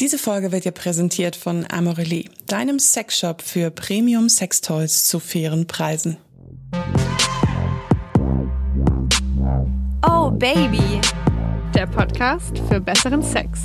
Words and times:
Diese 0.00 0.16
Folge 0.16 0.52
wird 0.52 0.64
dir 0.64 0.70
präsentiert 0.70 1.34
von 1.34 1.66
Amorelie, 1.68 2.30
deinem 2.46 2.78
Sexshop 2.78 3.42
für 3.42 3.72
Premium 3.72 4.28
Sextoys 4.28 5.06
zu 5.06 5.18
fairen 5.18 5.66
Preisen. 5.66 6.18
Oh 10.08 10.30
Baby, 10.30 11.00
der 11.74 11.88
Podcast 11.88 12.62
für 12.68 12.80
besseren 12.80 13.24
Sex. 13.24 13.64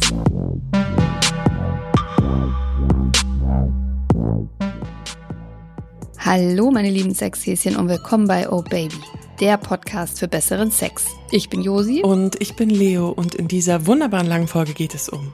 Hallo 6.18 6.72
meine 6.72 6.90
lieben 6.90 7.14
Sexhäschen 7.14 7.76
und 7.76 7.90
willkommen 7.90 8.28
bei 8.28 8.50
Oh 8.50 8.64
Baby, 8.64 8.98
der 9.40 9.58
Podcast 9.58 10.18
für 10.18 10.28
besseren 10.28 10.72
Sex. 10.72 11.06
Ich 11.30 11.52
bin 11.52 11.62
Josi. 11.62 12.02
Und 12.02 12.42
ich 12.42 12.56
bin 12.56 12.72
Leo 12.72 13.10
und 13.10 13.36
in 13.36 13.48
dieser 13.48 13.86
wunderbaren 13.86 14.26
langen 14.26 14.48
Folge 14.48 14.74
geht 14.74 14.96
es 14.96 15.10
um 15.10 15.32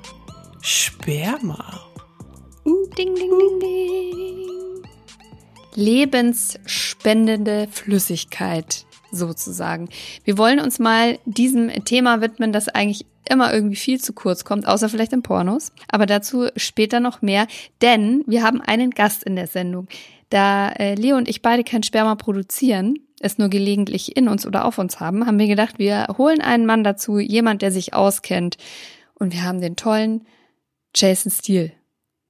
Sperma. 0.62 1.80
Uh, 2.66 2.86
ding, 2.98 3.16
ding, 3.16 3.32
ding, 3.40 3.60
ding. 3.60 4.84
Lebensspendende 5.76 7.68
Flüssigkeit 7.72 8.86
sozusagen. 9.12 9.90
Wir 10.26 10.38
wollen 10.38 10.60
uns 10.60 10.78
mal 10.78 11.18
diesem 11.26 11.70
Thema 11.86 12.22
widmen, 12.22 12.52
das 12.52 12.68
eigentlich 12.68 13.06
immer 13.30 13.54
irgendwie 13.54 13.78
viel 13.78 14.02
zu 14.02 14.12
kurz 14.14 14.44
kommt, 14.44 14.68
außer 14.68 14.90
vielleicht 14.90 15.14
in 15.14 15.24
Pornos. 15.24 15.72
Aber 15.88 16.06
dazu 16.06 16.48
später 16.58 17.00
noch 17.00 17.22
mehr, 17.22 17.48
denn 17.82 18.24
wir 18.28 18.44
haben 18.44 18.62
einen 18.62 18.92
Gast 18.92 19.24
in 19.24 19.36
der 19.36 19.48
Sendung. 19.48 19.88
Da 20.30 20.70
äh, 20.72 20.96
Leo 20.96 21.16
und 21.16 21.30
ich 21.30 21.42
beide 21.42 21.64
kein 21.64 21.84
Sperma 21.84 22.16
produzieren, 22.16 22.96
es 23.22 23.38
nur 23.38 23.50
gelegentlich 23.50 24.16
in 24.18 24.28
uns 24.28 24.46
oder 24.46 24.66
auf 24.66 24.78
uns 24.78 25.00
haben, 25.00 25.26
haben 25.26 25.40
wir 25.40 25.48
gedacht, 25.48 25.80
wir 25.80 26.08
holen 26.18 26.42
einen 26.42 26.66
Mann 26.66 26.84
dazu, 26.84 27.20
jemand, 27.20 27.62
der 27.62 27.72
sich 27.72 27.94
auskennt. 27.94 28.58
Und 29.16 29.34
wir 29.34 29.44
haben 29.44 29.62
den 29.62 29.76
tollen 29.76 30.26
Jason 30.96 31.32
Steele 31.32 31.74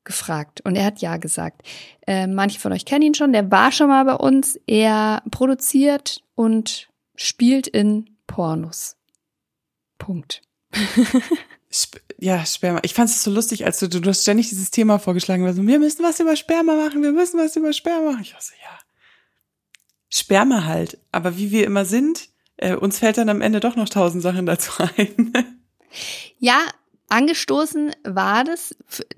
gefragt 0.04 0.62
und 0.62 0.76
er 0.76 0.86
hat 0.86 1.02
ja 1.02 1.18
gesagt. 1.18 1.62
Äh, 2.08 2.28
manche 2.28 2.60
von 2.60 2.72
euch 2.72 2.86
kennen 2.86 3.04
ihn 3.04 3.14
schon, 3.14 3.34
der 3.34 3.52
war 3.52 3.72
schon 3.72 3.90
mal 3.90 4.06
bei 4.06 4.16
uns. 4.16 4.60
Er 4.66 5.22
produziert 5.30 6.24
und 6.36 6.90
spielt 7.16 7.68
in 7.68 8.18
Pornos. 8.26 8.98
Punkt. 9.98 10.42
ja, 12.18 12.46
Sperma. 12.46 12.80
Ich 12.84 12.94
fand 12.94 13.10
es 13.10 13.24
so 13.24 13.32
lustig, 13.32 13.66
als 13.66 13.80
du, 13.80 13.88
du 13.88 14.10
hast 14.10 14.24
ständig 14.24 14.50
dieses 14.50 14.72
Thema 14.72 15.00
vorgeschlagen 15.00 15.46
hast. 15.46 15.58
Wir 15.58 15.80
müssen 15.80 16.04
was 16.04 16.20
über 16.20 16.36
Sperma 16.36 16.76
machen, 16.76 17.04
wir 17.04 17.12
müssen 17.12 17.40
was 17.40 17.56
über 17.56 17.74
Sperma 17.74 18.12
machen. 18.12 18.22
Ich 18.22 18.34
war 18.34 18.42
so, 18.42 18.54
ja. 18.64 18.80
Sperma 20.10 20.66
halt. 20.66 20.98
Aber 21.12 21.38
wie 21.38 21.52
wir 21.52 21.66
immer 21.66 21.86
sind, 21.86 22.30
äh, 22.58 22.76
uns 22.76 23.00
fällt 23.00 23.18
dann 23.18 23.30
am 23.30 23.42
Ende 23.42 23.60
doch 23.60 23.76
noch 23.76 23.90
tausend 23.90 24.24
Sachen 24.24 24.46
dazu 24.46 24.72
ein. 24.98 25.34
ja, 26.40 26.60
Angestoßen 27.10 27.92
war 28.04 28.44
das, 28.44 28.76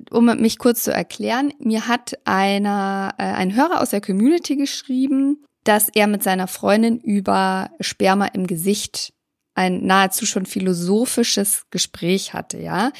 um 0.09 0.25
mich 0.25 0.57
kurz 0.57 0.83
zu 0.83 0.93
erklären, 0.93 1.53
mir 1.59 1.87
hat 1.87 2.17
einer, 2.23 3.13
äh, 3.17 3.23
ein 3.23 3.55
Hörer 3.55 3.81
aus 3.81 3.89
der 3.89 4.01
Community 4.01 4.55
geschrieben, 4.55 5.43
dass 5.65 5.89
er 5.89 6.07
mit 6.07 6.23
seiner 6.23 6.47
Freundin 6.47 6.99
über 6.99 7.69
Sperma 7.81 8.27
im 8.27 8.47
Gesicht 8.47 9.13
ein 9.53 9.85
nahezu 9.85 10.25
schon 10.25 10.45
philosophisches 10.45 11.65
Gespräch 11.69 12.33
hatte, 12.33 12.59
ja. 12.59 12.91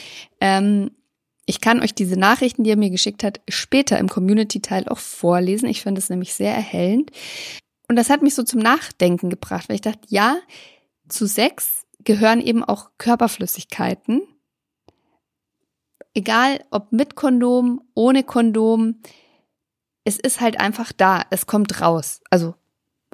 Ähm, 0.42 0.92
ich 1.45 1.59
kann 1.59 1.81
euch 1.81 1.95
diese 1.95 2.17
Nachrichten, 2.17 2.64
die 2.64 2.70
er 2.70 2.78
mir 2.78 2.92
geschickt 2.92 3.23
hat, 3.23 3.42
später 3.50 3.98
im 3.98 4.09
Community-Teil 4.09 4.88
auch 4.88 5.00
vorlesen. 5.00 5.67
Ich 5.67 5.81
finde 5.81 6.00
es 6.00 6.09
nämlich 6.09 6.33
sehr 6.33 6.53
erhellend. 6.53 7.11
Und 7.88 7.95
das 7.95 8.09
hat 8.09 8.22
mich 8.22 8.36
so 8.36 8.44
zum 8.44 8.59
Nachdenken 8.59 9.30
gebracht, 9.30 9.67
weil 9.67 9.76
ich 9.76 9.81
dachte, 9.81 10.08
ja, 10.08 10.38
zu 11.09 11.26
Sex 11.26 11.86
gehören 12.03 12.39
eben 12.39 12.64
auch 12.64 12.92
Körperflüssigkeiten 12.98 14.22
egal 16.14 16.64
ob 16.72 16.92
mit 16.92 17.16
Kondom, 17.16 17.81
ohne 17.94 18.23
Kondom, 18.23 19.02
es 20.04 20.17
ist 20.17 20.42
halt 20.42 20.59
einfach 20.59 20.92
da, 20.92 21.23
es 21.30 21.45
kommt 21.45 21.81
raus. 21.81 22.22
Also 22.30 22.56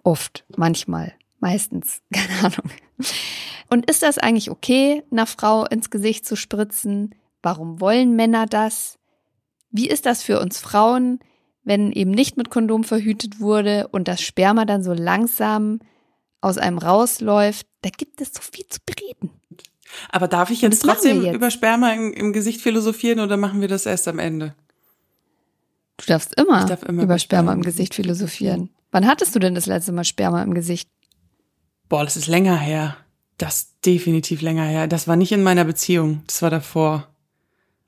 oft, 0.04 0.46
manchmal, 0.56 1.14
meistens, 1.40 2.02
keine 2.14 2.40
Ahnung. 2.40 2.72
Und 3.70 3.90
ist 3.90 4.04
das 4.04 4.18
eigentlich 4.18 4.50
okay, 4.50 5.04
einer 5.12 5.26
Frau 5.26 5.66
ins 5.66 5.90
Gesicht 5.90 6.26
zu 6.26 6.36
spritzen? 6.36 7.16
Warum 7.42 7.82
wollen 7.82 8.16
Männer 8.16 8.46
das? 8.46 8.98
Wie 9.70 9.90
ist 9.90 10.06
das 10.06 10.24
für 10.24 10.40
uns 10.40 10.60
Frauen, 10.60 11.20
wenn 11.64 11.92
eben 11.92 12.12
nicht 12.12 12.38
mit 12.38 12.50
Kondom 12.50 12.86
verhütet 12.86 13.40
wurde 13.40 13.90
und 13.90 14.08
das 14.08 14.22
Sperma 14.22 14.64
dann 14.66 14.84
so 14.84 14.94
langsam 14.94 15.80
aus 16.40 16.58
einem 16.58 16.78
rausläuft? 16.78 17.68
Da 17.82 17.90
gibt 17.90 18.22
es 18.22 18.34
so 18.34 18.42
viel 18.42 18.66
zu 18.68 18.80
bereden. 18.86 19.37
Aber 20.10 20.28
darf 20.28 20.50
ich 20.50 20.62
jetzt 20.62 20.82
trotzdem 20.82 21.24
jetzt. 21.24 21.36
über 21.36 21.52
Sperma 21.52 21.94
im, 21.94 22.14
im, 22.14 22.34
Gesicht 22.34 22.62
philosophieren 22.62 23.20
oder 23.20 23.38
machen 23.38 23.62
wir 23.62 23.68
das 23.68 23.86
erst 23.86 24.08
am 24.08 24.20
Ende? 24.20 24.54
Du 25.98 26.06
darfst 26.06 26.40
immer, 26.40 26.66
darf 26.66 26.84
immer 26.84 27.04
über 27.04 27.20
Sperma 27.20 27.54
im 27.54 27.64
Gesicht 27.64 27.96
philosophieren. 27.96 28.70
Wann 28.92 29.08
hattest 29.08 29.36
du 29.36 29.40
denn 29.40 29.56
das 29.56 29.66
letzte 29.66 29.92
Mal 29.92 30.04
Sperma 30.04 30.44
im 30.44 30.54
Gesicht? 30.54 30.90
Boah, 31.90 32.04
das 32.04 32.18
ist 32.18 32.28
länger 32.28 32.58
her. 32.58 32.98
Das 33.38 33.56
ist 33.56 33.86
definitiv 33.86 34.42
länger 34.42 34.66
her. 34.66 34.88
Das 34.88 35.08
war 35.08 35.16
nicht 35.16 35.32
in 35.32 35.44
meiner 35.44 35.64
Beziehung. 35.64 36.24
Das 36.28 36.42
war 36.42 36.50
davor. 36.50 37.08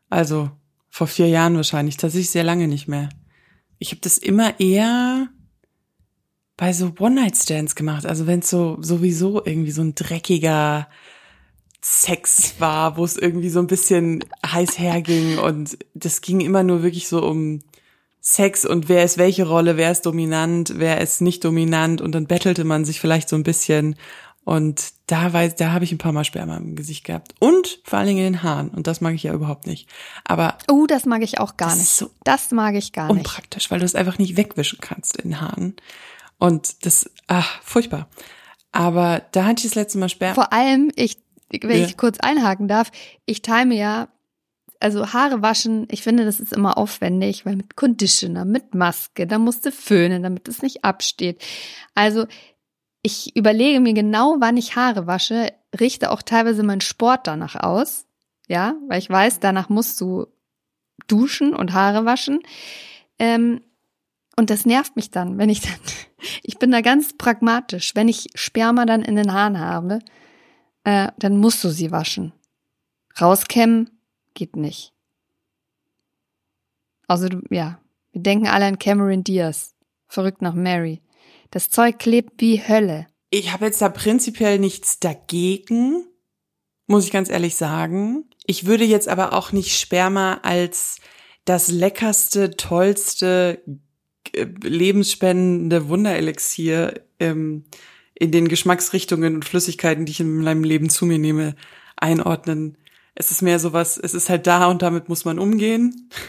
Also 0.09 0.51
vor 0.89 1.07
vier 1.07 1.27
Jahren 1.27 1.55
wahrscheinlich. 1.55 1.97
Tatsächlich 1.97 2.31
sehr 2.31 2.43
lange 2.43 2.67
nicht 2.67 2.87
mehr. 2.87 3.09
Ich 3.77 3.91
habe 3.91 4.01
das 4.01 4.17
immer 4.17 4.59
eher 4.59 5.29
bei 6.57 6.73
so 6.73 6.93
One-Night-Stands 6.99 7.75
gemacht. 7.75 8.05
Also 8.05 8.27
wenn 8.27 8.39
es 8.39 8.49
so 8.49 8.77
sowieso 8.81 9.43
irgendwie 9.45 9.71
so 9.71 9.81
ein 9.81 9.95
dreckiger 9.95 10.89
Sex 11.81 12.55
war, 12.59 12.97
wo 12.97 13.05
es 13.05 13.17
irgendwie 13.17 13.49
so 13.49 13.59
ein 13.59 13.67
bisschen 13.67 14.23
heiß 14.45 14.77
herging 14.79 15.37
und 15.37 15.77
das 15.93 16.21
ging 16.21 16.41
immer 16.41 16.63
nur 16.63 16.83
wirklich 16.83 17.07
so 17.07 17.23
um 17.23 17.61
Sex 18.21 18.65
und 18.65 18.89
wer 18.89 19.05
ist 19.05 19.17
welche 19.17 19.47
Rolle, 19.47 19.77
wer 19.77 19.91
ist 19.91 20.05
dominant, 20.05 20.73
wer 20.75 20.99
ist 20.99 21.21
nicht 21.21 21.43
dominant 21.45 22.01
und 22.01 22.13
dann 22.13 22.27
bettelte 22.27 22.65
man 22.65 22.83
sich 22.83 22.99
vielleicht 22.99 23.29
so 23.29 23.37
ein 23.37 23.43
bisschen 23.43 23.95
und 24.43 24.93
da 25.07 25.31
weiß, 25.31 25.55
da 25.55 25.71
habe 25.71 25.85
ich 25.85 25.91
ein 25.91 25.97
paar 25.97 26.11
Mal 26.11 26.25
Sperma 26.25 26.57
im 26.57 26.75
Gesicht 26.75 27.05
gehabt 27.05 27.33
und 27.39 27.79
vor 27.85 27.99
allen 27.99 28.07
Dingen 28.07 28.25
in 28.25 28.33
den 28.33 28.43
Haaren 28.43 28.69
und 28.69 28.87
das 28.87 28.99
mag 28.99 29.13
ich 29.13 29.23
ja 29.23 29.33
überhaupt 29.33 29.65
nicht. 29.65 29.87
Aber 30.25 30.57
oh, 30.69 30.85
das 30.85 31.05
mag 31.05 31.21
ich 31.21 31.39
auch 31.39 31.55
gar 31.55 31.73
nicht. 31.75 31.87
So 31.87 32.09
das 32.25 32.51
mag 32.51 32.75
ich 32.75 32.91
gar 32.91 33.07
nicht. 33.07 33.17
Unpraktisch, 33.19 33.71
weil 33.71 33.79
du 33.79 33.85
es 33.85 33.95
einfach 33.95 34.17
nicht 34.17 34.35
wegwischen 34.35 34.79
kannst 34.81 35.15
in 35.15 35.29
den 35.29 35.41
Haaren 35.41 35.75
und 36.39 36.85
das 36.85 37.09
ach 37.27 37.61
furchtbar. 37.63 38.09
Aber 38.71 39.21
da 39.31 39.45
hatte 39.45 39.61
ich 39.63 39.71
das 39.71 39.75
letzte 39.75 39.97
Mal 39.97 40.09
Sperma. 40.09 40.35
Vor 40.35 40.51
allem 40.51 40.91
ich 40.95 41.17
wenn 41.51 41.81
ja. 41.81 41.85
ich 41.85 41.97
kurz 41.97 42.19
einhaken 42.19 42.67
darf, 42.67 42.91
ich 43.25 43.41
time 43.41 43.75
ja, 43.75 44.09
also 44.79 45.11
Haare 45.11 45.41
waschen, 45.41 45.87
ich 45.91 46.03
finde, 46.03 46.25
das 46.25 46.39
ist 46.39 46.53
immer 46.53 46.77
aufwendig, 46.77 47.45
weil 47.45 47.55
mit 47.55 47.75
Conditioner, 47.75 48.45
mit 48.45 48.75
Maske, 48.75 49.27
da 49.27 49.37
musst 49.37 49.65
du 49.65 49.71
föhnen, 49.71 50.23
damit 50.23 50.47
es 50.47 50.61
nicht 50.61 50.85
absteht. 50.85 51.43
Also 51.95 52.27
ich 53.01 53.35
überlege 53.35 53.79
mir 53.79 53.93
genau, 53.93 54.37
wann 54.39 54.57
ich 54.57 54.75
Haare 54.75 55.07
wasche, 55.07 55.51
richte 55.79 56.11
auch 56.11 56.21
teilweise 56.21 56.63
meinen 56.63 56.81
Sport 56.81 57.27
danach 57.27 57.55
aus, 57.55 58.05
ja, 58.47 58.75
weil 58.87 58.99
ich 58.99 59.09
weiß, 59.09 59.39
danach 59.39 59.69
musst 59.69 59.99
du 60.01 60.27
duschen 61.07 61.53
und 61.53 61.73
Haare 61.73 62.05
waschen. 62.05 62.39
Ähm, 63.17 63.61
und 64.35 64.49
das 64.49 64.65
nervt 64.65 64.95
mich 64.95 65.11
dann, 65.11 65.37
wenn 65.37 65.49
ich 65.49 65.61
dann, 65.61 65.79
ich 66.43 66.57
bin 66.57 66.71
da 66.71 66.81
ganz 66.81 67.17
pragmatisch, 67.17 67.95
wenn 67.95 68.07
ich 68.07 68.27
Sperma 68.35 68.85
dann 68.85 69.01
in 69.01 69.15
den 69.15 69.33
Haaren 69.33 69.59
habe, 69.59 69.99
äh, 70.89 71.11
dann 71.19 71.37
musst 71.37 71.63
du 71.63 71.69
sie 71.69 71.91
waschen. 71.91 72.33
Rauskämmen 73.21 73.91
geht 74.33 74.55
nicht. 74.55 74.93
Also, 77.07 77.27
ja, 77.49 77.79
wir 78.11 78.21
denken 78.21 78.47
alle 78.47 78.65
an 78.65 78.79
Cameron 78.79 79.23
Diaz. 79.23 79.75
Verrückt 80.07 80.41
nach 80.41 80.55
Mary. 80.55 81.01
Das 81.51 81.69
Zeug 81.69 81.99
klebt 81.99 82.41
wie 82.41 82.67
Hölle. 82.67 83.07
Ich 83.29 83.53
habe 83.53 83.65
jetzt 83.65 83.81
da 83.81 83.89
prinzipiell 83.89 84.57
nichts 84.57 84.99
dagegen, 84.99 86.05
muss 86.87 87.05
ich 87.05 87.11
ganz 87.11 87.29
ehrlich 87.29 87.55
sagen. 87.55 88.25
Ich 88.45 88.65
würde 88.65 88.85
jetzt 88.85 89.07
aber 89.07 89.33
auch 89.33 89.51
nicht 89.51 89.77
Sperma 89.77 90.39
als 90.41 90.99
das 91.45 91.67
leckerste, 91.67 92.51
tollste, 92.51 93.61
äh, 94.33 94.45
lebensspendende 94.63 95.87
Wunderelixier 95.89 97.05
ähm, 97.19 97.65
in 98.19 98.31
den 98.31 98.47
Geschmacksrichtungen 98.47 99.35
und 99.35 99.45
Flüssigkeiten, 99.45 100.05
die 100.05 100.11
ich 100.11 100.19
in 100.19 100.43
meinem 100.43 100.63
Leben 100.63 100.89
zu 100.89 101.05
mir 101.05 101.17
nehme, 101.17 101.55
einordnen. 101.95 102.77
Es 103.15 103.31
ist 103.31 103.41
mehr 103.41 103.59
sowas, 103.59 103.97
es 103.97 104.13
ist 104.13 104.29
halt 104.29 104.45
da 104.45 104.67
und 104.67 104.81
damit 104.81 105.09
muss 105.09 105.25
man 105.25 105.39
umgehen. 105.39 106.09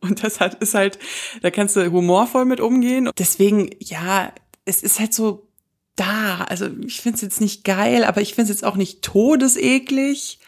Und 0.00 0.24
das 0.24 0.40
hat, 0.40 0.54
ist 0.54 0.74
halt, 0.74 0.98
da 1.42 1.52
kannst 1.52 1.76
du 1.76 1.92
humorvoll 1.92 2.44
mit 2.44 2.58
umgehen. 2.58 3.08
Deswegen, 3.16 3.70
ja, 3.78 4.32
es 4.64 4.82
ist 4.82 4.98
halt 4.98 5.14
so 5.14 5.46
da. 5.94 6.42
Also 6.48 6.66
ich 6.84 7.00
finde 7.00 7.14
es 7.14 7.22
jetzt 7.22 7.40
nicht 7.40 7.62
geil, 7.62 8.02
aber 8.02 8.20
ich 8.20 8.34
finde 8.34 8.50
es 8.50 8.56
jetzt 8.56 8.64
auch 8.64 8.74
nicht 8.74 9.02
todeseklig. 9.02 10.40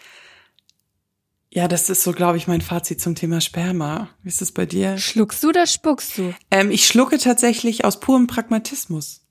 Ja, 1.50 1.68
das 1.68 1.88
ist 1.88 2.02
so, 2.02 2.10
glaube 2.10 2.36
ich, 2.36 2.48
mein 2.48 2.62
Fazit 2.62 3.00
zum 3.00 3.14
Thema 3.14 3.40
Sperma. 3.40 4.10
Wie 4.24 4.28
ist 4.28 4.40
das 4.40 4.50
bei 4.50 4.66
dir? 4.66 4.98
Schluckst 4.98 5.44
du 5.44 5.50
oder 5.50 5.68
spuckst 5.68 6.18
du? 6.18 6.34
Ähm, 6.50 6.72
ich 6.72 6.84
schlucke 6.84 7.16
tatsächlich 7.18 7.84
aus 7.84 8.00
purem 8.00 8.26
Pragmatismus. 8.26 9.24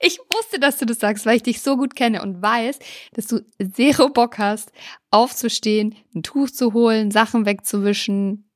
Ich 0.00 0.18
wusste, 0.34 0.58
dass 0.58 0.78
du 0.78 0.86
das 0.86 0.98
sagst, 0.98 1.26
weil 1.26 1.36
ich 1.36 1.42
dich 1.42 1.60
so 1.60 1.76
gut 1.76 1.94
kenne 1.94 2.22
und 2.22 2.42
weiß, 2.42 2.78
dass 3.12 3.26
du 3.26 3.44
zero 3.74 4.08
Bock 4.08 4.38
hast, 4.38 4.72
aufzustehen, 5.10 5.94
ein 6.14 6.22
Tuch 6.22 6.50
zu 6.50 6.72
holen, 6.72 7.10
Sachen 7.10 7.46
wegzuwischen. 7.46 8.50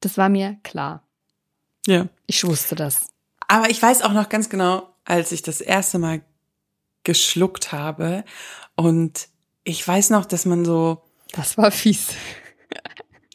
Das 0.00 0.18
war 0.18 0.28
mir 0.28 0.58
klar. 0.62 1.02
Ja. 1.86 2.08
Ich 2.26 2.44
wusste 2.44 2.74
das. 2.74 3.08
Aber 3.48 3.70
ich 3.70 3.80
weiß 3.80 4.02
auch 4.02 4.12
noch 4.12 4.28
ganz 4.28 4.48
genau, 4.48 4.94
als 5.04 5.32
ich 5.32 5.42
das 5.42 5.60
erste 5.60 5.98
Mal 5.98 6.22
geschluckt 7.04 7.70
habe 7.70 8.24
und 8.74 9.28
ich 9.62 9.86
weiß 9.86 10.10
noch, 10.10 10.26
dass 10.26 10.44
man 10.44 10.64
so, 10.64 11.02
Das 11.32 11.56
war 11.56 11.70
fies. 11.70 12.08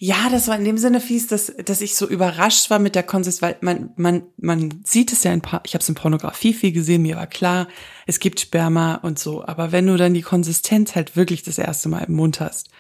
Ja, 0.04 0.30
das 0.32 0.48
war 0.48 0.58
in 0.58 0.66
dem 0.66 0.80
Sinne 0.80 1.00
fies, 1.00 1.28
dass, 1.28 1.54
dass 1.64 1.80
ich 1.80 1.96
so 1.96 2.08
überrascht 2.08 2.72
war 2.72 2.80
mit 2.80 2.96
der 2.96 3.04
Konsistenz, 3.04 3.44
weil 3.44 3.58
man, 3.62 3.92
man, 3.98 4.24
man 4.38 4.82
sieht 4.84 5.14
es 5.14 5.24
ja 5.24 5.32
in, 5.32 5.42
Pa- 5.42 5.62
ich 5.64 5.76
habe 5.76 5.84
es 5.84 5.90
in 5.90 5.94
Pornografie 5.94 6.56
viel 6.56 6.72
gesehen, 6.72 7.04
mir 7.04 7.18
war 7.18 7.28
klar, 7.28 7.68
es 8.08 8.20
gibt 8.20 8.40
Sperma 8.40 8.96
und 8.96 9.20
so, 9.20 9.46
aber 9.46 9.72
wenn 9.72 9.86
du 9.86 9.98
dann 9.98 10.16
die 10.16 10.24
Konsistenz 10.24 10.96
halt 10.96 11.16
wirklich 11.16 11.44
das 11.44 11.60
erste 11.60 11.88
Mal 11.88 12.06
im 12.06 12.16
Mund 12.16 12.40
hast, 12.40 12.72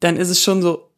dann 0.00 0.16
ist 0.16 0.30
es 0.30 0.42
schon 0.42 0.62
so, 0.62 0.90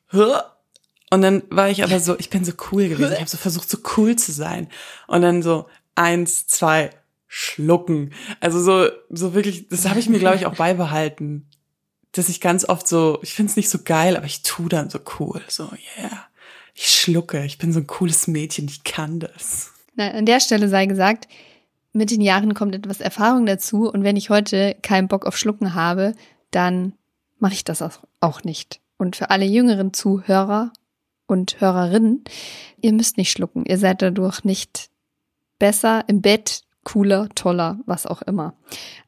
und 1.11 1.21
dann 1.21 1.43
war 1.51 1.69
ich 1.69 1.85
aber 1.85 2.01
so, 2.01 2.19
ich 2.19 2.31
bin 2.31 2.43
so 2.47 2.53
cool 2.73 2.89
gewesen, 2.89 3.13
ich 3.13 3.21
habe 3.21 3.29
so 3.29 3.37
versucht, 3.37 3.69
so 3.69 3.77
cool 3.99 4.17
zu 4.17 4.33
sein. 4.33 4.69
Und 5.09 5.21
dann 5.21 5.43
so 5.43 5.67
eins, 5.95 6.47
zwei, 6.47 6.89
schlucken, 7.29 8.15
also 8.41 8.61
so, 8.61 8.89
so 9.11 9.35
wirklich, 9.35 9.69
das 9.69 9.87
habe 9.91 10.01
ich 10.01 10.09
mir 10.09 10.21
glaube 10.21 10.37
ich 10.37 10.47
auch 10.47 10.57
beibehalten, 10.57 11.51
dass 12.15 12.29
ich 12.29 12.41
ganz 12.41 12.65
oft 12.69 12.89
so, 12.89 13.19
ich 13.23 13.35
find's 13.35 13.57
nicht 13.57 13.69
so 13.69 13.79
geil, 13.85 14.17
aber 14.17 14.27
ich 14.27 14.43
tu 14.43 14.69
dann 14.69 14.89
so 14.91 14.99
cool, 15.19 15.43
so 15.49 15.65
yeah, 15.99 16.25
ich 16.75 16.89
schlucke, 16.89 17.45
ich 17.45 17.59
bin 17.59 17.73
so 17.73 17.81
ein 17.81 17.87
cooles 17.87 18.27
Mädchen, 18.27 18.67
ich 18.67 18.83
kann 18.85 19.21
das. 19.21 19.73
Na, 19.95 20.11
an 20.11 20.27
der 20.27 20.41
Stelle 20.41 20.69
sei 20.69 20.87
gesagt, 20.87 21.29
mit 21.93 22.11
den 22.11 22.21
Jahren 22.21 22.55
kommt 22.55 22.75
etwas 22.75 23.01
Erfahrung 23.01 23.47
dazu 23.47 23.89
und 23.91 24.03
wenn 24.03 24.17
ich 24.17 24.31
heute 24.31 24.75
keinen 24.83 25.07
Bock 25.07 25.27
auf 25.27 25.37
Schlucken 25.39 25.75
habe, 25.75 26.15
dann 26.51 26.95
mache 27.39 27.53
ich 27.55 27.65
das 27.65 27.83
auch- 27.83 28.01
auch 28.21 28.43
nicht. 28.43 28.81
Und 28.97 29.15
für 29.17 29.31
alle 29.31 29.45
jüngeren 29.45 29.93
Zuhörer 29.93 30.73
und 31.27 31.61
Hörerinnen, 31.61 32.25
ihr 32.81 32.93
müsst 32.93 33.17
nicht 33.17 33.31
schlucken. 33.31 33.65
Ihr 33.67 33.79
seid 33.79 34.03
dadurch 34.03 34.43
nicht 34.43 34.91
besser 35.61 36.05
im 36.09 36.21
Bett, 36.21 36.64
cooler, 36.85 37.29
toller, 37.35 37.81
was 37.87 38.07
auch 38.07 38.23
immer. 38.23 38.55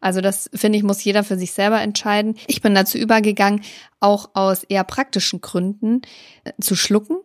Also 0.00 0.20
das 0.20 0.50
finde 0.54 0.78
ich, 0.78 0.84
muss 0.84 1.04
jeder 1.04 1.24
für 1.24 1.36
sich 1.36 1.52
selber 1.52 1.80
entscheiden. 1.80 2.36
Ich 2.46 2.62
bin 2.62 2.74
dazu 2.74 2.98
übergegangen, 2.98 3.62
auch 4.00 4.30
aus 4.34 4.64
eher 4.64 4.84
praktischen 4.84 5.40
Gründen 5.40 6.02
äh, 6.44 6.52
zu 6.60 6.74
schlucken. 6.74 7.18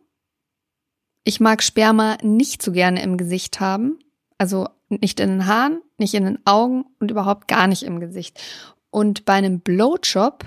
Ich 1.24 1.39
mag 1.39 1.63
Sperma 1.63 2.18
nicht 2.21 2.62
so 2.62 2.71
gerne 2.71 3.01
im 3.01 3.18
Gesicht 3.18 3.59
haben. 3.59 4.00
Also 4.38 4.68
nicht 4.89 5.19
in 5.19 5.30
den 5.30 5.45
Haaren, 5.45 5.81
nicht 5.98 6.13
in 6.13 6.25
den 6.25 6.39
Augen 6.45 6.86
und 7.00 7.12
überhaupt 7.12 7.48
gar 7.48 7.68
nicht 7.68 7.83
im 7.83 8.00
Gesicht. 8.00 8.42
Und 8.89 9.24
bei 9.25 9.33
einem 9.33 9.62
Blowjob, 9.62 10.45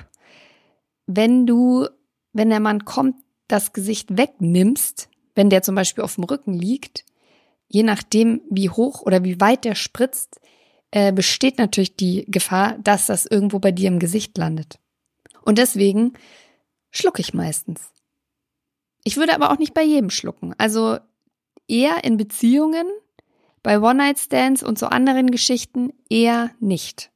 wenn 1.07 1.47
du, 1.47 1.89
wenn 2.33 2.51
der 2.51 2.61
Mann 2.61 2.85
kommt, 2.85 3.17
das 3.49 3.73
Gesicht 3.73 4.17
wegnimmst, 4.17 5.09
wenn 5.35 5.51
der 5.51 5.63
zum 5.63 5.75
Beispiel 5.75 6.05
auf 6.05 6.17
dem 6.17 6.25
Rücken 6.25 6.55
liegt, 6.55 7.05
je 7.75 7.83
nachdem, 7.83 8.41
wie 8.49 8.71
hoch 8.71 9.03
oder 9.03 9.25
wie 9.25 9.41
weit 9.41 9.65
der 9.65 9.75
spritzt, 9.75 10.41
äh, 10.93 11.13
besteht 11.13 11.59
natürlich 11.59 11.97
die 11.97 12.25
Gefahr, 12.29 12.79
dass 12.79 13.07
das 13.07 13.27
irgendwo 13.27 13.59
bei 13.59 13.73
dir 13.73 13.89
im 13.89 13.99
Gesicht 13.99 14.39
landet. 14.39 14.79
Und 15.43 15.59
deswegen 15.59 16.13
schlucke 16.93 17.21
ich 17.21 17.35
meistens. 17.35 17.91
Ich 19.03 19.17
würde 19.17 19.35
aber 19.35 19.51
auch 19.51 19.59
nicht 19.59 19.75
bei 19.75 19.83
jedem 19.83 20.11
schlucken. 20.11 20.55
Also 20.57 20.99
eher 21.67 22.05
in 22.05 22.17
Beziehungen, 22.17 22.87
bei 23.65 23.81
One-Night-Stands 23.81 24.63
und 24.63 24.79
so 24.79 24.87
anderen 24.87 25.33
Geschichten 25.33 25.93
eher 26.09 26.53
nicht. 26.61 27.11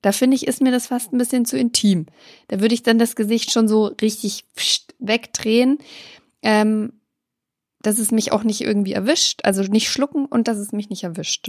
Da 0.00 0.12
finde 0.12 0.36
ich, 0.36 0.46
ist 0.46 0.62
mir 0.62 0.72
das 0.72 0.86
fast 0.86 1.12
ein 1.12 1.18
bisschen 1.18 1.44
zu 1.44 1.58
intim. 1.58 2.06
Da 2.46 2.60
würde 2.60 2.72
ich 2.72 2.82
dann 2.82 2.98
das 2.98 3.14
Gesicht 3.14 3.52
schon 3.52 3.68
so 3.68 3.86
richtig 4.00 4.46
wegdrehen, 5.00 5.78
ähm, 6.40 6.97
dass 7.82 7.98
es 7.98 8.10
mich 8.10 8.32
auch 8.32 8.42
nicht 8.44 8.60
irgendwie 8.60 8.92
erwischt. 8.92 9.40
Also 9.44 9.62
nicht 9.62 9.88
schlucken 9.90 10.26
und 10.26 10.48
dass 10.48 10.58
es 10.58 10.72
mich 10.72 10.88
nicht 10.90 11.04
erwischt. 11.04 11.46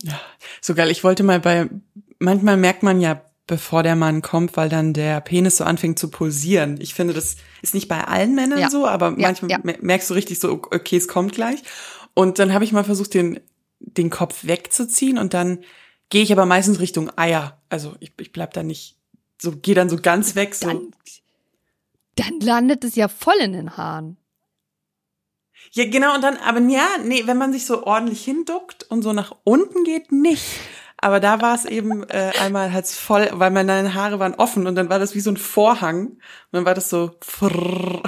So 0.61 0.75
geil, 0.75 0.91
ich 0.91 1.03
wollte 1.03 1.23
mal 1.23 1.39
bei, 1.39 1.69
manchmal 2.19 2.57
merkt 2.57 2.83
man 2.83 3.01
ja, 3.01 3.21
bevor 3.47 3.81
der 3.81 3.95
Mann 3.95 4.21
kommt, 4.21 4.55
weil 4.57 4.69
dann 4.69 4.93
der 4.93 5.21
Penis 5.21 5.57
so 5.57 5.63
anfängt 5.63 5.97
zu 5.97 6.11
pulsieren. 6.11 6.79
Ich 6.79 6.93
finde, 6.93 7.15
das 7.15 7.37
ist 7.63 7.73
nicht 7.73 7.87
bei 7.87 8.03
allen 8.03 8.35
Männern 8.35 8.59
Ja. 8.59 8.69
so, 8.69 8.85
aber 8.85 9.07
Ja, 9.09 9.15
manchmal 9.17 9.49
ja. 9.51 9.59
mer- 9.63 9.77
merkst 9.81 10.07
du 10.09 10.13
richtig 10.13 10.39
so, 10.39 10.51
okay, 10.51 10.97
es 10.97 11.07
kommt 11.07 11.33
gleich. 11.33 11.63
Und 12.13 12.37
dann 12.37 12.53
habe 12.53 12.63
ich 12.63 12.71
mal 12.73 12.83
versucht, 12.83 13.15
den, 13.15 13.39
den 13.79 14.11
Kopf 14.11 14.45
wegzuziehen 14.45 15.17
und 15.17 15.33
dann 15.33 15.59
gehe 16.09 16.21
ich 16.21 16.31
aber 16.31 16.45
meistens 16.45 16.79
Richtung 16.79 17.09
Eier. 17.17 17.59
Also 17.69 17.95
ich, 17.99 18.11
ich 18.19 18.31
bleib 18.31 18.53
da 18.53 18.61
nicht, 18.61 18.97
so 19.41 19.51
gehe 19.55 19.73
dann 19.73 19.89
so 19.89 19.97
ganz 19.97 20.35
weg, 20.35 20.53
so. 20.53 20.67
Dann, 20.67 20.91
dann 22.15 22.39
landet 22.41 22.83
es 22.83 22.95
ja 22.95 23.07
voll 23.07 23.37
in 23.41 23.53
den 23.53 23.77
Haaren. 23.77 24.17
Ja, 25.71 25.85
genau, 25.85 26.15
und 26.15 26.23
dann, 26.23 26.37
aber 26.37 26.59
ja, 26.61 26.87
nee, 27.03 27.23
wenn 27.25 27.37
man 27.37 27.53
sich 27.53 27.65
so 27.65 27.83
ordentlich 27.83 28.23
hinduckt 28.23 28.83
und 28.89 29.01
so 29.03 29.13
nach 29.13 29.35
unten 29.43 29.83
geht, 29.83 30.11
nicht. 30.11 30.43
Aber 30.97 31.19
da 31.19 31.41
war 31.41 31.55
es 31.55 31.65
eben 31.65 32.03
äh, 32.09 32.31
einmal 32.39 32.73
halt 32.73 32.87
voll, 32.87 33.29
weil 33.31 33.51
meine 33.51 33.93
Haare 33.93 34.19
waren 34.19 34.35
offen 34.35 34.67
und 34.67 34.75
dann 34.75 34.89
war 34.89 34.99
das 34.99 35.15
wie 35.15 35.21
so 35.21 35.31
ein 35.31 35.37
Vorhang. 35.37 36.07
Und 36.07 36.19
dann 36.51 36.65
war 36.65 36.73
das 36.73 36.89
so. 36.89 37.11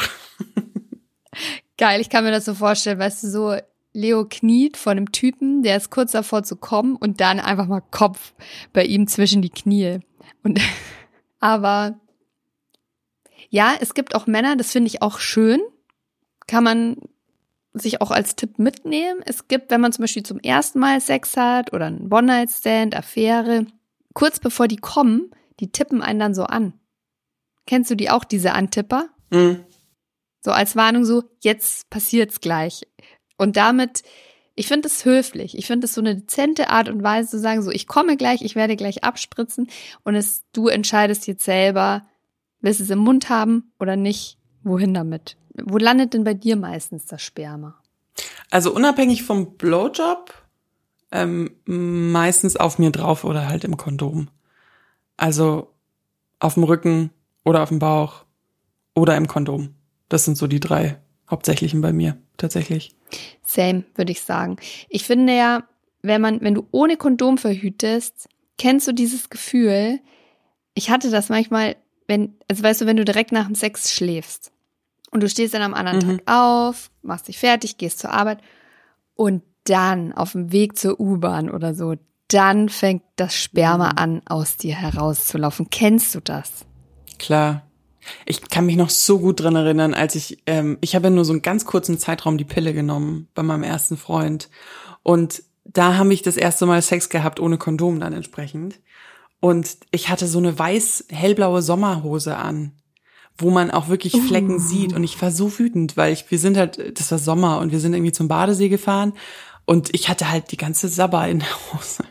Geil, 1.78 2.02
ich 2.02 2.10
kann 2.10 2.26
mir 2.26 2.32
das 2.32 2.46
so 2.46 2.54
vorstellen, 2.54 3.00
weißt 3.00 3.24
du, 3.24 3.30
so 3.30 3.56
Leo 3.94 4.26
kniet 4.26 4.78
vor 4.78 4.92
einem 4.92 5.12
Typen, 5.12 5.64
der 5.64 5.78
ist 5.78 5.90
kurz 5.90 6.12
davor 6.12 6.44
zu 6.44 6.56
kommen 6.56 6.96
und 6.96 7.22
dann 7.22 7.40
einfach 7.40 7.68
mal 7.68 7.82
Kopf 7.82 8.34
bei 8.74 8.84
ihm 8.84 9.08
zwischen 9.08 9.42
die 9.42 9.50
Knie. 9.50 10.00
Und 10.44 10.60
aber 11.40 12.00
ja, 13.50 13.74
es 13.80 13.94
gibt 13.94 14.16
auch 14.16 14.28
Männer, 14.28 14.56
das 14.56 14.72
finde 14.72 14.88
ich 14.88 15.02
auch 15.02 15.20
schön. 15.20 15.62
Kann 16.48 16.64
man 16.64 16.98
sich 17.74 18.02
auch 18.02 18.12
als 18.12 18.36
Tipp 18.36 18.60
mitnehmen. 18.60 19.22
Es 19.26 19.48
gibt, 19.48 19.72
wenn 19.72 19.82
man 19.82 19.94
zum 19.94 20.04
Beispiel 20.04 20.24
zum 20.24 20.40
ersten 20.40 20.80
Mal 20.80 21.00
Sex 21.00 21.38
hat 21.38 21.74
oder 21.74 21.86
einen 21.86 22.12
One-Night-Stand, 22.12 22.96
Affäre, 22.96 23.66
kurz 24.14 24.40
bevor 24.40 24.68
die 24.68 24.78
kommen, 24.78 25.32
die 25.60 25.72
tippen 25.72 26.02
einen 26.02 26.20
dann 26.20 26.34
so 26.34 26.44
an. 26.44 26.74
Kennst 27.68 27.92
du 27.92 27.96
die 27.96 28.10
auch, 28.10 28.24
diese 28.24 28.54
Antipper? 28.54 29.10
Hm. 29.32 29.64
So 30.42 30.52
als 30.52 30.76
Warnung 30.76 31.06
so, 31.06 31.24
jetzt 31.42 31.90
passiert's 31.90 32.42
gleich. 32.42 32.88
Und 33.38 33.58
damit, 33.58 34.04
ich 34.56 34.68
finde 34.68 34.88
es 34.88 35.06
höflich. 35.06 35.58
Ich 35.58 35.68
finde 35.68 35.86
es 35.86 35.94
so 35.94 36.02
eine 36.02 36.16
dezente 36.16 36.70
Art 36.70 36.90
und 36.90 37.04
Weise 37.04 37.30
zu 37.30 37.40
sagen, 37.40 37.62
so, 37.62 37.72
ich 37.72 37.88
komme 37.88 38.18
gleich, 38.18 38.42
ich 38.42 38.56
werde 38.56 38.76
gleich 38.76 39.04
abspritzen 39.04 39.70
und 40.04 40.16
es, 40.16 40.44
du 40.52 40.68
entscheidest 40.68 41.28
jetzt 41.28 41.46
selber, 41.46 42.08
willst 42.60 42.80
du 42.80 42.84
es 42.84 42.90
im 42.90 43.00
Mund 43.00 43.30
haben 43.30 43.72
oder 43.80 43.96
nicht, 43.96 44.38
wohin 44.64 44.94
damit? 44.94 45.38
Wo 45.66 45.78
landet 45.78 46.14
denn 46.14 46.24
bei 46.24 46.34
dir 46.34 46.56
meistens 46.56 47.06
das 47.06 47.22
Sperma? 47.22 47.82
Also 48.50 48.74
unabhängig 48.74 49.24
vom 49.24 49.56
Blowjob, 49.58 50.34
ähm, 51.12 51.52
meistens 51.66 52.58
auf 52.58 52.80
mir 52.80 52.92
drauf 52.92 53.24
oder 53.24 53.48
halt 53.48 53.64
im 53.64 53.78
Kondom. 53.78 54.30
Also 55.18 55.72
auf 56.40 56.56
dem 56.56 56.64
Rücken 56.64 57.12
oder 57.46 57.64
auf 57.64 57.70
dem 57.70 57.80
Bauch 57.80 58.26
oder 58.96 59.16
im 59.16 59.28
Kondom. 59.28 59.76
Das 60.10 60.26
sind 60.26 60.38
so 60.38 60.48
die 60.48 60.60
drei 60.60 60.98
hauptsächlichen 61.30 61.82
bei 61.82 61.94
mir, 61.94 62.18
tatsächlich. 62.38 62.94
Same, 63.44 63.86
würde 63.96 64.12
ich 64.12 64.22
sagen. 64.22 64.58
Ich 64.90 65.06
finde 65.06 65.36
ja, 65.36 65.64
wenn 66.02 66.22
man, 66.22 66.42
wenn 66.42 66.56
du 66.56 66.68
ohne 66.72 66.98
Kondom 66.98 67.38
verhütest, 67.38 68.28
kennst 68.58 68.88
du 68.88 68.92
dieses 68.92 69.30
Gefühl, 69.30 70.00
ich 70.74 70.90
hatte 70.90 71.10
das 71.10 71.30
manchmal, 71.30 71.78
wenn, 72.08 72.36
also 72.50 72.64
weißt 72.64 72.82
du, 72.82 72.86
wenn 72.86 72.98
du 72.98 73.06
direkt 73.06 73.32
nach 73.32 73.46
dem 73.46 73.56
Sex 73.56 73.94
schläfst 73.94 74.52
und 75.12 75.22
du 75.22 75.30
stehst 75.30 75.54
dann 75.54 75.62
am 75.62 75.74
anderen 75.74 76.00
Mhm. 76.00 76.18
Tag 76.18 76.34
auf, 76.34 76.90
machst 77.02 77.28
dich 77.28 77.38
fertig, 77.38 77.78
gehst 77.78 78.00
zur 78.00 78.12
Arbeit 78.12 78.40
und 79.16 79.44
dann 79.66 80.14
auf 80.14 80.32
dem 80.32 80.52
Weg 80.52 80.78
zur 80.78 81.00
U-Bahn 81.00 81.50
oder 81.50 81.76
so, 81.76 81.96
dann 82.28 82.70
fängt 82.70 83.04
das 83.18 83.36
Sperma 83.36 83.90
Mhm. 83.90 83.98
an, 83.98 84.22
aus 84.26 84.58
dir 84.58 84.74
herauszulaufen. 84.76 85.70
Kennst 85.70 86.16
du 86.16 86.20
das? 86.22 86.66
Klar. 87.20 87.64
Ich 88.26 88.42
kann 88.50 88.66
mich 88.66 88.78
noch 88.78 88.90
so 88.90 89.20
gut 89.20 89.42
dran 89.42 89.56
erinnern, 89.56 89.94
als 89.94 90.16
ich, 90.16 90.42
ähm, 90.48 90.80
ich 90.82 90.96
habe 90.96 91.08
ja 91.08 91.10
nur 91.12 91.24
so 91.26 91.34
einen 91.34 91.44
ganz 91.44 91.66
kurzen 91.66 92.00
Zeitraum 92.00 92.38
die 92.40 92.46
Pille 92.46 92.74
genommen 92.74 93.28
bei 93.36 93.44
meinem 93.44 93.62
ersten 93.62 93.96
Freund. 93.96 94.50
Und 95.04 95.44
da 95.66 95.98
haben 95.98 96.10
ich 96.10 96.24
das 96.24 96.36
erste 96.38 96.66
Mal 96.66 96.82
Sex 96.82 97.10
gehabt 97.10 97.40
ohne 97.40 97.60
Kondom 97.60 98.00
dann 98.00 98.14
entsprechend. 98.14 98.80
Und 99.40 99.78
ich 99.92 100.10
hatte 100.10 100.26
so 100.28 100.40
eine 100.40 100.58
weiß-hellblaue 100.58 101.62
Sommerhose 101.62 102.38
an, 102.38 102.72
wo 103.38 103.50
man 103.50 103.72
auch 103.72 103.90
wirklich 103.90 104.14
Flecken 104.22 104.60
sieht. 104.60 104.94
Und 104.94 105.04
ich 105.04 105.22
war 105.22 105.32
so 105.32 105.58
wütend, 105.58 105.98
weil 105.98 106.14
ich, 106.14 106.30
wir 106.30 106.40
sind 106.40 106.58
halt, 106.58 107.00
das 107.00 107.12
war 107.12 107.20
Sommer 107.20 107.60
und 107.60 107.72
wir 107.72 107.80
sind 107.80 107.94
irgendwie 107.94 108.12
zum 108.12 108.28
Badesee 108.28 108.70
gefahren. 108.70 109.14
Und 109.66 109.94
ich 109.94 110.10
hatte 110.10 110.30
halt 110.30 110.52
die 110.52 110.58
ganze 110.58 110.88
Sabber 110.88 111.28
in 111.28 111.40
der 111.40 111.74
Hose. 111.74 112.04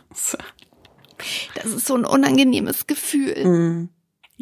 Das 1.54 1.66
ist 1.66 1.86
so 1.86 1.94
ein 1.94 2.04
unangenehmes 2.04 2.86
Gefühl. 2.86 3.44
Mhm. 3.44 3.88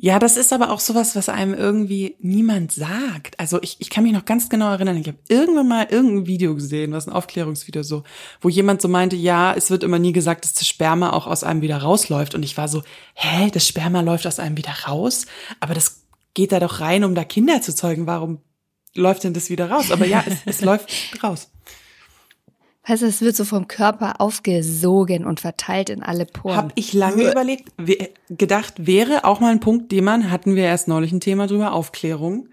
Ja, 0.00 0.20
das 0.20 0.36
ist 0.36 0.52
aber 0.52 0.70
auch 0.70 0.78
sowas, 0.78 1.16
was 1.16 1.28
einem 1.28 1.54
irgendwie 1.54 2.14
niemand 2.20 2.70
sagt. 2.70 3.38
Also 3.40 3.60
ich, 3.62 3.80
ich 3.80 3.90
kann 3.90 4.04
mich 4.04 4.12
noch 4.12 4.24
ganz 4.24 4.48
genau 4.48 4.70
erinnern, 4.70 4.96
ich 4.96 5.08
habe 5.08 5.18
irgendwann 5.28 5.66
mal 5.66 5.88
irgendein 5.90 6.28
Video 6.28 6.54
gesehen, 6.54 6.92
was 6.92 7.08
ein 7.08 7.12
Aufklärungsvideo 7.12 7.82
so, 7.82 8.04
wo 8.40 8.48
jemand 8.48 8.80
so 8.80 8.86
meinte, 8.86 9.16
ja, 9.16 9.52
es 9.54 9.72
wird 9.72 9.82
immer 9.82 9.98
nie 9.98 10.12
gesagt, 10.12 10.44
dass 10.44 10.54
das 10.54 10.68
Sperma 10.68 11.10
auch 11.10 11.26
aus 11.26 11.42
einem 11.42 11.62
wieder 11.62 11.78
rausläuft. 11.78 12.36
Und 12.36 12.44
ich 12.44 12.56
war 12.56 12.68
so, 12.68 12.84
hä, 13.14 13.50
das 13.52 13.66
Sperma 13.66 14.02
läuft 14.02 14.28
aus 14.28 14.38
einem 14.38 14.56
wieder 14.56 14.72
raus? 14.86 15.26
Aber 15.58 15.74
das 15.74 16.04
geht 16.38 16.52
da 16.52 16.60
doch 16.60 16.78
rein, 16.78 17.02
um 17.02 17.16
da 17.16 17.24
Kinder 17.24 17.60
zu 17.62 17.74
zeugen. 17.74 18.06
Warum 18.06 18.38
läuft 18.94 19.24
denn 19.24 19.34
das 19.34 19.50
wieder 19.50 19.72
raus? 19.72 19.90
Aber 19.90 20.06
ja, 20.06 20.22
es, 20.24 20.36
es 20.46 20.60
läuft 20.60 20.88
raus. 21.20 21.50
Weißt 22.86 23.02
du, 23.02 23.06
es 23.06 23.20
wird 23.20 23.34
so 23.34 23.44
vom 23.44 23.66
Körper 23.66 24.20
aufgesogen 24.20 25.26
und 25.26 25.40
verteilt 25.40 25.90
in 25.90 26.00
alle 26.00 26.26
Poren. 26.26 26.56
Hab 26.56 26.72
ich 26.76 26.92
lange 26.92 27.28
überlegt, 27.28 27.72
gedacht, 28.30 28.86
wäre 28.86 29.24
auch 29.24 29.40
mal 29.40 29.50
ein 29.50 29.58
Punkt, 29.58 29.90
den 29.90 30.04
man, 30.04 30.30
hatten 30.30 30.54
wir 30.54 30.62
erst 30.62 30.86
neulich 30.86 31.10
ein 31.10 31.18
Thema 31.18 31.48
drüber, 31.48 31.72
Aufklärung. 31.72 32.50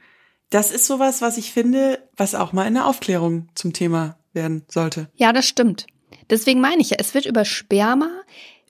Das 0.49 0.71
ist 0.71 0.87
sowas, 0.87 1.21
was 1.21 1.37
ich 1.37 1.51
finde, 1.53 1.99
was 2.17 2.33
auch 2.33 2.53
mal 2.53 2.65
in 2.65 2.73
der 2.73 2.87
Aufklärung 2.87 3.49
zum 3.53 3.71
Thema 3.71 4.17
werden 4.33 4.65
sollte. 4.67 5.11
Ja, 5.13 5.31
das 5.31 5.45
stimmt. 5.45 5.85
Deswegen 6.31 6.59
meine 6.59 6.81
ich 6.81 6.89
ja, 6.89 6.97
es 6.99 7.13
wird 7.13 7.27
über 7.27 7.45
Sperma 7.45 8.09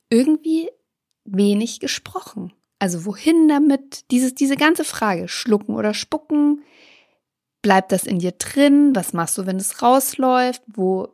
irgendwie 0.09 0.69
wenig 1.23 1.79
gesprochen. 1.79 2.51
Also 2.79 3.05
wohin 3.05 3.47
damit? 3.47 4.11
Dieses, 4.11 4.35
diese 4.35 4.57
ganze 4.57 4.83
Frage, 4.83 5.27
schlucken 5.27 5.75
oder 5.75 5.93
spucken, 5.93 6.63
bleibt 7.61 7.91
das 7.91 8.03
in 8.03 8.19
dir 8.19 8.33
drin? 8.33 8.95
Was 8.95 9.13
machst 9.13 9.37
du, 9.37 9.45
wenn 9.45 9.57
es 9.57 9.81
rausläuft? 9.81 10.61
Wo 10.67 11.09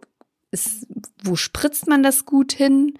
ist, 0.51 0.87
wo 1.23 1.35
spritzt 1.35 1.87
man 1.87 2.03
das 2.03 2.25
gut 2.25 2.51
hin? 2.51 2.97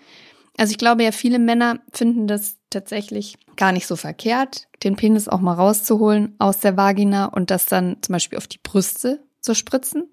Also 0.58 0.72
ich 0.72 0.77
glaube 0.77 1.03
ja, 1.03 1.12
viele 1.12 1.39
Männer 1.39 1.80
finden 1.91 2.27
das 2.27 2.58
tatsächlich 2.70 3.38
gar 3.56 3.72
nicht 3.72 3.88
so 3.88 3.96
verkehrt, 3.96 4.68
den 4.84 4.96
Penis 4.96 5.27
auch 5.27 5.41
mal 5.41 5.53
rauszuholen 5.53 6.36
aus 6.39 6.60
der 6.60 6.77
Vagina 6.77 7.25
und 7.25 7.51
das 7.51 7.65
dann 7.65 7.98
zum 8.01 8.13
Beispiel 8.13 8.38
auf 8.38 8.48
die 8.48 8.60
Brüste 8.62 9.24
zu 9.39 9.53
spritzen. 9.53 10.10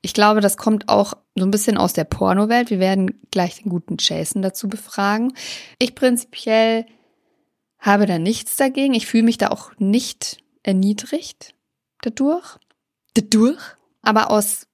Ich 0.00 0.14
glaube, 0.14 0.40
das 0.40 0.56
kommt 0.56 0.88
auch 0.88 1.14
so 1.34 1.44
ein 1.44 1.50
bisschen 1.50 1.78
aus 1.78 1.92
der 1.92 2.04
Pornowelt. 2.04 2.70
Wir 2.70 2.78
werden 2.78 3.20
gleich 3.30 3.62
den 3.62 3.70
guten 3.70 3.96
Jason 3.98 4.42
dazu 4.42 4.68
befragen. 4.68 5.32
Ich 5.78 5.94
prinzipiell 5.94 6.86
habe 7.84 8.06
da 8.06 8.18
nichts 8.18 8.56
dagegen. 8.56 8.94
Ich 8.94 9.06
fühle 9.06 9.24
mich 9.24 9.38
da 9.38 9.48
auch 9.48 9.72
nicht 9.78 10.38
erniedrigt 10.62 11.54
dadurch. 12.02 12.58
Dadurch. 13.14 13.60
Aber 14.02 14.30
aus 14.30 14.66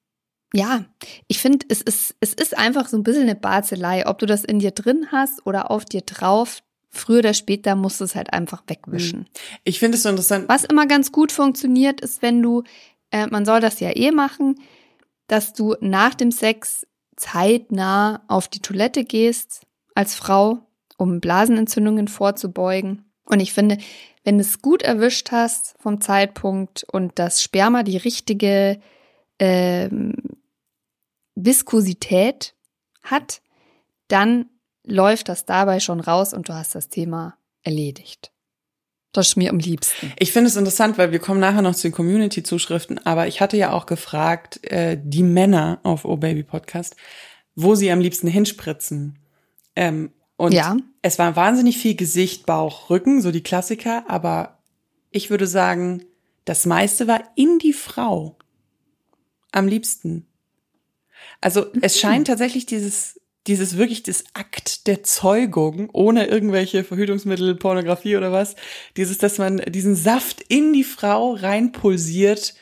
ja, 0.52 0.85
ich 1.29 1.38
finde, 1.38 1.67
es 1.69 1.81
ist, 1.81 2.17
es 2.21 2.35
ist 2.35 2.59
einfach 2.59 2.88
so 2.88 2.97
ein 2.97 3.05
bisschen 3.05 3.23
eine 3.23 3.37
Barzelei. 3.37 4.07
Ob 4.07 4.19
du 4.19 4.26
das 4.26 4.45
in 4.45 4.59
dir 4.59 4.73
drin 4.73 5.09
hast 5.12 5.47
oder 5.47 5.71
auf 5.71 5.85
dir 5.85 6.00
drauf, 6.00 6.62
früher 6.88 7.21
oder 7.21 7.35
später 7.35 7.76
musst 7.76 8.00
du 8.00 8.05
es 8.05 8.17
halt 8.17 8.33
einfach 8.33 8.64
wegwischen. 8.67 9.21
Hm. 9.21 9.26
Ich 9.62 9.79
finde 9.79 9.97
es 9.97 10.02
so 10.02 10.09
interessant. 10.09 10.49
Was 10.49 10.64
immer 10.64 10.87
ganz 10.87 11.12
gut 11.12 11.31
funktioniert, 11.31 12.00
ist, 12.00 12.21
wenn 12.23 12.43
du, 12.43 12.64
äh, 13.12 13.29
man 13.29 13.45
soll 13.45 13.61
das 13.61 13.79
ja 13.79 13.95
eh 13.95 14.11
machen, 14.11 14.57
dass 15.29 15.52
du 15.52 15.76
nach 15.81 16.14
dem 16.14 16.33
Sex 16.33 16.85
zeitnah 17.17 18.23
auf 18.26 18.49
die 18.49 18.61
Toilette 18.61 19.05
gehst 19.05 19.67
als 19.95 20.17
Frau, 20.17 20.67
um 21.00 21.21
Blasenentzündungen 21.21 22.09
vorzubeugen. 22.09 23.11
Und 23.25 23.40
ich 23.40 23.52
finde, 23.52 23.78
wenn 24.25 24.37
du 24.37 24.42
es 24.42 24.61
gut 24.61 24.83
erwischt 24.83 25.33
hast 25.33 25.75
vom 25.78 26.00
Zeitpunkt 26.00 26.85
und 26.92 27.19
das 27.19 27.42
Sperma 27.42 27.83
die 27.83 27.97
richtige 27.97 28.80
ähm, 29.38 30.14
Viskosität 31.35 32.54
hat, 33.02 33.40
dann 34.09 34.47
läuft 34.85 35.28
das 35.28 35.47
dabei 35.47 35.80
schon 35.80 36.00
raus 36.00 36.35
und 36.35 36.49
du 36.49 36.54
hast 36.54 36.75
das 36.75 36.88
Thema 36.88 37.38
erledigt. 37.62 38.33
Das 39.12 39.28
ist 39.28 39.37
mir 39.37 39.50
am 39.50 39.59
liebsten. 39.59 40.12
Ich 40.19 40.33
finde 40.33 40.49
es 40.49 40.57
interessant, 40.57 40.99
weil 40.99 41.11
wir 41.11 41.19
kommen 41.19 41.40
nachher 41.40 41.62
noch 41.62 41.75
zu 41.75 41.88
den 41.88 41.92
Community-Zuschriften, 41.92 43.04
aber 43.07 43.26
ich 43.26 43.40
hatte 43.40 43.57
ja 43.57 43.73
auch 43.73 43.87
gefragt, 43.87 44.62
äh, 44.71 44.99
die 45.02 45.25
Männer 45.25 45.80
auf 45.83 46.04
Oh 46.04 46.16
Baby 46.16 46.42
Podcast, 46.42 46.95
wo 47.57 47.75
sie 47.75 47.90
am 47.90 48.00
liebsten 48.00 48.28
hinspritzen. 48.28 49.19
Ähm, 49.75 50.12
und 50.40 50.52
ja. 50.52 50.75
es 51.02 51.18
war 51.18 51.37
wahnsinnig 51.37 51.76
viel 51.76 51.94
Gesicht, 51.94 52.47
Bauch, 52.47 52.88
Rücken, 52.88 53.20
so 53.20 53.30
die 53.30 53.42
Klassiker, 53.42 54.04
aber 54.09 54.56
ich 55.11 55.28
würde 55.28 55.47
sagen, 55.47 56.02
das 56.47 56.64
meiste 56.64 57.06
war 57.06 57.20
in 57.37 57.59
die 57.59 57.75
Frau. 57.75 58.38
Am 59.52 59.68
liebsten. 59.68 60.26
Also 61.42 61.66
es 61.82 61.94
mhm. 61.97 62.00
scheint 62.00 62.26
tatsächlich 62.28 62.64
dieses, 62.64 63.20
dieses 63.49 63.76
wirklich 63.76 64.02
das 64.02 64.25
Akt 64.32 64.87
der 64.87 65.02
Zeugung 65.02 65.90
ohne 65.92 66.28
irgendwelche 66.28 66.85
Verhütungsmittel, 66.85 67.54
Pornografie 67.56 68.16
oder 68.16 68.32
was, 68.32 68.56
dieses, 68.97 69.18
dass 69.18 69.37
man 69.37 69.59
diesen 69.59 69.94
Saft 69.94 70.40
in 70.49 70.73
die 70.73 70.85
Frau 70.85 71.35
reinpulsiert, 71.35 72.54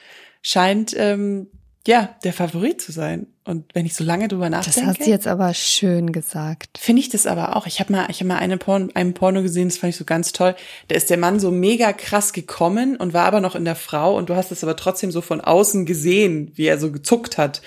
scheint 0.43 0.95
ähm, 0.97 1.47
ja 1.89 2.15
der 2.23 2.35
Favorit 2.35 2.83
zu 2.83 2.93
sein. 2.93 3.27
Und 3.45 3.75
wenn 3.75 3.87
ich 3.87 3.95
so 3.95 4.05
lange 4.05 4.29
drüber 4.29 4.51
nachdenke, 4.51 4.81
das 4.81 4.87
hat 4.87 5.03
sie 5.03 5.11
jetzt 5.11 5.27
aber 5.27 5.55
schön 5.55 6.13
gesagt. 6.13 6.77
Finde 6.79 7.01
ich 7.01 7.09
das 7.09 7.27
aber 7.27 7.57
auch. 7.57 7.67
Ich 7.67 7.81
habe 7.81 7.91
mal, 7.91 8.11
ich 8.11 8.21
habe 8.21 8.29
mal 8.29 8.37
eine 8.37 8.59
Porn, 8.59 8.91
einen 8.95 9.15
Porno 9.15 9.41
gesehen, 9.41 9.69
das 9.69 9.79
fand 9.79 9.95
ich 9.95 9.97
so 9.97 10.05
ganz 10.05 10.33
toll. 10.33 10.55
Da 10.89 10.97
ist 10.97 11.09
der 11.09 11.17
Mann 11.17 11.41
so 11.41 11.51
mega 11.51 11.95
krass 11.95 12.35
gekommen 12.35 12.97
und 12.97 13.15
war 13.15 13.25
aber 13.25 13.41
noch 13.41 13.55
in 13.55 13.65
der 13.65 13.75
Frau 13.75 14.19
und 14.19 14.29
du 14.29 14.37
hast 14.37 14.53
es 14.53 14.63
aber 14.63 14.77
trotzdem 14.77 15.11
so 15.11 15.23
von 15.23 15.41
außen 15.41 15.87
gesehen, 15.87 16.53
wie 16.57 16.67
er 16.67 16.79
so 16.79 16.93
gezuckt 16.93 17.39
hat. 17.39 17.63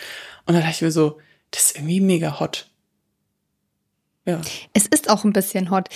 Und 0.46 0.54
da 0.54 0.60
dachte 0.60 0.76
ich 0.76 0.82
mir 0.84 0.92
so, 0.92 1.18
das 1.50 1.66
ist 1.66 1.78
irgendwie 1.78 2.00
mega 2.00 2.40
hot. 2.40 2.70
Ja. 4.26 4.40
Es 4.74 4.86
ist 4.86 5.10
auch 5.10 5.24
ein 5.24 5.34
bisschen 5.34 5.72
hot. 5.72 5.90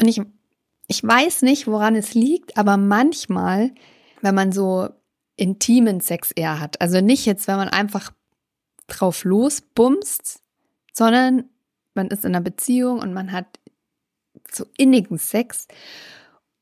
Und 0.00 0.08
ich, 0.08 0.20
ich 0.88 1.04
weiß 1.04 1.42
nicht, 1.42 1.68
woran 1.68 1.94
es 1.94 2.14
liegt, 2.14 2.58
aber 2.58 2.76
manchmal, 2.76 3.70
wenn 4.22 4.34
man 4.34 4.50
so 4.50 4.88
intimen 5.40 6.00
Sex 6.00 6.30
eher 6.32 6.60
hat, 6.60 6.80
also 6.80 7.00
nicht 7.00 7.26
jetzt, 7.26 7.48
wenn 7.48 7.56
man 7.56 7.68
einfach 7.68 8.12
drauf 8.86 9.24
losbumst, 9.24 10.42
sondern 10.92 11.44
man 11.94 12.08
ist 12.08 12.24
in 12.24 12.34
einer 12.34 12.44
Beziehung 12.44 12.98
und 12.98 13.12
man 13.12 13.32
hat 13.32 13.46
so 14.50 14.66
innigen 14.76 15.18
Sex 15.18 15.68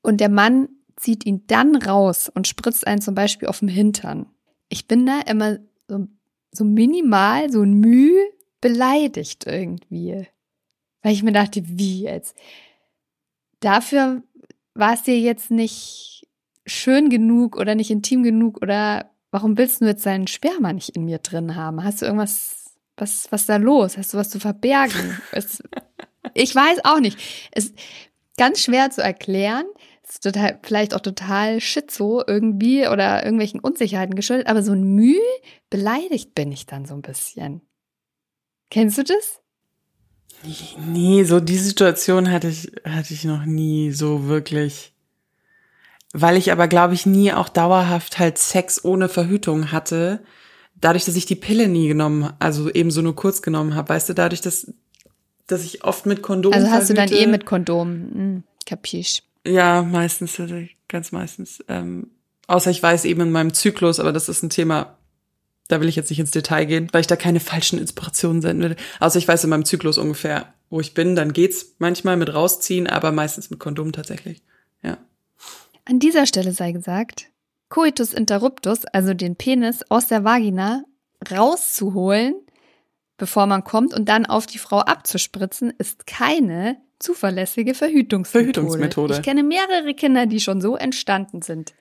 und 0.03 0.21
der 0.21 0.29
Mann 0.29 0.69
zieht 0.97 1.25
ihn 1.27 1.47
dann 1.47 1.77
raus 1.77 2.31
und 2.33 2.47
spritzt 2.47 2.87
einen 2.87 3.01
zum 3.01 3.15
Beispiel 3.15 3.49
auf 3.49 3.61
dem 3.61 3.69
Hintern. 3.69 4.27
Ich 4.69 4.87
bin 4.87 5.07
da 5.07 5.21
immer 5.21 5.59
so 5.89 6.07
so 6.53 6.65
minimal, 6.65 7.51
so 7.51 7.63
ein 7.63 7.75
Mühe 7.75 8.33
beleidigt 8.61 9.47
irgendwie. 9.47 10.27
Weil 11.03 11.13
ich 11.13 11.23
mir 11.23 11.33
dachte, 11.33 11.63
wie 11.65 12.03
jetzt? 12.03 12.37
Dafür 13.61 14.23
war 14.75 14.95
es 14.95 15.03
dir 15.03 15.19
jetzt 15.19 15.51
nicht 15.51 16.18
schön 16.69 17.11
genug 17.11 17.57
oder 17.57 17.75
nicht 17.75 17.91
intim 17.91 18.23
genug 18.23 18.63
oder 18.63 19.11
warum 19.31 19.59
willst 19.59 19.81
du 19.81 19.87
jetzt 19.87 20.07
deinen 20.07 20.27
Sperma 20.27 20.73
nicht 20.73 20.91
in 20.91 21.05
mir 21.05 21.19
drin 21.19 21.57
haben? 21.57 21.83
Hast 21.85 22.03
du 22.03 22.07
irgendwas, 22.07 22.77
was, 22.97 23.31
was 23.31 23.47
da 23.47 23.57
los? 23.57 23.97
Hast 23.97 24.15
du 24.15 24.19
was 24.19 24.31
zu 24.31 24.41
verbergen? 24.41 25.19
Es, 25.33 25.63
ich 26.35 26.55
weiß 26.55 26.85
auch 26.85 27.01
nicht. 27.01 27.19
Es 27.53 27.67
ist 27.67 27.79
ganz 28.37 28.61
schwer 28.61 28.91
zu 28.91 29.03
erklären 29.03 29.65
ist 30.09 30.23
total, 30.23 30.59
vielleicht 30.63 30.95
auch 30.95 31.01
total 31.01 31.61
schizo 31.61 32.23
irgendwie 32.27 32.87
oder 32.89 33.25
irgendwelchen 33.25 33.61
Unsicherheiten 33.61 34.15
geschuldet, 34.15 34.47
aber 34.47 34.63
so 34.63 34.73
ein 34.73 34.83
Mühe 34.83 35.21
beleidigt 35.71 36.35
bin 36.35 36.51
ich 36.53 36.67
dann 36.67 36.87
so 36.87 36.95
ein 36.95 37.03
bisschen. 37.03 37.63
Kennst 38.71 38.99
du 38.99 39.05
das? 39.05 39.41
Nee, 40.87 41.25
so 41.25 41.41
die 41.41 41.59
Situation 41.59 42.31
hatte 42.31 42.49
ich, 42.49 42.71
hatte 42.85 43.13
ich 43.13 43.25
noch 43.25 43.45
nie 43.45 43.91
so 43.91 44.27
wirklich. 44.27 44.95
Weil 46.13 46.37
ich 46.37 46.53
aber, 46.53 46.69
glaube 46.69 46.95
ich, 46.95 47.07
nie 47.07 47.33
auch 47.33 47.49
dauerhaft 47.49 48.19
halt 48.19 48.39
Sex 48.39 48.85
ohne 48.85 49.09
Verhütung 49.09 49.73
hatte. 49.73 50.21
Dadurch, 50.81 51.05
dass 51.05 51.17
ich 51.17 51.27
die 51.27 51.35
Pille 51.35 51.69
nie 51.69 51.89
genommen, 51.89 52.33
also 52.39 52.71
eben 52.71 52.91
so 52.91 53.03
nur 53.03 53.15
kurz 53.17 53.43
genommen 53.43 53.75
habe, 53.75 53.91
weißt 53.91 54.09
du, 54.09 54.15
dadurch, 54.15 54.41
dass, 54.41 54.73
dass 55.47 55.65
ich 55.65 55.85
oft 55.85 56.07
mit 56.07 56.23
Kondom 56.23 56.53
Also 56.53 56.69
hast 56.69 56.87
verhüte. 56.87 56.95
du 56.95 57.17
dann 57.17 57.21
eh 57.23 57.27
mit 57.27 57.45
Kondom, 57.47 57.89
hm, 57.89 58.43
kapisch. 58.65 59.23
Ja, 59.47 59.83
meistens, 59.83 60.41
ganz 60.89 61.13
meistens. 61.13 61.63
Ähm, 61.69 62.11
außer 62.47 62.71
ich 62.71 62.83
weiß 62.83 63.05
eben 63.05 63.23
in 63.23 63.31
meinem 63.31 63.53
Zyklus, 63.53 64.01
aber 64.01 64.13
das 64.13 64.29
ist 64.29 64.43
ein 64.43 64.51
Thema, 64.51 64.99
da 65.69 65.81
will 65.81 65.89
ich 65.89 65.97
jetzt 65.97 66.11
nicht 66.11 66.21
ins 66.21 66.31
Detail 66.31 66.65
gehen, 66.65 66.89
weil 66.93 67.03
ich 67.03 67.07
da 67.07 67.17
keine 67.17 67.41
falschen 67.41 67.79
Inspirationen 67.79 68.41
senden 68.41 68.71
will. 68.71 68.77
Außer 69.01 69.19
ich 69.19 69.29
weiß 69.29 69.45
in 69.45 69.51
meinem 69.51 69.65
Zyklus 69.65 69.99
ungefähr, 69.99 70.55
wo 70.71 70.81
ich 70.81 70.95
bin, 70.95 71.15
dann 71.17 71.33
geht's 71.33 71.75
manchmal 71.79 72.17
mit 72.17 72.33
rausziehen, 72.33 72.87
aber 72.87 73.13
meistens 73.13 73.51
mit 73.51 73.61
Kondom 73.61 73.93
tatsächlich. 73.93 74.43
An 75.89 76.01
dieser 76.01 76.27
Stelle 76.27 76.53
sei 76.53 76.73
gesagt, 76.73 77.31
Coitus 77.71 78.13
interruptus, 78.13 78.85
also 78.85 79.15
den 79.15 79.37
Penis 79.37 79.83
aus 79.89 80.07
der 80.07 80.23
Vagina 80.23 80.85
rauszuholen, 81.31 82.35
bevor 83.17 83.47
man 83.47 83.65
kommt 83.65 83.95
und 83.95 84.07
dann 84.07 84.27
auf 84.27 84.47
die 84.47 84.59
Frau 84.59 84.81
abzuspritzen, 84.81 85.73
ist 85.79 86.07
keine 86.07 86.77
zuverlässige 86.99 87.75
Verhütungsmethode. 87.75 88.53
Verhütungsmethode. 88.53 89.15
Ich 89.15 89.23
kenne 89.23 89.43
mehrere 89.43 89.95
Kinder, 89.95 90.27
die 90.27 90.41
schon 90.41 90.61
so 90.61 90.77
entstanden 90.77 91.41
sind. 91.41 91.73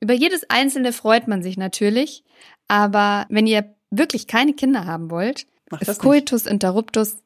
Über 0.00 0.12
jedes 0.12 0.48
einzelne 0.50 0.92
freut 0.92 1.28
man 1.28 1.42
sich 1.42 1.56
natürlich, 1.56 2.24
aber 2.68 3.26
wenn 3.30 3.46
ihr 3.46 3.74
wirklich 3.90 4.26
keine 4.26 4.52
Kinder 4.52 4.84
haben 4.84 5.10
wollt, 5.10 5.46
Mach 5.70 5.80
ist 5.80 5.98
Coitus 5.98 6.44
interruptus 6.44 7.16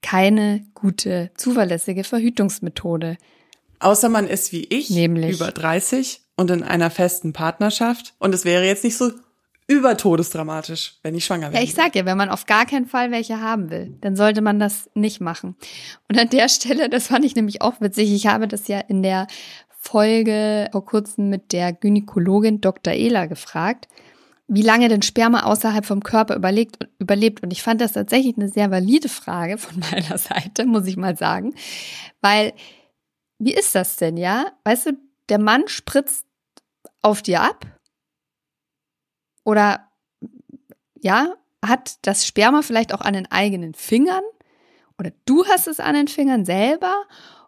keine 0.00 0.64
gute, 0.74 1.32
zuverlässige 1.34 2.04
Verhütungsmethode. 2.04 3.16
Außer 3.84 4.08
man 4.08 4.26
ist 4.26 4.52
wie 4.52 4.64
ich, 4.64 4.90
Nämlich? 4.90 5.36
über 5.36 5.52
30 5.52 6.22
und 6.36 6.50
in 6.50 6.62
einer 6.62 6.90
festen 6.90 7.32
Partnerschaft. 7.32 8.14
Und 8.18 8.34
es 8.34 8.44
wäre 8.44 8.64
jetzt 8.64 8.84
nicht 8.84 8.96
so 8.96 9.12
übertodesdramatisch, 9.66 10.96
wenn 11.02 11.14
ich 11.14 11.24
schwanger 11.24 11.52
wäre. 11.52 11.62
Ja, 11.62 11.62
ich 11.62 11.74
sag 11.74 11.94
ja, 11.94 12.04
wenn 12.04 12.16
man 12.16 12.28
auf 12.28 12.46
gar 12.46 12.66
keinen 12.66 12.86
Fall 12.86 13.10
welche 13.10 13.40
haben 13.40 13.70
will, 13.70 13.96
dann 14.00 14.16
sollte 14.16 14.42
man 14.42 14.58
das 14.58 14.90
nicht 14.94 15.20
machen. 15.20 15.56
Und 16.08 16.18
an 16.18 16.28
der 16.28 16.48
Stelle, 16.48 16.88
das 16.88 17.06
fand 17.08 17.24
ich 17.24 17.34
nämlich 17.34 17.62
auch 17.62 17.80
witzig, 17.80 18.12
ich 18.12 18.26
habe 18.26 18.48
das 18.48 18.68
ja 18.68 18.80
in 18.80 19.02
der 19.02 19.26
Folge 19.78 20.68
vor 20.72 20.84
kurzem 20.84 21.28
mit 21.28 21.52
der 21.52 21.72
Gynäkologin 21.72 22.60
Dr. 22.60 22.94
Ela 22.94 23.26
gefragt, 23.26 23.88
wie 24.48 24.62
lange 24.62 24.88
denn 24.88 25.02
Sperma 25.02 25.44
außerhalb 25.44 25.84
vom 25.84 26.02
Körper 26.02 26.36
überlegt, 26.36 26.88
überlebt. 26.98 27.42
Und 27.42 27.52
ich 27.52 27.62
fand 27.62 27.80
das 27.80 27.92
tatsächlich 27.92 28.36
eine 28.36 28.48
sehr 28.48 28.70
valide 28.70 29.08
Frage 29.08 29.58
von 29.58 29.78
meiner 29.90 30.18
Seite, 30.18 30.66
muss 30.66 30.86
ich 30.86 30.96
mal 30.96 31.16
sagen. 31.16 31.54
Weil, 32.20 32.52
wie 33.44 33.54
ist 33.54 33.74
das 33.74 33.96
denn, 33.96 34.16
ja? 34.16 34.52
Weißt 34.64 34.86
du, 34.86 34.92
der 35.28 35.38
Mann 35.38 35.68
spritzt 35.68 36.26
auf 37.02 37.20
dir 37.22 37.42
ab 37.42 37.66
oder 39.44 39.88
ja, 41.00 41.34
hat 41.64 41.98
das 42.02 42.26
Sperma 42.26 42.62
vielleicht 42.62 42.94
auch 42.94 43.02
an 43.02 43.12
den 43.12 43.30
eigenen 43.30 43.74
Fingern 43.74 44.24
oder 44.98 45.12
du 45.26 45.44
hast 45.46 45.66
es 45.66 45.80
an 45.80 45.94
den 45.94 46.08
Fingern 46.08 46.44
selber 46.44 46.94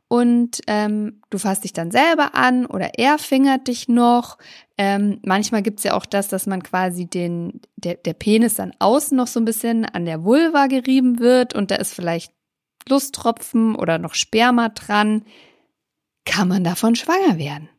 und 0.08 0.60
ähm, 0.66 1.22
du 1.30 1.38
fasst 1.38 1.64
dich 1.64 1.72
dann 1.72 1.90
selber 1.90 2.34
an 2.34 2.66
oder 2.66 2.98
er 2.98 3.18
fingert 3.18 3.66
dich 3.66 3.88
noch. 3.88 4.38
Ähm, 4.78 5.20
manchmal 5.24 5.62
gibt's 5.62 5.82
ja 5.82 5.94
auch 5.94 6.06
das, 6.06 6.28
dass 6.28 6.46
man 6.46 6.62
quasi 6.62 7.06
den, 7.06 7.60
der, 7.76 7.94
der 7.94 8.14
Penis 8.14 8.54
dann 8.54 8.72
außen 8.78 9.16
noch 9.16 9.26
so 9.26 9.40
ein 9.40 9.46
bisschen 9.46 9.84
an 9.84 10.04
der 10.04 10.22
Vulva 10.22 10.66
gerieben 10.66 11.18
wird 11.18 11.54
und 11.54 11.70
da 11.70 11.76
ist 11.76 11.94
vielleicht 11.94 12.32
Lusttropfen 12.88 13.74
oder 13.74 13.98
noch 13.98 14.14
Sperma 14.14 14.68
dran. 14.68 15.24
Kann 16.26 16.48
man 16.48 16.64
davon 16.64 16.94
schwanger 16.94 17.38
werden? 17.38 17.70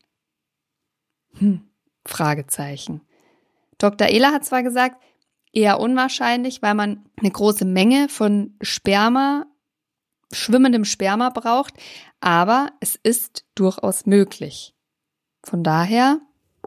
Hm, 1.33 1.69
Fragezeichen. 2.05 3.01
Dr. 3.77 4.07
Ehler 4.07 4.31
hat 4.31 4.45
zwar 4.45 4.63
gesagt, 4.63 5.03
eher 5.51 5.79
unwahrscheinlich, 5.79 6.63
weil 6.63 6.73
man 6.73 7.07
eine 7.17 7.29
große 7.29 7.65
Menge 7.65 8.09
von 8.09 8.55
Sperma, 8.61 9.45
schwimmendem 10.31 10.85
Sperma 10.85 11.29
braucht, 11.29 11.73
aber 12.19 12.71
es 12.79 12.95
ist 12.95 13.45
durchaus 13.53 14.05
möglich. 14.07 14.73
Von 15.43 15.63
daher, 15.63 16.19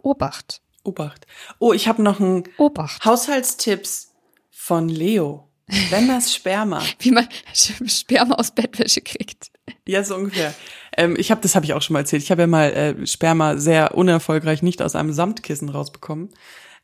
Obacht. 0.03 0.63
Obacht. 0.85 1.27
Oh, 1.59 1.73
ich 1.73 1.89
habe 1.89 2.03
noch 2.03 2.21
einen 2.21 2.45
Obacht. 2.57 3.05
Haushaltstipps 3.05 4.15
von 4.51 4.89
Leo. 4.89 5.50
Wenn 5.91 6.09
das 6.09 6.35
Sperma. 6.35 6.83
Wie 6.99 7.11
man 7.11 7.29
Sperma 7.53 8.35
aus 8.35 8.51
Bettwäsche 8.53 9.01
kriegt. 9.01 9.51
Ja, 9.87 10.03
so 10.05 10.17
ungefähr. 10.17 10.55
Ähm, 10.97 11.17
ich 11.19 11.31
habe, 11.31 11.41
das 11.41 11.55
habe 11.55 11.65
ich 11.65 11.73
auch 11.73 11.83
schon 11.83 11.95
mal 11.95 12.01
erzählt. 12.01 12.23
Ich 12.23 12.31
habe 12.31 12.43
ja 12.43 12.47
mal 12.47 12.73
äh, 12.73 13.07
Sperma 13.07 13.57
sehr 13.57 13.95
unerfolgreich 13.97 14.63
nicht 14.63 14.83
aus 14.83 14.95
einem 14.95 15.13
Samtkissen 15.13 15.69
rausbekommen. 15.69 16.31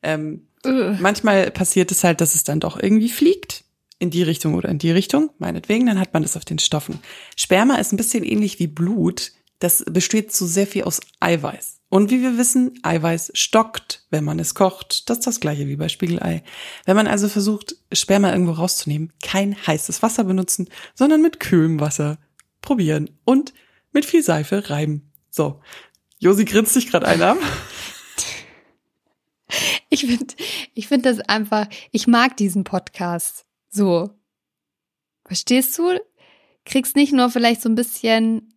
Ähm, 0.02 0.47
manchmal 0.64 1.50
passiert 1.50 1.90
es 1.90 2.05
halt, 2.05 2.21
dass 2.21 2.35
es 2.35 2.45
dann 2.45 2.61
doch 2.61 2.81
irgendwie 2.81 3.09
fliegt. 3.09 3.64
In 3.99 4.11
die 4.11 4.23
Richtung 4.23 4.55
oder 4.55 4.69
in 4.69 4.78
die 4.78 4.90
Richtung, 4.90 5.31
meinetwegen, 5.38 5.87
dann 5.87 5.99
hat 5.99 6.12
man 6.12 6.23
das 6.23 6.37
auf 6.37 6.45
den 6.45 6.59
Stoffen. 6.59 6.99
Sperma 7.35 7.76
ist 7.76 7.95
ein 7.95 7.97
bisschen 7.97 8.25
ähnlich 8.25 8.59
wie 8.59 8.66
Blut. 8.66 9.33
Das 9.58 9.84
besteht 9.86 10.32
so 10.32 10.46
sehr 10.46 10.66
viel 10.66 10.84
aus 10.84 11.00
Eiweiß. 11.20 11.80
Und 11.88 12.10
wie 12.10 12.20
wir 12.20 12.36
wissen, 12.36 12.78
Eiweiß 12.82 13.32
stockt, 13.34 14.04
wenn 14.10 14.25
man 14.25 14.38
es 14.38 14.54
kocht. 14.54 15.08
Das 15.08 15.18
ist 15.18 15.26
das 15.26 15.40
gleiche 15.40 15.66
wie 15.66 15.76
bei 15.76 15.88
Spiegelei. 15.88 16.42
Wenn 16.84 16.96
man 16.96 17.06
also 17.06 17.28
versucht, 17.28 17.76
Sperma 17.92 18.32
irgendwo 18.32 18.52
rauszunehmen, 18.52 19.12
kein 19.22 19.56
heißes 19.66 20.02
Wasser 20.02 20.25
benutzen, 20.25 20.68
sondern 20.94 21.22
mit 21.22 21.40
kühlem 21.40 21.80
Wasser 21.80 22.18
probieren 22.60 23.10
und 23.25 23.54
mit 23.92 24.04
viel 24.04 24.22
Seife 24.22 24.68
reiben. 24.68 25.12
So. 25.30 25.60
Josi 26.18 26.44
grinst 26.44 26.75
sich 26.75 26.90
gerade 26.90 27.06
ein 27.06 27.22
an. 27.22 27.38
Ich 29.88 30.00
finde 30.00 30.34
ich 30.75 30.88
find 30.88 31.06
das 31.06 31.20
einfach, 31.20 31.68
ich 31.92 32.08
mag 32.08 32.36
diesen 32.36 32.64
Podcast 32.64 33.46
so. 33.68 34.10
Verstehst 35.25 35.78
du? 35.78 36.00
Kriegst 36.64 36.96
nicht 36.96 37.12
nur 37.12 37.30
vielleicht 37.30 37.62
so 37.62 37.68
ein 37.68 37.76
bisschen 37.76 38.52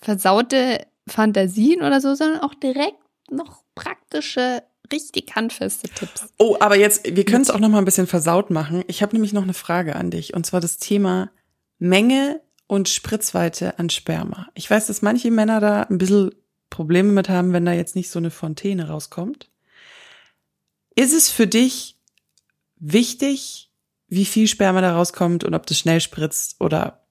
versaute 0.00 0.86
Fantasien 1.06 1.82
oder 1.82 2.00
so, 2.00 2.14
sondern 2.14 2.40
auch 2.40 2.54
direkt 2.54 2.98
noch 3.30 3.62
praktische, 3.74 4.62
richtig 4.92 5.34
handfeste 5.34 5.88
Tipps. 5.88 6.26
Oh, 6.38 6.56
aber 6.60 6.76
jetzt, 6.76 7.16
wir 7.16 7.24
können 7.24 7.42
es 7.42 7.50
auch 7.50 7.58
noch 7.58 7.68
mal 7.68 7.78
ein 7.78 7.84
bisschen 7.84 8.06
versaut 8.06 8.50
machen. 8.50 8.84
Ich 8.86 9.02
habe 9.02 9.14
nämlich 9.14 9.32
noch 9.32 9.42
eine 9.42 9.54
Frage 9.54 9.96
an 9.96 10.10
dich 10.10 10.34
und 10.34 10.46
zwar 10.46 10.60
das 10.60 10.78
Thema 10.78 11.30
Menge 11.78 12.40
und 12.66 12.88
Spritzweite 12.88 13.78
an 13.78 13.90
Sperma. 13.90 14.48
Ich 14.54 14.70
weiß, 14.70 14.86
dass 14.86 15.02
manche 15.02 15.30
Männer 15.30 15.60
da 15.60 15.82
ein 15.82 15.98
bisschen 15.98 16.34
Probleme 16.70 17.12
mit 17.12 17.28
haben, 17.28 17.52
wenn 17.52 17.66
da 17.66 17.72
jetzt 17.72 17.96
nicht 17.96 18.10
so 18.10 18.18
eine 18.18 18.30
Fontäne 18.30 18.88
rauskommt. 18.88 19.50
Ist 20.96 21.12
es 21.12 21.30
für 21.30 21.46
dich 21.46 21.96
wichtig, 22.76 23.70
wie 24.08 24.24
viel 24.24 24.48
Sperma 24.48 24.80
da 24.80 24.94
rauskommt 24.96 25.44
und 25.44 25.54
ob 25.54 25.66
das 25.66 25.78
schnell 25.78 26.00
spritzt 26.00 26.60
oder 26.60 27.03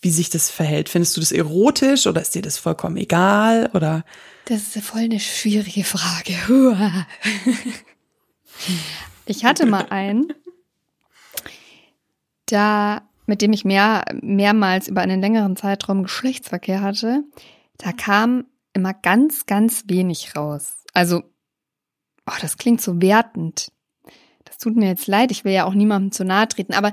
wie 0.00 0.10
sich 0.10 0.30
das 0.30 0.50
verhält? 0.50 0.88
Findest 0.88 1.16
du 1.16 1.20
das 1.20 1.32
erotisch 1.32 2.06
oder 2.06 2.22
ist 2.22 2.34
dir 2.34 2.42
das 2.42 2.58
vollkommen 2.58 2.96
egal 2.96 3.70
oder? 3.74 4.04
Das 4.46 4.74
ist 4.74 4.84
voll 4.84 5.02
eine 5.02 5.20
schwierige 5.20 5.84
Frage. 5.84 6.34
Ich 9.26 9.44
hatte 9.44 9.64
mal 9.64 9.86
einen, 9.90 10.32
da, 12.46 13.08
mit 13.26 13.42
dem 13.42 13.52
ich 13.52 13.64
mehr, 13.64 14.04
mehrmals 14.22 14.88
über 14.88 15.02
einen 15.02 15.20
längeren 15.20 15.54
Zeitraum 15.54 16.02
Geschlechtsverkehr 16.02 16.80
hatte. 16.80 17.22
Da 17.78 17.92
kam 17.92 18.46
immer 18.72 18.92
ganz, 18.92 19.46
ganz 19.46 19.84
wenig 19.86 20.34
raus. 20.34 20.84
Also, 20.94 21.22
oh, 22.26 22.34
das 22.40 22.58
klingt 22.58 22.80
so 22.80 23.00
wertend. 23.00 23.70
Das 24.44 24.58
tut 24.58 24.74
mir 24.74 24.88
jetzt 24.88 25.06
leid, 25.06 25.30
ich 25.30 25.44
will 25.44 25.52
ja 25.52 25.64
auch 25.64 25.74
niemandem 25.74 26.10
zu 26.10 26.24
nahe 26.24 26.48
treten, 26.48 26.74
aber 26.74 26.92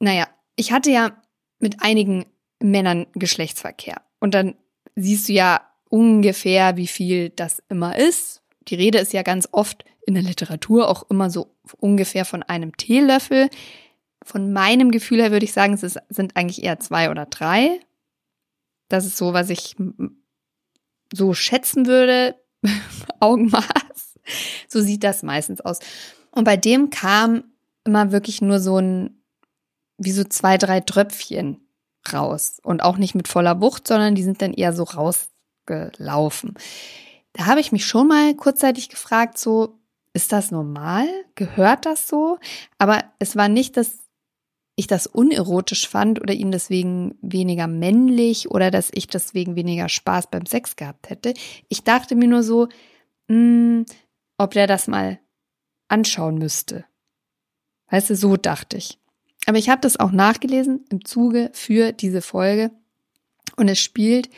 naja, 0.00 0.28
ich 0.56 0.72
hatte 0.72 0.90
ja 0.90 1.10
mit 1.58 1.82
einigen 1.82 2.24
Männern 2.60 3.06
Geschlechtsverkehr. 3.14 4.02
Und 4.20 4.34
dann 4.34 4.54
siehst 4.94 5.28
du 5.28 5.32
ja 5.32 5.60
ungefähr, 5.88 6.76
wie 6.76 6.86
viel 6.86 7.30
das 7.30 7.62
immer 7.68 7.96
ist. 7.96 8.42
Die 8.68 8.74
Rede 8.74 8.98
ist 8.98 9.12
ja 9.12 9.22
ganz 9.22 9.48
oft 9.52 9.84
in 10.06 10.14
der 10.14 10.22
Literatur 10.22 10.88
auch 10.88 11.08
immer 11.10 11.30
so 11.30 11.54
ungefähr 11.78 12.24
von 12.24 12.42
einem 12.42 12.76
Teelöffel. 12.76 13.50
Von 14.22 14.52
meinem 14.52 14.90
Gefühl 14.90 15.20
her 15.20 15.32
würde 15.32 15.44
ich 15.44 15.52
sagen, 15.52 15.74
es 15.74 15.98
sind 16.08 16.36
eigentlich 16.36 16.64
eher 16.64 16.78
zwei 16.80 17.10
oder 17.10 17.26
drei. 17.26 17.80
Das 18.88 19.04
ist 19.04 19.16
so, 19.16 19.32
was 19.32 19.50
ich 19.50 19.76
so 21.12 21.34
schätzen 21.34 21.86
würde. 21.86 22.36
Augenmaß. 23.20 24.18
So 24.68 24.80
sieht 24.80 25.04
das 25.04 25.22
meistens 25.22 25.60
aus. 25.60 25.78
Und 26.30 26.44
bei 26.44 26.56
dem 26.56 26.90
kam 26.90 27.44
immer 27.84 28.12
wirklich 28.12 28.42
nur 28.42 28.60
so 28.60 28.78
ein, 28.78 29.22
wie 29.98 30.10
so 30.10 30.24
zwei, 30.24 30.58
drei 30.58 30.80
Tröpfchen 30.80 31.65
raus. 32.12 32.60
Und 32.62 32.82
auch 32.82 32.96
nicht 32.96 33.14
mit 33.14 33.28
voller 33.28 33.60
Wucht, 33.60 33.88
sondern 33.88 34.14
die 34.14 34.22
sind 34.22 34.42
dann 34.42 34.52
eher 34.52 34.72
so 34.72 34.84
rausgelaufen. 34.84 36.54
Da 37.32 37.46
habe 37.46 37.60
ich 37.60 37.72
mich 37.72 37.86
schon 37.86 38.08
mal 38.08 38.34
kurzzeitig 38.34 38.88
gefragt, 38.88 39.38
so, 39.38 39.78
ist 40.14 40.32
das 40.32 40.50
normal? 40.50 41.06
Gehört 41.34 41.84
das 41.84 42.08
so? 42.08 42.38
Aber 42.78 43.04
es 43.18 43.36
war 43.36 43.48
nicht, 43.48 43.76
dass 43.76 44.06
ich 44.76 44.86
das 44.86 45.06
unerotisch 45.06 45.88
fand 45.88 46.20
oder 46.20 46.34
ihn 46.34 46.50
deswegen 46.50 47.18
weniger 47.22 47.66
männlich 47.66 48.50
oder 48.50 48.70
dass 48.70 48.90
ich 48.92 49.06
deswegen 49.08 49.56
weniger 49.56 49.88
Spaß 49.88 50.28
beim 50.30 50.46
Sex 50.46 50.76
gehabt 50.76 51.10
hätte. 51.10 51.34
Ich 51.68 51.82
dachte 51.82 52.14
mir 52.14 52.28
nur 52.28 52.42
so, 52.42 52.68
mh, 53.28 53.36
hm, 53.36 53.86
ob 54.38 54.52
der 54.52 54.66
das 54.66 54.86
mal 54.86 55.18
anschauen 55.88 56.36
müsste. 56.38 56.84
Weißt 57.90 58.10
du, 58.10 58.16
so 58.16 58.36
dachte 58.36 58.76
ich. 58.76 58.98
Aber 59.46 59.58
ich 59.58 59.68
habe 59.68 59.80
das 59.80 59.98
auch 59.98 60.12
nachgelesen 60.12 60.84
im 60.90 61.04
Zuge 61.04 61.50
für 61.52 61.92
diese 61.92 62.20
Folge 62.20 62.70
und 63.56 63.68
es 63.68 63.78
spielt 63.78 64.28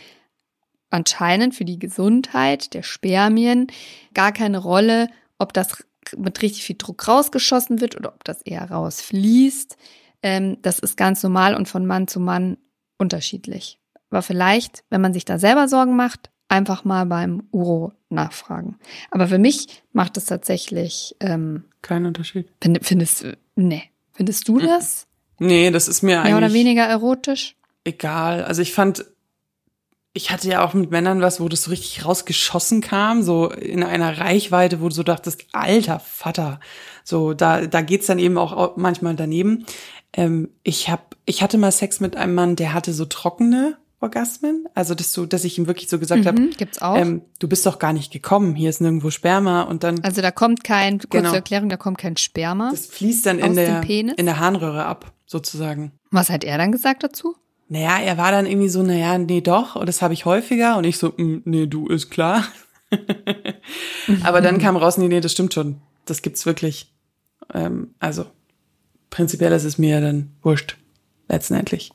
anscheinend 0.90 1.54
für 1.54 1.64
die 1.64 1.78
Gesundheit 1.78 2.74
der 2.74 2.82
Spermien 2.82 3.66
gar 4.14 4.32
keine 4.32 4.58
Rolle, 4.58 5.08
ob 5.38 5.52
das 5.52 5.84
mit 6.16 6.40
richtig 6.42 6.62
viel 6.62 6.76
Druck 6.78 7.08
rausgeschossen 7.08 7.80
wird 7.80 7.96
oder 7.96 8.14
ob 8.14 8.24
das 8.24 8.42
eher 8.42 8.70
rausfließt. 8.70 9.76
Ähm, 10.22 10.58
das 10.62 10.78
ist 10.78 10.96
ganz 10.96 11.22
normal 11.22 11.54
und 11.54 11.68
von 11.68 11.86
Mann 11.86 12.08
zu 12.08 12.20
Mann 12.20 12.56
unterschiedlich. 12.98 13.78
Aber 14.10 14.22
vielleicht, 14.22 14.84
wenn 14.88 15.00
man 15.00 15.12
sich 15.12 15.24
da 15.24 15.38
selber 15.38 15.68
Sorgen 15.68 15.96
macht, 15.96 16.30
einfach 16.48 16.84
mal 16.84 17.04
beim 17.04 17.46
Uro 17.52 17.92
nachfragen. 18.08 18.78
Aber 19.10 19.28
für 19.28 19.38
mich 19.38 19.82
macht 19.92 20.16
es 20.16 20.24
tatsächlich 20.24 21.14
ähm, 21.20 21.64
keinen 21.82 22.06
Unterschied. 22.06 22.48
Find, 22.62 22.78
findest 22.82 23.26
nee, 23.54 23.82
findest 24.18 24.48
du 24.48 24.58
das? 24.58 25.06
Nee, 25.38 25.70
das 25.70 25.88
ist 25.88 26.02
mir 26.02 26.18
eigentlich 26.18 26.30
mehr 26.30 26.38
oder 26.38 26.52
weniger 26.52 26.84
erotisch. 26.84 27.54
Egal. 27.84 28.42
Also 28.42 28.60
ich 28.60 28.72
fand, 28.72 29.06
ich 30.12 30.32
hatte 30.32 30.48
ja 30.48 30.64
auch 30.64 30.74
mit 30.74 30.90
Männern 30.90 31.22
was, 31.22 31.40
wo 31.40 31.48
das 31.48 31.62
so 31.62 31.70
richtig 31.70 32.04
rausgeschossen 32.04 32.80
kam, 32.80 33.22
so 33.22 33.48
in 33.48 33.84
einer 33.84 34.18
Reichweite, 34.18 34.80
wo 34.80 34.88
du 34.88 34.94
so 34.94 35.04
dachtest, 35.04 35.46
alter 35.52 36.00
Vater. 36.00 36.58
So 37.04 37.32
da 37.32 37.66
da 37.66 37.80
geht's 37.80 38.06
dann 38.06 38.18
eben 38.18 38.36
auch 38.36 38.76
manchmal 38.76 39.14
daneben. 39.14 39.64
Ähm, 40.12 40.50
ich 40.64 40.90
hab, 40.90 41.16
ich 41.24 41.42
hatte 41.42 41.56
mal 41.56 41.70
Sex 41.70 42.00
mit 42.00 42.16
einem 42.16 42.34
Mann, 42.34 42.56
der 42.56 42.74
hatte 42.74 42.92
so 42.92 43.04
trockene 43.04 43.78
Orgasmen. 44.00 44.66
Also, 44.74 44.94
dass 44.94 45.12
du, 45.12 45.26
dass 45.26 45.44
ich 45.44 45.58
ihm 45.58 45.66
wirklich 45.66 45.88
so 45.88 45.98
gesagt 45.98 46.24
habe, 46.26 46.40
Mhm, 46.40 46.50
gibt's 46.56 46.80
auch. 46.80 46.96
ähm, 46.96 47.22
du 47.40 47.48
bist 47.48 47.66
doch 47.66 47.78
gar 47.78 47.92
nicht 47.92 48.12
gekommen, 48.12 48.54
hier 48.54 48.70
ist 48.70 48.80
nirgendwo 48.80 49.10
Sperma 49.10 49.62
und 49.62 49.82
dann 49.82 50.02
also 50.04 50.22
da 50.22 50.30
kommt 50.30 50.62
kein, 50.62 50.98
kurze 50.98 51.08
Genau. 51.08 51.32
Erklärung, 51.34 51.68
da 51.68 51.76
kommt 51.76 51.98
kein 51.98 52.16
Sperma. 52.16 52.70
das 52.70 52.86
fließt 52.86 53.26
dann 53.26 53.38
in 53.40 53.54
der 53.56 53.82
in 53.88 54.26
der 54.26 54.38
Harnröhre 54.38 54.84
ab, 54.84 55.12
sozusagen. 55.26 55.92
Was 56.10 56.30
hat 56.30 56.44
er 56.44 56.58
dann 56.58 56.70
gesagt 56.72 57.02
dazu? 57.02 57.34
Naja, 57.70 57.98
er 57.98 58.16
war 58.16 58.30
dann 58.30 58.46
irgendwie 58.46 58.68
so, 58.70 58.82
naja, 58.82 59.18
nee, 59.18 59.40
doch, 59.42 59.76
und 59.76 59.86
das 59.86 60.00
habe 60.00 60.14
ich 60.14 60.24
häufiger. 60.24 60.78
Und 60.78 60.84
ich 60.84 60.96
so, 60.96 61.12
"Mm, 61.16 61.42
nee, 61.44 61.66
du, 61.66 61.88
ist 61.88 62.08
klar. 62.10 62.44
Aber 64.24 64.40
dann 64.40 64.58
kam 64.58 64.76
raus, 64.76 64.96
nee, 64.98 65.08
nee, 65.08 65.20
das 65.20 65.32
stimmt 65.32 65.52
schon. 65.54 65.80
Das 66.06 66.22
gibt's 66.22 66.46
wirklich. 66.46 66.90
Ähm, 67.52 67.94
also, 67.98 68.24
prinzipiell 69.10 69.52
ist 69.52 69.64
es 69.64 69.76
mir 69.76 70.00
dann 70.00 70.30
wurscht, 70.42 70.76
letztendlich. 71.28 71.90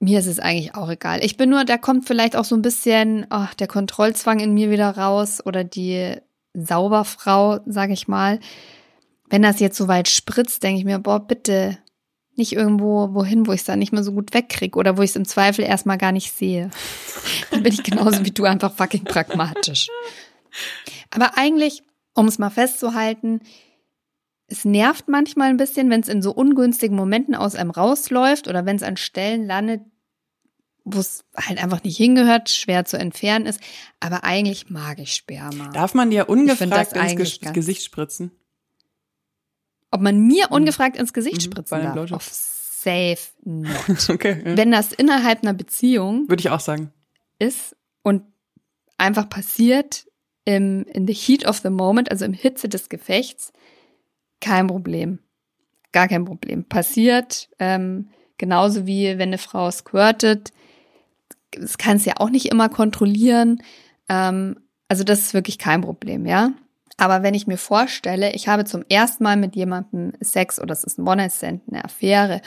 Mir 0.00 0.20
ist 0.20 0.26
es 0.26 0.38
eigentlich 0.38 0.74
auch 0.74 0.88
egal. 0.88 1.24
Ich 1.24 1.36
bin 1.36 1.50
nur, 1.50 1.64
da 1.64 1.76
kommt 1.76 2.06
vielleicht 2.06 2.36
auch 2.36 2.44
so 2.44 2.54
ein 2.54 2.62
bisschen 2.62 3.26
ach, 3.30 3.54
der 3.54 3.66
Kontrollzwang 3.66 4.38
in 4.38 4.54
mir 4.54 4.70
wieder 4.70 4.96
raus 4.96 5.44
oder 5.44 5.64
die 5.64 6.14
Sauberfrau, 6.54 7.60
sag 7.66 7.90
ich 7.90 8.06
mal. 8.06 8.38
Wenn 9.28 9.42
das 9.42 9.60
jetzt 9.60 9.76
so 9.76 9.88
weit 9.88 10.08
spritzt, 10.08 10.62
denke 10.62 10.78
ich 10.78 10.84
mir, 10.84 10.98
boah, 10.98 11.20
bitte 11.20 11.78
nicht 12.36 12.52
irgendwo 12.52 13.12
wohin, 13.14 13.46
wo 13.46 13.52
ich 13.52 13.60
es 13.60 13.66
dann 13.66 13.80
nicht 13.80 13.92
mehr 13.92 14.04
so 14.04 14.12
gut 14.12 14.32
wegkriege 14.32 14.78
oder 14.78 14.96
wo 14.96 15.02
ich 15.02 15.10
es 15.10 15.16
im 15.16 15.24
Zweifel 15.24 15.64
erstmal 15.64 15.98
gar 15.98 16.12
nicht 16.12 16.32
sehe. 16.32 16.70
Dann 17.50 17.64
bin 17.64 17.72
ich 17.72 17.82
genauso 17.82 18.24
wie 18.24 18.30
du 18.30 18.44
einfach 18.44 18.72
fucking 18.72 19.04
pragmatisch. 19.04 19.88
Aber 21.10 21.36
eigentlich, 21.36 21.82
um 22.14 22.26
es 22.26 22.38
mal 22.38 22.50
festzuhalten, 22.50 23.40
es 24.48 24.64
nervt 24.64 25.08
manchmal 25.08 25.50
ein 25.50 25.56
bisschen, 25.58 25.90
wenn 25.90 26.00
es 26.00 26.08
in 26.08 26.22
so 26.22 26.32
ungünstigen 26.32 26.96
Momenten 26.96 27.34
aus 27.34 27.54
einem 27.54 27.70
rausläuft 27.70 28.48
oder 28.48 28.64
wenn 28.66 28.76
es 28.76 28.82
an 28.82 28.96
Stellen 28.96 29.46
landet, 29.46 29.82
wo 30.84 31.00
es 31.00 31.24
halt 31.36 31.62
einfach 31.62 31.84
nicht 31.84 31.98
hingehört, 31.98 32.48
schwer 32.48 32.86
zu 32.86 32.98
entfernen 32.98 33.44
ist. 33.44 33.60
Aber 34.00 34.24
eigentlich 34.24 34.70
mag 34.70 34.98
ich 35.00 35.14
Sperma. 35.14 35.68
Darf 35.72 35.92
man 35.92 36.08
dir 36.10 36.30
ungefragt 36.30 36.94
ins 36.96 37.14
Ges 37.16 37.52
Gesicht 37.52 37.82
spritzen? 37.84 38.30
Ob 39.90 40.00
man 40.00 40.18
mir 40.26 40.50
ungefragt 40.50 40.96
ins 40.96 41.12
Gesicht 41.12 41.36
Mhm, 41.38 41.40
spritzen 41.42 41.82
darf? 41.82 42.12
Auf 42.12 42.26
safe 42.30 43.18
not. 43.44 43.74
Okay. 44.08 44.42
ja. 44.44 44.56
wenn 44.56 44.70
das 44.70 44.92
innerhalb 44.92 45.42
einer 45.42 45.54
Beziehung 45.54 46.28
Würde 46.28 46.40
ich 46.40 46.50
auch 46.50 46.60
sagen. 46.60 46.92
ist 47.38 47.76
und 48.02 48.22
einfach 48.96 49.28
passiert 49.28 50.06
im, 50.44 50.84
in 50.84 51.06
the 51.06 51.12
heat 51.12 51.44
of 51.46 51.58
the 51.58 51.70
moment, 51.70 52.10
also 52.10 52.24
im 52.24 52.32
Hitze 52.32 52.68
des 52.70 52.88
Gefechts, 52.88 53.52
kein 54.40 54.66
Problem. 54.66 55.20
Gar 55.92 56.08
kein 56.08 56.24
Problem. 56.24 56.64
Passiert, 56.64 57.48
ähm, 57.58 58.08
genauso 58.36 58.86
wie 58.86 59.18
wenn 59.18 59.30
eine 59.30 59.38
Frau 59.38 59.70
squirtet. 59.70 60.52
Das 61.50 61.78
kannst 61.78 62.04
du 62.04 62.10
ja 62.10 62.16
auch 62.18 62.30
nicht 62.30 62.46
immer 62.46 62.68
kontrollieren. 62.68 63.62
Ähm, 64.08 64.60
also 64.88 65.04
das 65.04 65.20
ist 65.20 65.34
wirklich 65.34 65.58
kein 65.58 65.80
Problem, 65.80 66.26
ja. 66.26 66.52
Aber 66.96 67.22
wenn 67.22 67.34
ich 67.34 67.46
mir 67.46 67.58
vorstelle, 67.58 68.32
ich 68.32 68.48
habe 68.48 68.64
zum 68.64 68.84
ersten 68.88 69.22
Mal 69.22 69.36
mit 69.36 69.54
jemandem 69.54 70.12
Sex 70.20 70.60
oder 70.60 70.72
es 70.72 70.84
ist 70.84 70.98
ein 70.98 71.06
One-Night-Stand, 71.06 71.62
eine 71.68 71.84
Affäre 71.84 72.40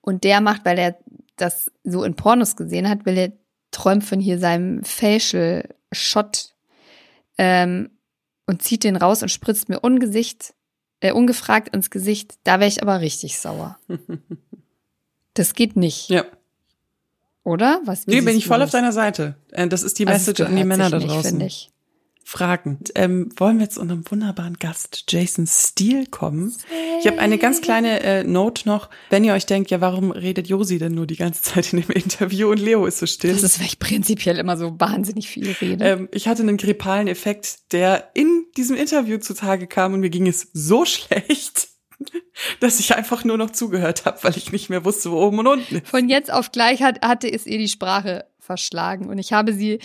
und 0.00 0.24
der 0.24 0.40
macht, 0.40 0.64
weil 0.64 0.78
er 0.78 0.98
das 1.36 1.70
so 1.84 2.02
in 2.02 2.16
Pornos 2.16 2.56
gesehen 2.56 2.88
hat, 2.88 3.06
will 3.06 3.16
er 3.16 3.32
träumt 3.70 4.04
von 4.04 4.20
hier 4.20 4.38
seinem 4.38 4.82
Facial 4.84 5.68
Shot 5.92 6.54
ähm, 7.38 7.90
und 8.46 8.62
zieht 8.62 8.84
den 8.84 8.96
raus 8.96 9.22
und 9.22 9.30
spritzt 9.30 9.68
mir 9.68 9.80
ungesicht, 9.80 10.54
äh, 11.02 11.12
ungefragt 11.12 11.74
ins 11.74 11.90
Gesicht. 11.90 12.34
Da 12.44 12.60
wäre 12.60 12.68
ich 12.68 12.82
aber 12.82 13.00
richtig 13.00 13.38
sauer. 13.38 13.78
Das 15.34 15.54
geht 15.54 15.76
nicht, 15.76 16.10
Ja. 16.10 16.26
oder? 17.42 17.80
Was? 17.86 18.06
Nee, 18.06 18.20
bin 18.20 18.36
ich 18.36 18.46
voll 18.46 18.60
auf 18.60 18.68
deiner 18.70 18.92
Seite. 18.92 19.34
Äh, 19.50 19.66
Das 19.66 19.82
ist 19.82 19.98
die 19.98 20.06
Also 20.06 20.20
es 20.20 20.26
Message 20.26 20.40
an 20.46 20.56
die 20.56 20.64
Männer 20.64 20.90
da 20.90 20.98
nicht, 20.98 21.08
draußen. 21.08 21.30
finde 21.30 21.46
Fragen. 22.24 22.78
Ähm, 22.94 23.30
wollen 23.36 23.58
wir 23.58 23.64
jetzt 23.64 23.74
zu 23.74 23.80
unserem 23.80 24.04
wunderbaren 24.10 24.58
Gast 24.58 25.04
Jason 25.08 25.46
Steele 25.46 26.06
kommen? 26.06 26.54
Ich 27.00 27.06
habe 27.06 27.18
eine 27.18 27.38
ganz 27.38 27.60
kleine 27.60 28.00
äh, 28.00 28.24
Note 28.24 28.66
noch. 28.68 28.90
Wenn 29.10 29.24
ihr 29.24 29.34
euch 29.34 29.46
denkt, 29.46 29.70
ja, 29.70 29.80
warum 29.80 30.10
redet 30.10 30.48
Josi 30.48 30.78
denn 30.78 30.94
nur 30.94 31.06
die 31.06 31.16
ganze 31.16 31.42
Zeit 31.42 31.72
in 31.72 31.80
dem 31.80 31.90
Interview 31.94 32.50
und 32.50 32.58
Leo 32.58 32.86
ist 32.86 32.98
so 32.98 33.06
still? 33.06 33.32
Das 33.32 33.42
ist, 33.42 33.58
weil 33.58 33.66
ich 33.66 33.78
prinzipiell 33.78 34.38
immer 34.38 34.56
so 34.56 34.78
wahnsinnig 34.78 35.28
viel 35.28 35.50
rede. 35.60 35.84
ähm, 35.84 36.08
ich 36.12 36.28
hatte 36.28 36.42
einen 36.42 36.56
grippalen 36.56 37.08
Effekt, 37.08 37.72
der 37.72 38.10
in 38.14 38.46
diesem 38.56 38.76
Interview 38.76 39.18
zutage 39.18 39.66
kam 39.66 39.94
und 39.94 40.00
mir 40.00 40.10
ging 40.10 40.26
es 40.26 40.48
so 40.52 40.84
schlecht, 40.84 41.68
dass 42.60 42.80
ich 42.80 42.94
einfach 42.94 43.24
nur 43.24 43.38
noch 43.38 43.50
zugehört 43.50 44.04
habe, 44.04 44.18
weil 44.22 44.36
ich 44.36 44.52
nicht 44.52 44.70
mehr 44.70 44.84
wusste, 44.84 45.10
wo 45.10 45.20
oben 45.20 45.40
und 45.40 45.46
unten 45.46 45.76
ist. 45.76 45.88
Von 45.88 46.08
jetzt 46.08 46.32
auf 46.32 46.52
gleich 46.52 46.82
hat, 46.82 47.04
hatte 47.04 47.32
es 47.32 47.46
ihr 47.46 47.58
die 47.58 47.68
Sprache 47.68 48.26
verschlagen 48.38 49.08
und 49.08 49.18
ich 49.18 49.32
habe 49.32 49.52
sie 49.52 49.78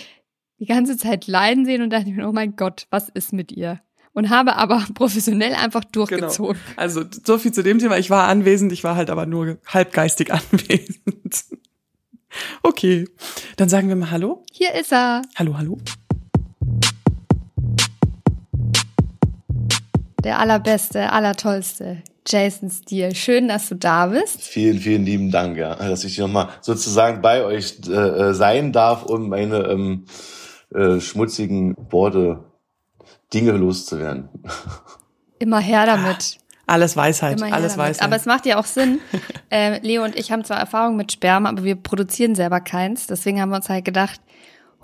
die 0.58 0.66
ganze 0.66 0.96
Zeit 0.96 1.26
leiden 1.26 1.64
sehen 1.64 1.82
und 1.82 1.90
dachte 1.90 2.10
mir, 2.10 2.28
oh 2.28 2.32
mein 2.32 2.56
Gott, 2.56 2.86
was 2.90 3.08
ist 3.08 3.32
mit 3.32 3.52
ihr? 3.52 3.80
Und 4.12 4.30
habe 4.30 4.56
aber 4.56 4.84
professionell 4.94 5.54
einfach 5.54 5.84
durchgezogen. 5.84 6.60
Also 6.76 7.04
so 7.24 7.38
viel 7.38 7.52
zu 7.52 7.62
dem 7.62 7.78
Thema. 7.78 7.98
Ich 7.98 8.10
war 8.10 8.28
anwesend, 8.28 8.72
ich 8.72 8.84
war 8.84 8.96
halt 8.96 9.10
aber 9.10 9.26
nur 9.26 9.58
halbgeistig 9.66 10.32
anwesend. 10.32 11.44
Okay, 12.62 13.08
dann 13.56 13.68
sagen 13.68 13.88
wir 13.88 13.96
mal 13.96 14.10
Hallo. 14.10 14.44
Hier 14.52 14.74
ist 14.74 14.92
er, 14.92 15.22
Hallo, 15.36 15.56
hallo. 15.56 15.78
der 20.24 20.40
allerbeste, 20.40 21.10
allertollste 21.12 22.02
Jason 22.26 22.70
Steele. 22.70 23.14
Schön, 23.14 23.48
dass 23.48 23.70
du 23.70 23.76
da 23.76 24.08
bist. 24.08 24.42
Vielen, 24.42 24.78
vielen 24.78 25.06
lieben 25.06 25.30
Dank, 25.30 25.56
ja, 25.56 25.74
dass 25.76 26.04
ich 26.04 26.18
nochmal 26.18 26.48
sozusagen 26.60 27.22
bei 27.22 27.44
euch 27.44 27.76
äh, 27.88 27.92
äh, 27.92 28.34
sein 28.34 28.72
darf, 28.72 29.04
um 29.04 29.30
meine 29.30 29.58
ähm, 29.68 30.04
äh, 30.74 31.00
schmutzigen 31.00 31.76
Worte, 31.90 32.44
Dinge 33.32 33.52
loszuwerden. 33.52 34.28
Immer 35.38 35.60
her 35.60 35.86
damit. 35.86 36.38
Alles 36.66 36.96
Weisheit, 36.96 37.42
alles 37.42 37.74
damit. 37.74 37.78
Weisheit. 37.78 38.04
Aber 38.04 38.16
es 38.16 38.26
macht 38.26 38.44
ja 38.44 38.58
auch 38.58 38.66
Sinn. 38.66 39.00
äh, 39.50 39.78
Leo 39.80 40.04
und 40.04 40.18
ich 40.18 40.30
haben 40.30 40.44
zwar 40.44 40.58
Erfahrung 40.58 40.96
mit 40.96 41.12
Sperma, 41.12 41.48
aber 41.48 41.64
wir 41.64 41.76
produzieren 41.76 42.34
selber 42.34 42.60
keins. 42.60 43.06
Deswegen 43.06 43.40
haben 43.40 43.50
wir 43.50 43.56
uns 43.56 43.68
halt 43.68 43.84
gedacht, 43.84 44.20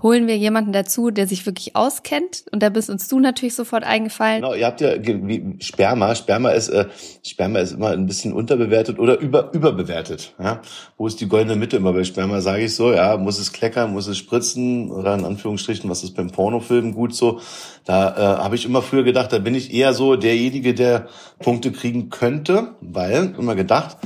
holen 0.03 0.27
wir 0.27 0.37
jemanden 0.37 0.73
dazu, 0.73 1.11
der 1.11 1.27
sich 1.27 1.47
wirklich 1.47 1.77
auskennt. 1.77 2.45
Und 2.53 2.63
da 2.63 2.69
bist 2.69 2.91
uns 2.91 3.09
du 3.09 3.21
natürlich 3.21 3.55
sofort 3.55 3.85
eingefallen. 3.85 4.43
Genau, 4.43 4.55
ihr 4.55 4.67
habt 4.67 4.81
ja 4.81 4.95
wie 5.03 5.57
Sperma. 5.61 6.15
Sperma 6.15 6.51
ist 6.51 6.69
äh, 6.69 6.87
Sperma 7.23 7.61
ist 7.61 7.73
immer 7.73 7.91
ein 7.91 8.07
bisschen 8.07 8.33
unterbewertet 8.33 8.99
oder 8.99 9.19
über 9.19 9.53
überbewertet. 9.55 10.35
Ja? 10.39 10.61
Wo 10.99 11.07
ist 11.07 11.21
die 11.21 11.29
goldene 11.29 11.57
Mitte 11.57 11.79
immer 11.79 11.93
bei 11.93 12.05
Sperma? 12.05 12.41
Sage 12.41 12.65
ich 12.65 12.75
so. 12.75 12.93
Ja, 12.93 13.17
muss 13.17 13.39
es 13.39 13.53
kleckern, 13.53 13.93
muss 13.93 14.07
es 14.07 14.19
spritzen 14.19 14.91
oder 14.91 15.15
in 15.15 15.25
Anführungsstrichen, 15.25 15.89
was 15.89 16.05
ist 16.05 16.15
beim 16.15 16.31
Pornofilm 16.31 16.93
gut 16.93 17.15
so? 17.15 17.41
Da 17.85 18.11
äh, 18.11 18.43
habe 18.43 18.57
ich 18.57 18.67
immer 18.67 18.83
früher 18.83 19.05
gedacht, 19.05 19.33
da 19.33 19.39
bin 19.39 19.55
ich 19.55 19.73
eher 19.73 19.95
so 19.95 20.17
derjenige, 20.17 20.75
der 20.75 21.09
Punkte 21.39 21.73
kriegen 21.73 22.11
könnte, 22.11 22.75
weil 22.81 23.35
immer 23.39 23.55
gedacht. 23.55 23.97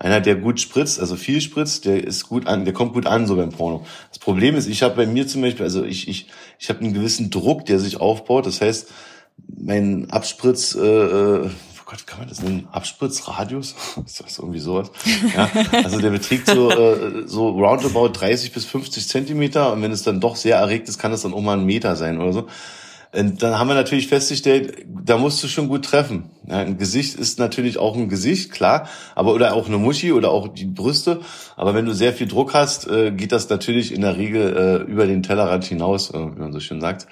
Einer, 0.00 0.22
der 0.22 0.36
gut 0.36 0.58
spritzt, 0.58 0.98
also 0.98 1.14
viel 1.14 1.42
spritzt, 1.42 1.84
der 1.84 2.02
ist 2.02 2.26
gut 2.26 2.46
an, 2.46 2.64
der 2.64 2.72
kommt 2.72 2.94
gut 2.94 3.04
an 3.04 3.26
so 3.26 3.36
beim 3.36 3.50
Porno. 3.50 3.84
Das 4.08 4.18
Problem 4.18 4.56
ist, 4.56 4.66
ich 4.66 4.82
habe 4.82 4.96
bei 4.96 5.06
mir 5.06 5.26
zum 5.26 5.42
Beispiel, 5.42 5.62
also 5.62 5.84
ich 5.84 6.08
ich 6.08 6.26
ich 6.58 6.70
habe 6.70 6.80
einen 6.80 6.94
gewissen 6.94 7.28
Druck, 7.28 7.66
der 7.66 7.78
sich 7.78 8.00
aufbaut. 8.00 8.46
Das 8.46 8.62
heißt, 8.62 8.88
mein 9.58 10.10
Abspritz, 10.10 10.74
äh, 10.74 10.80
äh, 10.80 11.46
oh 11.48 11.82
Gott, 11.84 12.06
kann 12.06 12.20
man 12.20 12.30
das 12.30 12.40
nennen? 12.40 12.66
Abspritzradius? 12.72 13.74
Ist 14.06 14.24
das 14.24 14.38
irgendwie 14.38 14.60
sowas? 14.60 14.90
Ja, 15.36 15.50
also 15.84 16.00
der 16.00 16.10
beträgt 16.10 16.46
so, 16.46 16.70
äh, 16.70 17.24
so 17.26 17.50
roundabout 17.50 18.08
30 18.08 18.52
bis 18.52 18.64
50 18.64 19.06
Zentimeter 19.06 19.70
und 19.70 19.82
wenn 19.82 19.92
es 19.92 20.02
dann 20.02 20.18
doch 20.18 20.36
sehr 20.36 20.56
erregt 20.56 20.88
ist, 20.88 20.98
kann 20.98 21.12
es 21.12 21.20
dann 21.20 21.34
auch 21.34 21.42
mal 21.42 21.58
ein 21.58 21.66
Meter 21.66 21.94
sein 21.94 22.18
oder 22.18 22.32
so. 22.32 22.46
Und 23.12 23.42
dann 23.42 23.58
haben 23.58 23.66
wir 23.66 23.74
natürlich 23.74 24.06
festgestellt, 24.06 24.86
da 24.86 25.18
musst 25.18 25.42
du 25.42 25.48
schon 25.48 25.66
gut 25.66 25.84
treffen. 25.84 26.30
Ja, 26.46 26.58
ein 26.58 26.78
Gesicht 26.78 27.16
ist 27.16 27.40
natürlich 27.40 27.76
auch 27.76 27.96
ein 27.96 28.08
Gesicht, 28.08 28.52
klar, 28.52 28.88
aber 29.16 29.34
oder 29.34 29.54
auch 29.54 29.66
eine 29.66 29.78
Muschi 29.78 30.12
oder 30.12 30.30
auch 30.30 30.46
die 30.46 30.66
Brüste. 30.66 31.20
Aber 31.56 31.74
wenn 31.74 31.86
du 31.86 31.92
sehr 31.92 32.12
viel 32.12 32.28
Druck 32.28 32.54
hast, 32.54 32.86
äh, 32.88 33.10
geht 33.10 33.32
das 33.32 33.48
natürlich 33.48 33.92
in 33.92 34.02
der 34.02 34.16
Regel 34.16 34.56
äh, 34.86 34.90
über 34.90 35.06
den 35.06 35.24
Tellerrand 35.24 35.64
hinaus, 35.64 36.10
äh, 36.10 36.18
wie 36.18 36.38
man 36.38 36.52
so 36.52 36.60
schön 36.60 36.80
sagt. 36.80 37.08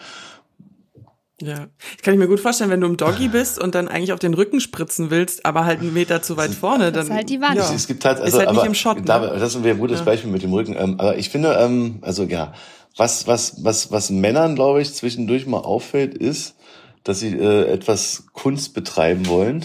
ja, 1.40 1.54
das 1.94 2.02
kann 2.02 2.14
ich 2.14 2.20
mir 2.20 2.28
gut 2.28 2.40
vorstellen, 2.40 2.70
wenn 2.70 2.80
du 2.80 2.86
im 2.86 2.96
Doggy 2.96 3.28
bist 3.28 3.60
und 3.60 3.74
dann 3.74 3.88
eigentlich 3.88 4.12
auf 4.12 4.18
den 4.20 4.34
Rücken 4.34 4.60
spritzen 4.60 5.10
willst, 5.10 5.44
aber 5.46 5.64
halt 5.64 5.80
einen 5.80 5.94
Meter 5.94 6.22
zu 6.22 6.36
weit 6.36 6.52
vorne, 6.52 6.90
dann 6.92 7.06
ist 7.06 7.12
halt 7.12 7.28
die 7.28 7.40
Wand. 7.40 7.56
Ja. 7.56 7.72
Es 7.72 7.86
gibt 7.88 8.04
halt, 8.04 8.18
also, 8.20 8.28
ist 8.28 8.38
halt 8.38 8.48
aber 8.48 8.58
nicht 8.58 8.66
im 8.66 8.74
Shot. 8.74 8.98
Ne? 8.98 9.04
da, 9.04 9.18
das 9.18 9.62
wäre 9.64 9.74
ein 9.74 9.80
gutes 9.80 10.00
Ja. 10.00 10.04
Beispiel 10.04 10.30
mit 10.30 10.42
dem 10.42 10.52
Rücken. 10.52 10.76
Ähm, 10.78 10.94
aber 10.98 11.16
ich 11.16 11.28
finde, 11.30 11.54
ähm, 11.60 11.98
also 12.02 12.22
ja, 12.24 12.54
was, 12.98 13.26
was, 13.26 13.64
was, 13.64 13.90
was 13.90 14.10
Männern, 14.10 14.56
glaube 14.56 14.82
ich, 14.82 14.92
zwischendurch 14.92 15.46
mal 15.46 15.58
auffällt, 15.60 16.14
ist, 16.14 16.56
dass 17.04 17.20
sie 17.20 17.28
äh, 17.28 17.70
etwas 17.70 18.24
Kunst 18.32 18.74
betreiben 18.74 19.28
wollen. 19.28 19.64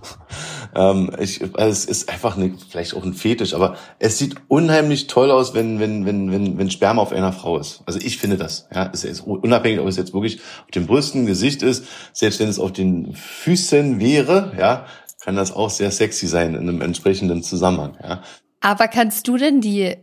ähm, 0.74 1.10
ich, 1.18 1.42
also 1.54 1.70
es 1.70 1.84
ist 1.86 2.10
einfach 2.10 2.36
eine, 2.36 2.54
vielleicht 2.68 2.94
auch 2.94 3.02
ein 3.02 3.14
Fetisch, 3.14 3.54
aber 3.54 3.76
es 3.98 4.18
sieht 4.18 4.36
unheimlich 4.48 5.06
toll 5.06 5.30
aus, 5.30 5.54
wenn, 5.54 5.80
wenn, 5.80 6.04
wenn, 6.04 6.30
wenn, 6.30 6.58
wenn 6.58 6.70
Sperma 6.70 7.00
auf 7.00 7.12
einer 7.12 7.32
Frau 7.32 7.58
ist. 7.58 7.82
Also 7.86 7.98
ich 7.98 8.18
finde 8.18 8.36
das. 8.36 8.68
Ja, 8.72 8.84
ist 8.84 9.04
jetzt 9.04 9.26
unabhängig, 9.26 9.80
ob 9.80 9.88
es 9.88 9.96
jetzt 9.96 10.12
wirklich 10.12 10.40
auf 10.64 10.70
den 10.70 10.86
Brüsten, 10.86 11.24
Gesicht 11.26 11.62
ist, 11.62 11.86
selbst 12.12 12.40
wenn 12.40 12.48
es 12.48 12.58
auf 12.58 12.72
den 12.72 13.14
Füßen 13.14 13.98
wäre, 13.98 14.52
ja, 14.58 14.86
kann 15.22 15.34
das 15.34 15.52
auch 15.52 15.70
sehr 15.70 15.90
sexy 15.90 16.26
sein 16.26 16.54
in 16.54 16.68
einem 16.68 16.82
entsprechenden 16.82 17.42
Zusammenhang. 17.42 17.96
Ja. 18.02 18.22
Aber 18.60 18.86
kannst 18.88 19.26
du 19.28 19.38
denn 19.38 19.60
die 19.60 19.96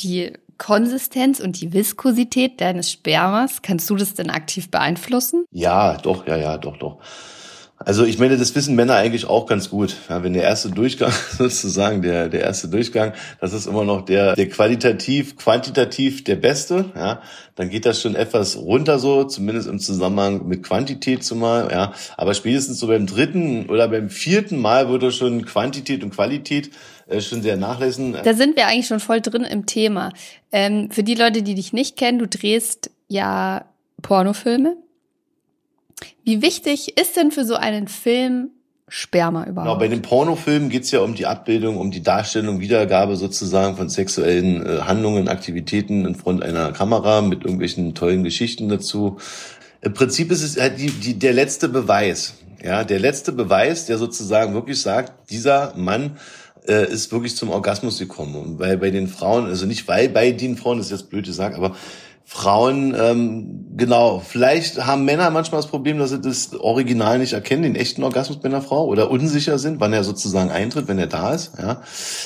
die 0.00 0.32
Konsistenz 0.62 1.40
und 1.40 1.60
die 1.60 1.72
Viskosität 1.72 2.60
deines 2.60 2.92
Spermas, 2.92 3.62
kannst 3.62 3.90
du 3.90 3.96
das 3.96 4.14
denn 4.14 4.30
aktiv 4.30 4.70
beeinflussen? 4.70 5.44
Ja, 5.50 5.96
doch, 5.96 6.24
ja, 6.28 6.36
ja, 6.36 6.56
doch, 6.56 6.76
doch. 6.76 6.98
Also 7.84 8.04
ich 8.04 8.18
meine, 8.18 8.36
das 8.36 8.54
wissen 8.54 8.74
Männer 8.74 8.94
eigentlich 8.94 9.26
auch 9.26 9.46
ganz 9.46 9.70
gut. 9.70 9.96
Ja, 10.08 10.22
wenn 10.22 10.32
der 10.32 10.42
erste 10.42 10.70
Durchgang 10.70 11.12
sozusagen, 11.38 12.02
der, 12.02 12.28
der 12.28 12.40
erste 12.40 12.68
Durchgang, 12.68 13.12
das 13.40 13.52
ist 13.52 13.66
immer 13.66 13.84
noch 13.84 14.04
der, 14.04 14.34
der 14.34 14.48
qualitativ, 14.48 15.36
quantitativ 15.36 16.24
der 16.24 16.36
beste, 16.36 16.86
ja, 16.94 17.22
dann 17.54 17.70
geht 17.70 17.86
das 17.86 18.00
schon 18.00 18.14
etwas 18.14 18.56
runter 18.56 18.98
so, 18.98 19.24
zumindest 19.24 19.68
im 19.68 19.78
Zusammenhang 19.78 20.46
mit 20.46 20.62
Quantität 20.62 21.24
zumal, 21.24 21.70
ja. 21.70 21.92
Aber 22.16 22.34
spätestens 22.34 22.78
so 22.78 22.86
beim 22.86 23.06
dritten 23.06 23.66
oder 23.68 23.88
beim 23.88 24.10
vierten 24.10 24.58
Mal 24.58 24.88
würde 24.88 25.12
schon 25.12 25.44
Quantität 25.44 26.02
und 26.02 26.14
Qualität 26.14 26.70
äh, 27.08 27.20
schon 27.20 27.42
sehr 27.42 27.56
nachlassen. 27.56 28.16
Da 28.22 28.34
sind 28.34 28.56
wir 28.56 28.66
eigentlich 28.66 28.86
schon 28.86 29.00
voll 29.00 29.20
drin 29.20 29.44
im 29.44 29.66
Thema. 29.66 30.12
Ähm, 30.50 30.90
für 30.90 31.02
die 31.02 31.14
Leute, 31.14 31.42
die 31.42 31.54
dich 31.54 31.72
nicht 31.72 31.96
kennen, 31.96 32.18
du 32.18 32.26
drehst 32.26 32.90
ja 33.08 33.64
Pornofilme. 34.00 34.76
Wie 36.24 36.42
wichtig 36.42 36.98
ist 36.98 37.16
denn 37.16 37.30
für 37.30 37.44
so 37.44 37.54
einen 37.54 37.88
Film 37.88 38.50
Sperma 38.88 39.44
überhaupt? 39.44 39.68
Genau, 39.68 39.78
bei 39.78 39.88
den 39.88 40.02
Pornofilmen 40.02 40.68
geht's 40.68 40.90
ja 40.90 41.00
um 41.00 41.14
die 41.14 41.26
Abbildung, 41.26 41.78
um 41.78 41.90
die 41.90 42.02
Darstellung, 42.02 42.60
Wiedergabe 42.60 43.16
sozusagen 43.16 43.76
von 43.76 43.88
sexuellen 43.88 44.64
äh, 44.64 44.80
Handlungen, 44.82 45.28
Aktivitäten 45.28 46.04
in 46.04 46.14
Front 46.14 46.42
einer 46.42 46.72
Kamera 46.72 47.22
mit 47.22 47.44
irgendwelchen 47.44 47.94
tollen 47.94 48.22
Geschichten 48.22 48.68
dazu. 48.68 49.18
Im 49.80 49.94
Prinzip 49.94 50.30
ist 50.30 50.42
es 50.42 50.60
halt 50.60 50.78
die, 50.78 50.90
die, 50.90 51.18
der 51.18 51.32
letzte 51.32 51.68
Beweis. 51.68 52.34
Ja, 52.62 52.84
der 52.84 53.00
letzte 53.00 53.32
Beweis, 53.32 53.86
der 53.86 53.98
sozusagen 53.98 54.54
wirklich 54.54 54.80
sagt, 54.80 55.30
dieser 55.30 55.74
Mann 55.76 56.18
äh, 56.68 56.88
ist 56.88 57.10
wirklich 57.10 57.36
zum 57.36 57.50
Orgasmus 57.50 57.98
gekommen. 57.98 58.36
Und 58.36 58.58
weil 58.60 58.78
bei 58.78 58.90
den 58.90 59.08
Frauen, 59.08 59.46
also 59.46 59.66
nicht 59.66 59.88
weil 59.88 60.08
bei 60.08 60.30
den 60.30 60.56
Frauen, 60.56 60.78
das 60.78 60.86
ist 60.86 60.92
jetzt 60.92 61.10
blöd 61.10 61.26
gesagt, 61.26 61.56
aber 61.56 61.74
Frauen, 62.34 62.96
ähm, 62.98 63.66
genau, 63.76 64.22
vielleicht 64.26 64.86
haben 64.86 65.04
Männer 65.04 65.28
manchmal 65.28 65.60
das 65.60 65.70
Problem, 65.70 65.98
dass 65.98 66.10
sie 66.10 66.20
das 66.20 66.54
Original 66.54 67.18
nicht 67.18 67.34
erkennen, 67.34 67.62
den 67.62 67.76
echten 67.76 68.02
Orgasmus 68.02 68.40
bei 68.40 68.48
einer 68.48 68.62
Frau 68.62 68.86
oder 68.86 69.10
unsicher 69.10 69.58
sind, 69.58 69.80
wann 69.80 69.92
er 69.92 70.02
sozusagen 70.02 70.50
eintritt, 70.50 70.88
wenn 70.88 70.98
er 70.98 71.08
da 71.08 71.34
ist. 71.34 71.52
Ja. 71.58 71.82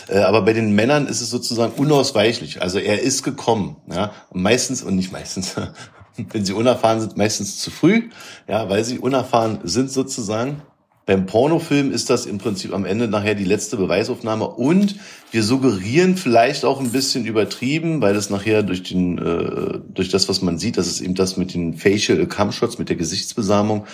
Äh, 0.08 0.20
aber 0.20 0.42
bei 0.42 0.52
den 0.52 0.76
Männern 0.76 1.08
ist 1.08 1.22
es 1.22 1.30
sozusagen 1.30 1.72
unausweichlich. 1.72 2.62
Also 2.62 2.78
er 2.78 3.02
ist 3.02 3.24
gekommen. 3.24 3.78
Ja. 3.92 4.12
meistens, 4.32 4.84
und 4.84 4.94
nicht 4.94 5.10
meistens, 5.10 5.56
wenn 6.16 6.44
sie 6.44 6.52
unerfahren 6.52 7.00
sind, 7.00 7.16
meistens 7.16 7.58
zu 7.58 7.72
früh, 7.72 8.10
ja, 8.46 8.68
weil 8.68 8.84
sie 8.84 9.00
unerfahren 9.00 9.58
sind 9.64 9.90
sozusagen. 9.90 10.62
Beim 11.06 11.26
Pornofilm 11.26 11.92
ist 11.92 12.10
das 12.10 12.26
im 12.26 12.38
Prinzip 12.38 12.74
am 12.74 12.84
Ende 12.84 13.06
nachher 13.06 13.36
die 13.36 13.44
letzte 13.44 13.76
Beweisaufnahme 13.76 14.48
und 14.48 14.96
wir 15.30 15.44
suggerieren 15.44 16.16
vielleicht 16.16 16.64
auch 16.64 16.80
ein 16.80 16.90
bisschen 16.90 17.26
übertrieben, 17.26 18.00
weil 18.02 18.16
es 18.16 18.28
nachher 18.28 18.64
durch 18.64 18.82
den 18.82 19.16
äh, 19.18 19.78
durch 19.94 20.08
das, 20.08 20.28
was 20.28 20.42
man 20.42 20.58
sieht, 20.58 20.76
dass 20.76 20.88
es 20.88 21.00
eben 21.00 21.14
das 21.14 21.36
mit 21.36 21.54
den 21.54 21.74
Facial 21.74 22.26
Cam 22.26 22.50
Shots, 22.50 22.78
mit 22.78 22.88
der 22.88 22.96
Gesichtsbesamung, 22.96 23.86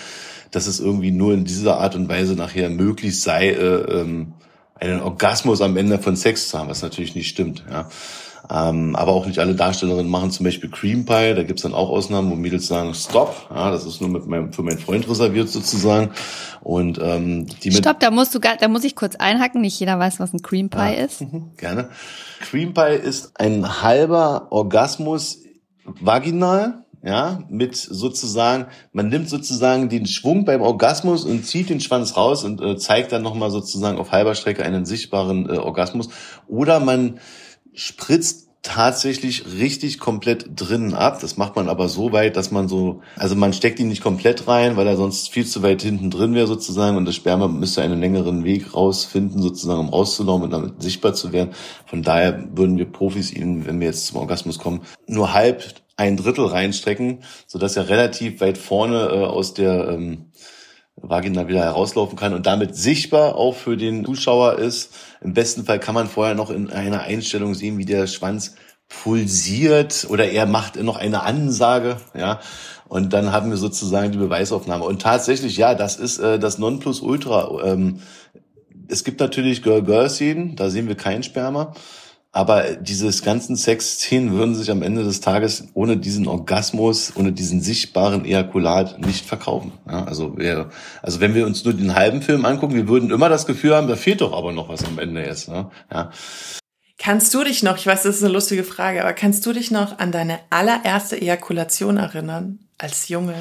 dass 0.53 0.67
es 0.67 0.81
irgendwie 0.81 1.11
nur 1.11 1.35
in 1.35 1.45
dieser 1.45 1.77
Art 1.77 1.95
und 1.97 2.09
Weise 2.09 2.35
nachher 2.35 2.71
möglich 2.71 3.21
sei, 3.21 3.51
äh, 3.51 4.01
ähm, 4.01 4.33
einen 4.75 5.03
Orgasmus 5.03 5.61
am 5.61 5.77
Ende 5.77 5.99
von 5.99 6.17
Sex 6.17 6.49
zu 6.49 6.59
haben, 6.59 6.71
was 6.71 6.81
natürlich 6.81 7.15
nicht 7.15 7.29
stimmt. 7.29 7.63
Ja. 7.71 7.91
Ähm, 8.51 8.97
aber 8.97 9.13
auch 9.13 9.27
nicht 9.27 9.39
alle 9.39 9.55
Darstellerinnen 9.55 10.11
machen 10.11 10.31
zum 10.31 10.45
Beispiel 10.45 10.71
Cream 10.71 11.05
Pie. 11.05 11.35
Da 11.35 11.43
gibt's 11.43 11.63
dann 11.63 11.75
auch 11.75 11.91
Ausnahmen, 11.91 12.31
wo 12.31 12.35
Mädels 12.35 12.67
sagen, 12.67 12.95
Stop. 12.95 13.49
Ja, 13.55 13.71
das 13.71 13.87
ist 13.87 14.01
nur 14.01 14.11
mit 14.11 14.27
meinem, 14.27 14.53
für 14.53 14.63
meinen 14.63 14.79
Freund 14.79 15.09
reserviert 15.09 15.49
sozusagen. 15.49 16.11
Und 16.61 16.99
ähm, 17.03 17.47
die 17.63 17.71
mit 17.71 17.79
Stopp, 17.79 18.01
da 18.01 18.11
musst 18.11 18.35
du 18.35 18.41
gar, 18.41 18.57
da 18.57 18.69
muss 18.69 18.85
ich 18.85 18.97
kurz 18.97 19.17
einhacken. 19.17 19.61
Nicht 19.61 19.79
jeder 19.79 19.99
weiß, 19.99 20.19
was 20.21 20.33
ein 20.33 20.43
Cream 20.43 20.71
Pie 20.71 20.79
ja, 20.79 21.05
ist. 21.05 21.21
Mhm, 21.21 21.53
gerne. 21.57 21.89
Cream 22.41 22.75
Pie 22.75 22.97
ist 23.03 23.41
ein 23.41 23.83
halber 23.83 24.49
Orgasmus 24.51 25.39
vaginal. 25.85 26.79
Ja, 27.05 27.43
mit 27.49 27.75
sozusagen, 27.75 28.67
man 28.93 29.09
nimmt 29.09 29.29
sozusagen 29.29 29.89
den 29.89 30.07
Schwung 30.07 30.45
beim 30.45 30.63
Orgasmus 30.63 31.25
und 31.25 31.45
zieht 31.45 31.69
den 31.69 31.81
Schwanz 31.81 32.17
raus 32.17 32.45
und 32.45 32.61
äh, 32.61 32.77
zeigt 32.77 33.11
dann 33.11 33.23
nochmal 33.23 33.51
sozusagen 33.51 33.99
auf 33.99 34.13
halber 34.13 34.37
Strecke 34.37 34.63
einen 34.63 34.85
sichtbaren 34.85 35.51
äh, 35.51 35.59
Orgasmus. 35.59 36.11
Oder 36.47 36.79
man 36.79 37.19
spritzt 37.75 38.49
tatsächlich 38.63 39.45
richtig 39.59 39.99
komplett 39.99 40.51
drinnen 40.55 40.95
ab. 40.95 41.19
Das 41.21 41.37
macht 41.37 41.57
man 41.57 41.69
aber 41.69 41.89
so 41.89 42.13
weit, 42.13 42.37
dass 42.37 42.53
man 42.53 42.69
so, 42.69 43.03
also 43.17 43.35
man 43.35 43.53
steckt 43.53 43.81
ihn 43.81 43.89
nicht 43.89 44.03
komplett 44.03 44.47
rein, 44.47 44.77
weil 44.77 44.87
er 44.87 44.97
sonst 44.97 45.31
viel 45.31 45.45
zu 45.45 45.63
weit 45.63 45.83
hinten 45.83 46.11
drin 46.11 46.35
wäre 46.35 46.47
sozusagen 46.47 46.97
und 46.97 47.05
das 47.05 47.17
Sperma 47.17 47.49
müsste 47.49 47.83
einen 47.83 48.01
längeren 48.01 48.45
Weg 48.45 48.75
rausfinden, 48.75 49.43
sozusagen, 49.43 49.81
um 49.81 49.89
rauszulaufen 49.89 50.45
und 50.45 50.51
damit 50.53 50.81
sichtbar 50.81 51.13
zu 51.13 51.33
werden. 51.33 51.51
Von 51.87 52.03
daher 52.03 52.49
würden 52.55 52.79
wir 52.79 52.85
Profis 52.85 53.33
ihn, 53.33 53.67
wenn 53.67 53.81
wir 53.81 53.89
jetzt 53.89 54.07
zum 54.07 54.19
Orgasmus 54.19 54.59
kommen, 54.59 54.83
nur 55.09 55.35
halb 55.35 55.65
ein 55.97 56.17
Drittel 56.17 56.47
reinstrecken, 56.47 57.25
sodass 57.47 57.77
er 57.77 57.89
relativ 57.89 58.41
weit 58.41 58.59
vorne 58.59 59.09
äh, 59.09 59.25
aus 59.25 59.55
der 59.55 59.89
ähm, 59.89 60.27
Vagina 60.97 61.49
wieder 61.49 61.61
herauslaufen 61.61 62.17
kann 62.17 62.35
und 62.35 62.47
damit 62.47 62.77
sichtbar 62.77 63.37
auch 63.37 63.57
für 63.57 63.77
den 63.77 64.05
Zuschauer 64.05 64.59
ist. 64.59 64.95
Im 65.21 65.35
besten 65.35 65.65
Fall 65.65 65.81
kann 65.81 65.95
man 65.95 66.07
vorher 66.07 66.35
noch 66.35 66.51
in 66.51 66.71
einer 66.71 67.03
Einstellung 67.03 67.55
sehen, 67.55 67.79
wie 67.79 67.85
der 67.85 68.07
Schwanz 68.07 68.57
pulsiert 68.89 70.07
oder 70.11 70.31
er 70.31 70.47
macht 70.47 70.81
noch 70.81 70.97
eine 70.97 71.23
Ansage, 71.23 71.97
ja. 72.15 72.41
Und 72.89 73.15
dann 73.15 73.33
haben 73.33 73.49
wir 73.49 73.57
sozusagen 73.57 74.13
die 74.13 74.19
Beweisaufnahme. 74.19 74.85
Und 74.85 75.01
tatsächlich, 75.01 75.57
ja, 75.57 75.75
das 75.75 75.97
ist 75.97 76.19
äh, 76.19 76.39
das 76.39 76.59
Nonplusultra. 76.59 77.65
Ähm, 77.65 78.01
es 78.89 79.03
gibt 79.03 79.19
natürlich 79.19 79.63
Girl-Girl-Szenen, 79.63 80.57
da 80.57 80.69
sehen 80.69 80.89
wir 80.89 80.95
kein 80.95 81.23
Sperma. 81.23 81.73
Aber 82.35 82.77
dieses 82.77 83.23
ganzen 83.23 83.57
Sexszenen 83.57 84.33
würden 84.33 84.55
sich 84.55 84.71
am 84.71 84.81
Ende 84.81 85.05
des 85.05 85.21
Tages 85.21 85.69
ohne 85.75 85.99
diesen 85.99 86.27
Orgasmus, 86.27 87.13
ohne 87.15 87.31
diesen 87.33 87.61
sichtbaren 87.61 88.25
Ejakulat 88.25 88.99
nicht 89.01 89.27
verkaufen. 89.27 89.73
Ja, 89.87 90.05
also, 90.05 90.39
wir, 90.39 90.71
also 91.03 91.21
wenn 91.21 91.35
wir 91.35 91.45
uns 91.45 91.63
nur 91.63 91.75
den 91.75 91.95
halben 91.95 92.23
Film 92.23 92.47
angucken, 92.47 92.75
wir 92.75 92.89
würden 92.89 93.11
immer 93.11 93.29
das 93.29 93.45
Gefühl 93.45 93.77
haben, 93.77 93.87
da 93.87 93.97
fehlt 93.97 94.23
doch 94.23 94.33
aber 94.33 94.53
noch 94.53 94.71
was 94.71 94.83
am 94.83 94.99
Ende 94.99 95.23
jetzt. 95.23 95.51
Ne? 95.51 95.71
Ja. 95.93 96.11
Kannst 96.97 97.35
du 97.35 97.45
dich 97.45 97.63
noch, 97.63 97.77
ich 97.77 97.87
weiß, 97.87 98.05
das 98.05 98.17
ist 98.17 98.25
eine 98.25 98.33
lustige 98.33 98.65
Frage, 98.65 99.03
aber 99.03 99.13
kannst 99.13 99.45
du 99.45 99.53
dich 99.53 99.71
noch 99.71 99.99
an 99.99 100.11
deine 100.11 100.39
allererste 100.49 101.21
Ejakulation 101.21 101.99
erinnern 101.99 102.61
als 102.79 103.09
Junge? 103.09 103.35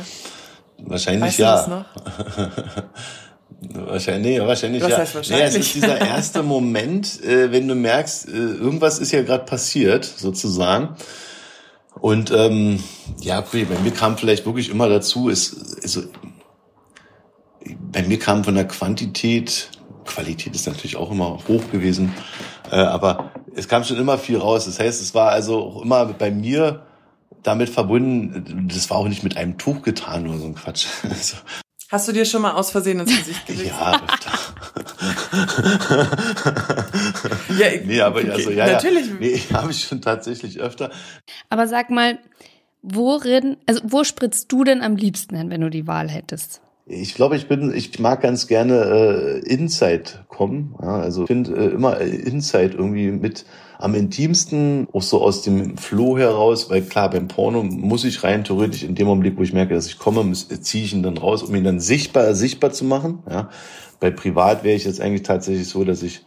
Wahrscheinlich 0.80 1.40
weißt 1.40 1.40
ja. 1.40 1.86
Wahrscheinlich, 3.60 4.40
nee, 4.40 4.46
wahrscheinlich 4.46 4.84
Was 4.84 4.92
ja. 4.92 4.98
heißt 4.98 5.16
wahrscheinlich? 5.16 5.54
Nee, 5.54 5.60
es 5.60 5.66
ist 5.66 5.76
dieser 5.76 6.00
erste 6.00 6.44
Moment, 6.44 7.24
äh, 7.24 7.52
wenn 7.52 7.68
du 7.68 7.76
merkst, 7.76 8.28
äh, 8.28 8.32
irgendwas 8.32 9.00
ist 9.00 9.12
ja 9.12 9.22
gerade 9.22 9.46
passiert, 9.46 10.06
sozusagen. 10.06 10.96
Und 12.00 12.32
ähm, 12.32 12.82
ja, 13.20 13.42
bei 13.42 13.66
mir 13.84 13.92
kam 13.92 14.18
vielleicht 14.18 14.46
wirklich 14.46 14.70
immer 14.70 14.90
dazu, 14.90 15.30
ist, 15.30 15.84
also, 15.84 16.04
bei 17.92 18.02
mir 18.04 18.18
kam 18.18 18.44
von 18.44 18.56
der 18.56 18.68
Quantität, 18.68 19.70
Qualität 20.06 20.56
ist 20.56 20.68
natürlich 20.68 20.96
auch 20.96 21.12
immer 21.12 21.38
hoch 21.48 21.70
gewesen, 21.72 22.14
äh, 22.72 22.76
aber 22.76 23.32
es 23.56 23.68
kam 23.68 23.84
schon 23.84 23.98
immer 23.98 24.18
viel 24.18 24.38
raus. 24.38 24.66
Das 24.66 24.80
heißt, 24.80 25.02
es 25.02 25.14
war 25.14 25.30
also 25.32 25.60
auch 25.60 25.82
immer 25.84 26.06
bei 26.06 26.32
mir 26.32 26.84
damit 27.44 27.70
verbunden, 27.70 28.68
das 28.70 28.90
war 28.90 28.98
auch 28.98 29.08
nicht 29.08 29.24
mit 29.24 29.38
einem 29.38 29.58
Tuch 29.58 29.82
getan 29.82 30.28
oder 30.28 30.40
so 30.40 30.46
ein 30.46 30.56
Quatsch. 30.56 30.88
Also, 31.10 31.38
Hast 31.92 32.08
du 32.08 32.14
dir 32.14 32.24
schon 32.24 32.42
mal 32.42 32.52
aus 32.54 32.72
Versehen 32.72 33.02
ins 33.02 33.18
Gesicht 33.18 33.46
gelegt? 33.46 33.68
ja, 33.68 34.02
öfter. 34.02 34.32
ja, 37.60 37.68
Nee, 37.84 38.02
aber 38.02 38.20
okay, 38.22 38.32
also 38.32 38.50
ja, 38.52 38.68
natürlich. 38.72 39.08
ja. 39.08 39.14
Nee, 39.20 39.38
habe 39.54 39.72
ich 39.72 39.84
schon 39.84 40.02
tatsächlich 40.02 40.62
öfter. 40.62 40.90
Aber 41.50 41.68
sag 41.68 41.90
mal, 41.90 42.20
worin, 42.82 43.58
also 43.68 43.82
wo 43.84 44.06
spritzt 44.06 44.50
du 44.54 44.64
denn 44.64 44.82
am 44.82 44.96
liebsten 44.96 45.36
hin, 45.36 45.50
wenn 45.50 45.60
du 45.60 45.70
die 45.70 45.86
Wahl 45.86 46.10
hättest? 46.10 46.62
Ich 46.86 47.14
glaube, 47.14 47.36
ich 47.36 47.50
bin, 47.50 47.74
ich 47.74 48.00
mag 48.00 48.22
ganz 48.22 48.48
gerne 48.48 49.42
äh, 49.44 49.54
Inside 49.54 50.26
kommen. 50.30 50.76
Ja, 50.82 50.96
also 50.96 51.24
ich 51.24 51.28
finde 51.28 51.52
äh, 51.56 51.74
immer 51.74 52.00
äh, 52.00 52.08
Inside 52.08 52.76
irgendwie 52.78 53.12
mit 53.12 53.46
am 53.82 53.96
intimsten, 53.96 54.88
auch 54.94 55.02
so 55.02 55.22
aus 55.22 55.42
dem 55.42 55.78
Flow 55.78 56.18
heraus, 56.18 56.70
weil 56.70 56.82
klar, 56.84 57.10
beim 57.10 57.28
Porno 57.28 57.64
muss 57.64 58.04
ich 58.04 58.24
rein 58.24 58.44
theoretisch 58.44 58.84
in 58.84 58.96
dem 58.96 59.08
Augenblick, 59.08 59.38
wo 59.38 59.44
ich 59.44 59.54
merke, 59.54 59.74
dass 59.74 59.88
ich 59.88 59.98
komme, 59.98 60.22
äh, 60.22 60.62
ziehe 60.62 60.84
ich 60.84 60.94
ihn 60.94 61.04
dann 61.04 61.18
raus, 61.18 61.44
um 61.44 61.56
ihn 61.56 61.64
dann 61.64 61.80
sichtbar, 61.80 62.34
sichtbar 62.36 62.72
zu 62.72 62.86
machen. 62.86 63.20
Ja. 63.30 63.50
Bei 64.00 64.12
Privat 64.12 64.64
wäre 64.64 64.76
ich 64.76 64.86
jetzt 64.86 65.02
eigentlich 65.02 65.24
tatsächlich 65.24 65.68
so, 65.68 65.84
dass 65.84 66.04
ich 66.04 66.22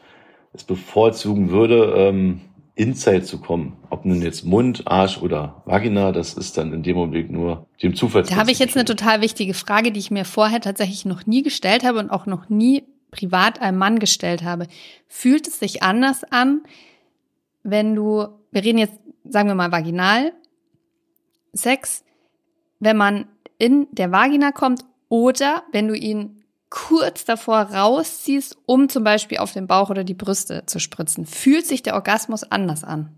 es 0.53 0.65
bevorzugen 0.65 1.51
würde, 1.51 1.95
ähm, 1.97 2.41
Inside 2.77 3.23
zu 3.23 3.39
kommen. 3.39 3.77
Ob 3.91 4.05
nun 4.05 4.21
jetzt 4.21 4.45
Mund, 4.45 4.83
Arsch 4.87 5.19
oder 5.19 5.63
Vagina, 5.65 6.11
das 6.11 6.35
ist 6.35 6.59
dann 6.59 6.73
in 6.73 6.83
dem 6.83 6.97
Augenblick 6.97 7.31
nur 7.31 7.67
dem 7.83 7.95
Zufall. 7.95 8.25
Da 8.25 8.37
habe 8.37 8.51
ich 8.51 8.59
jetzt 8.59 8.77
eine 8.77 8.85
total 8.85 9.21
wichtige 9.21 9.55
Frage, 9.55 9.93
die 9.93 10.01
ich 10.01 10.11
mir 10.11 10.25
vorher 10.25 10.61
tatsächlich 10.61 11.05
noch 11.05 11.25
nie 11.27 11.43
gestellt 11.43 11.85
habe 11.85 12.01
und 12.01 12.11
auch 12.11 12.27
noch 12.27 12.49
nie 12.49 12.83
privat 13.13 13.63
einem 13.63 13.79
Mann 13.79 14.01
gestellt 14.01 14.43
habe. 14.43 14.67
Fühlt 15.07 15.47
es 15.47 15.61
sich 15.61 15.85
anders 15.85 16.25
an, 16.25 16.63
wenn 17.65 17.97
du, 17.97 18.29
wir 18.53 18.63
reden 18.63 18.79
jetzt, 18.79 18.95
sagen 19.25 19.49
wir 19.49 19.55
mal, 19.57 19.73
vaginal, 19.73 20.33
Sex, 21.53 22.05
wenn 22.79 22.97
man 22.97 23.27
in 23.59 23.89
der 23.93 24.13
Vagina 24.13 24.53
kommt 24.53 24.85
oder 25.09 25.63
wenn 25.73 25.89
du 25.89 25.95
ihn 25.95 26.43
kurz 26.71 27.25
davor 27.25 27.61
rausziehst, 27.61 28.59
um 28.67 28.89
zum 28.89 29.05
Beispiel 29.05 29.39
auf 29.39 29.53
den 29.53 29.67
Bauch 29.67 29.91
oder 29.91 30.05
die 30.05 30.15
Brüste 30.15 30.67
zu 30.67 30.81
spritzen. 30.81 31.25
Fühlt 31.25 31.67
sich 31.67 31.83
der 31.83 31.95
Orgasmus 31.95 32.43
anders 32.43 32.83
an? 32.83 33.11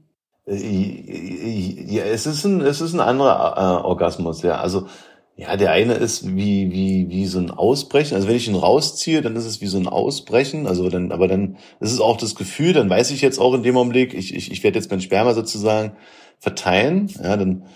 Äh, 0.47 1.87
ja, 1.89 2.05
es 2.05 2.27
ist 2.27 2.45
ein, 2.45 2.61
es 2.61 2.81
ist 2.81 2.93
ein 2.93 3.01
anderer 3.01 3.57
äh, 3.57 3.85
Orgasmus, 3.85 4.43
ja. 4.43 4.61
Also, 4.61 4.89
ja, 5.39 5.55
der 5.59 5.71
eine 5.73 5.93
ist 5.95 6.35
wie, 6.35 6.73
wie, 6.73 7.11
wie 7.11 7.27
so 7.27 7.39
ein 7.39 7.51
Ausbrechen. 7.51 8.15
Also 8.15 8.27
wenn 8.27 8.37
ich 8.37 8.49
ihn 8.49 8.55
rausziehe, 8.55 9.21
dann 9.21 9.37
ist 9.37 9.45
es 9.45 9.61
wie 9.61 9.67
so 9.67 9.77
ein 9.77 9.87
Ausbrechen. 9.87 10.67
Also 10.67 10.89
dann, 10.89 11.13
aber 11.13 11.29
dann 11.29 11.59
ist 11.79 11.93
es 11.93 12.01
auch 12.01 12.17
das 12.17 12.35
Gefühl, 12.35 12.73
dann 12.73 12.89
weiß 12.89 13.11
ich 13.11 13.21
jetzt 13.21 13.39
auch 13.39 13.53
in 13.53 13.63
dem 13.63 13.77
Augenblick, 13.77 14.15
ich, 14.15 14.35
ich, 14.35 14.51
ich 14.51 14.65
werde 14.65 14.79
jetzt 14.79 14.91
mein 14.91 15.03
Sperma 15.03 15.35
sozusagen 15.35 15.93
verteilen. 16.39 17.13
Ja, 17.23 17.37
dann, 17.37 17.67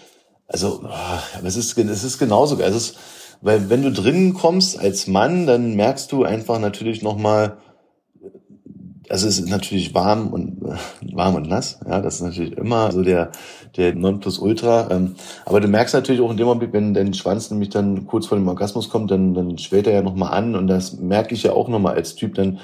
also, 0.46 0.84
ah, 0.84 1.22
aber 1.36 1.46
es 1.46 1.56
ist, 1.56 1.76
es 1.76 2.02
ist 2.02 2.18
genauso. 2.18 2.58
Es 2.60 2.74
ist, 2.74 2.98
weil 3.42 3.68
wenn 3.68 3.82
du 3.82 3.92
drinnen 3.92 4.32
kommst 4.32 4.78
als 4.78 5.06
Mann, 5.06 5.46
dann 5.46 5.74
merkst 5.76 6.10
du 6.12 6.24
einfach 6.24 6.58
natürlich 6.60 7.02
nochmal, 7.02 7.58
also 9.10 9.26
es 9.26 9.40
ist 9.40 9.48
natürlich 9.48 9.92
warm 9.92 10.28
und 10.28 10.62
äh, 10.62 10.76
warm 11.16 11.34
und 11.34 11.48
nass, 11.48 11.80
ja, 11.86 12.00
das 12.00 12.16
ist 12.16 12.22
natürlich 12.22 12.56
immer 12.56 12.92
so 12.92 13.02
der 13.02 13.32
der 13.76 13.94
Nonplusultra. 13.94 14.88
Ähm, 14.90 15.16
aber 15.44 15.60
du 15.60 15.68
merkst 15.68 15.94
natürlich 15.94 16.20
auch 16.20 16.30
in 16.30 16.36
dem 16.36 16.46
Moment, 16.46 16.72
wenn 16.72 16.94
dein 16.94 17.14
Schwanz 17.14 17.50
nämlich 17.50 17.70
dann 17.70 18.06
kurz 18.06 18.26
vor 18.26 18.38
dem 18.38 18.48
Orgasmus 18.48 18.88
kommt, 18.88 19.10
dann 19.10 19.34
dann 19.34 19.58
schwellt 19.58 19.86
er 19.86 19.94
ja 19.94 20.02
nochmal 20.02 20.32
an 20.32 20.54
und 20.54 20.68
das 20.68 20.98
merke 20.98 21.34
ich 21.34 21.42
ja 21.42 21.52
auch 21.52 21.68
nochmal 21.68 21.94
als 21.94 22.14
Typ, 22.14 22.34
dann 22.36 22.60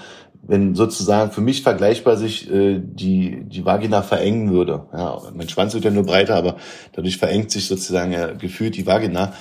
wenn 0.49 0.77
sozusagen 0.77 1.33
für 1.33 1.41
mich 1.41 1.63
vergleichbar 1.63 2.17
sich 2.17 2.49
äh, 2.51 2.81
die 2.81 3.45
die 3.45 3.65
Vagina 3.65 4.03
verengen 4.03 4.53
würde. 4.53 4.87
Ja, 4.93 5.21
mein 5.35 5.49
Schwanz 5.49 5.75
wird 5.75 5.85
ja 5.85 5.91
nur 5.91 6.05
breiter, 6.05 6.37
aber 6.37 6.57
dadurch 6.93 7.19
verengt 7.19 7.51
sich 7.51 7.67
sozusagen 7.67 8.13
ja 8.13 8.33
gefühlt 8.33 8.77
die 8.77 8.87
Vagina. 8.87 9.33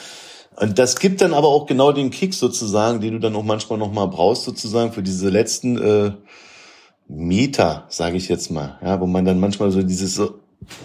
Und 0.55 0.79
das 0.79 0.97
gibt 0.97 1.21
dann 1.21 1.33
aber 1.33 1.49
auch 1.49 1.65
genau 1.65 1.91
den 1.91 2.11
Kick 2.11 2.33
sozusagen, 2.33 3.01
den 3.01 3.13
du 3.13 3.19
dann 3.19 3.35
auch 3.35 3.43
manchmal 3.43 3.77
nochmal 3.77 4.07
brauchst 4.07 4.45
sozusagen 4.45 4.93
für 4.93 5.03
diese 5.03 5.29
letzten 5.29 5.77
äh, 5.77 6.11
Meter, 7.07 7.85
sage 7.89 8.17
ich 8.17 8.27
jetzt 8.29 8.49
mal, 8.51 8.79
ja, 8.83 8.99
wo 8.99 9.05
man 9.05 9.25
dann 9.25 9.39
manchmal 9.39 9.71
so 9.71 9.83
dieses 9.83 10.15
so, 10.15 10.39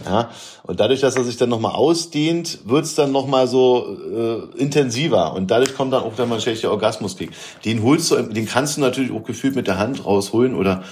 ja, 0.05 0.31
und 0.65 0.81
dadurch, 0.81 1.01
dass 1.01 1.17
er 1.17 1.25
sich 1.25 1.37
dann 1.37 1.49
nochmal 1.49 1.73
ausdehnt, 1.73 2.61
wird's 2.65 2.95
dann 2.95 3.13
nochmal 3.13 3.49
so 3.49 3.97
äh, 4.13 4.61
intensiver 4.61 5.35
und 5.35 5.51
dadurch 5.51 5.75
kommt 5.75 5.93
dann 5.93 6.03
auch 6.03 6.15
dann 6.17 6.29
mal 6.29 6.37
ein 6.37 6.41
schlechter 6.41 6.71
Orgasmuskick. 6.71 7.31
Den 7.65 7.83
holst 7.83 8.11
du, 8.11 8.23
den 8.23 8.47
kannst 8.47 8.77
du 8.77 8.83
natürlich 8.83 9.13
auch 9.13 9.25
gefühlt 9.25 9.55
mit 9.55 9.67
der 9.67 9.79
Hand 9.79 10.05
rausholen 10.05 10.55
oder 10.55 10.85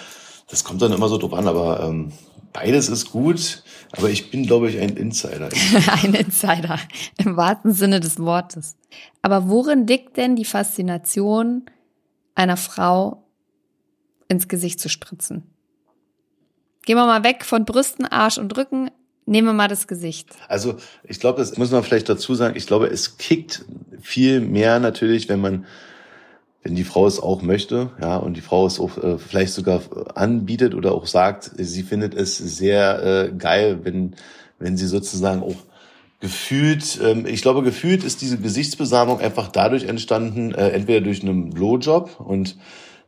das 0.48 0.64
kommt 0.64 0.80
dann 0.80 0.92
immer 0.92 1.08
so 1.08 1.18
drauf 1.18 1.34
an, 1.34 1.46
aber 1.46 1.82
ähm, 1.82 2.12
beides 2.52 2.88
ist 2.88 3.10
gut, 3.10 3.62
aber 3.92 4.08
ich 4.08 4.30
bin, 4.30 4.44
glaube 4.44 4.70
ich, 4.70 4.78
ein 4.78 4.96
Insider. 4.96 5.50
ein 6.02 6.14
Insider, 6.14 6.78
im 7.18 7.36
wahrsten 7.36 7.72
Sinne 7.72 8.00
des 8.00 8.18
Wortes. 8.18 8.76
Aber 9.20 9.48
worin 9.48 9.86
liegt 9.86 10.16
denn 10.16 10.36
die 10.36 10.46
Faszination 10.46 11.66
einer 12.34 12.56
Frau 12.56 13.27
ins 14.28 14.48
Gesicht 14.48 14.80
zu 14.80 14.88
spritzen. 14.88 15.42
Gehen 16.84 16.96
wir 16.96 17.06
mal 17.06 17.24
weg 17.24 17.44
von 17.44 17.64
Brüsten, 17.64 18.06
Arsch 18.06 18.38
und 18.38 18.56
Rücken. 18.56 18.90
Nehmen 19.26 19.48
wir 19.48 19.52
mal 19.52 19.68
das 19.68 19.86
Gesicht. 19.86 20.30
Also 20.48 20.76
ich 21.04 21.20
glaube, 21.20 21.38
das 21.38 21.58
muss 21.58 21.70
man 21.70 21.82
vielleicht 21.82 22.08
dazu 22.08 22.34
sagen. 22.34 22.56
Ich 22.56 22.66
glaube, 22.66 22.86
es 22.86 23.18
kickt 23.18 23.64
viel 24.00 24.40
mehr 24.40 24.80
natürlich, 24.80 25.28
wenn 25.28 25.40
man, 25.40 25.66
wenn 26.62 26.74
die 26.74 26.84
Frau 26.84 27.06
es 27.06 27.20
auch 27.20 27.42
möchte, 27.42 27.90
ja, 28.00 28.16
und 28.16 28.38
die 28.38 28.40
Frau 28.40 28.66
es 28.66 28.80
auch 28.80 28.96
äh, 28.96 29.18
vielleicht 29.18 29.52
sogar 29.52 29.82
anbietet 30.16 30.74
oder 30.74 30.92
auch 30.92 31.06
sagt, 31.06 31.50
sie 31.56 31.82
findet 31.82 32.14
es 32.14 32.38
sehr 32.38 33.02
äh, 33.02 33.32
geil, 33.36 33.80
wenn 33.82 34.14
wenn 34.58 34.76
sie 34.76 34.86
sozusagen 34.86 35.42
auch 35.42 35.56
gefühlt, 36.20 36.98
ähm, 37.02 37.26
ich 37.26 37.42
glaube, 37.42 37.62
gefühlt 37.62 38.02
ist 38.02 38.22
diese 38.22 38.38
Gesichtsbesamung 38.38 39.20
einfach 39.20 39.48
dadurch 39.48 39.84
entstanden, 39.84 40.52
äh, 40.52 40.70
entweder 40.70 41.00
durch 41.00 41.22
einen 41.22 41.50
Blowjob 41.50 42.20
und 42.20 42.56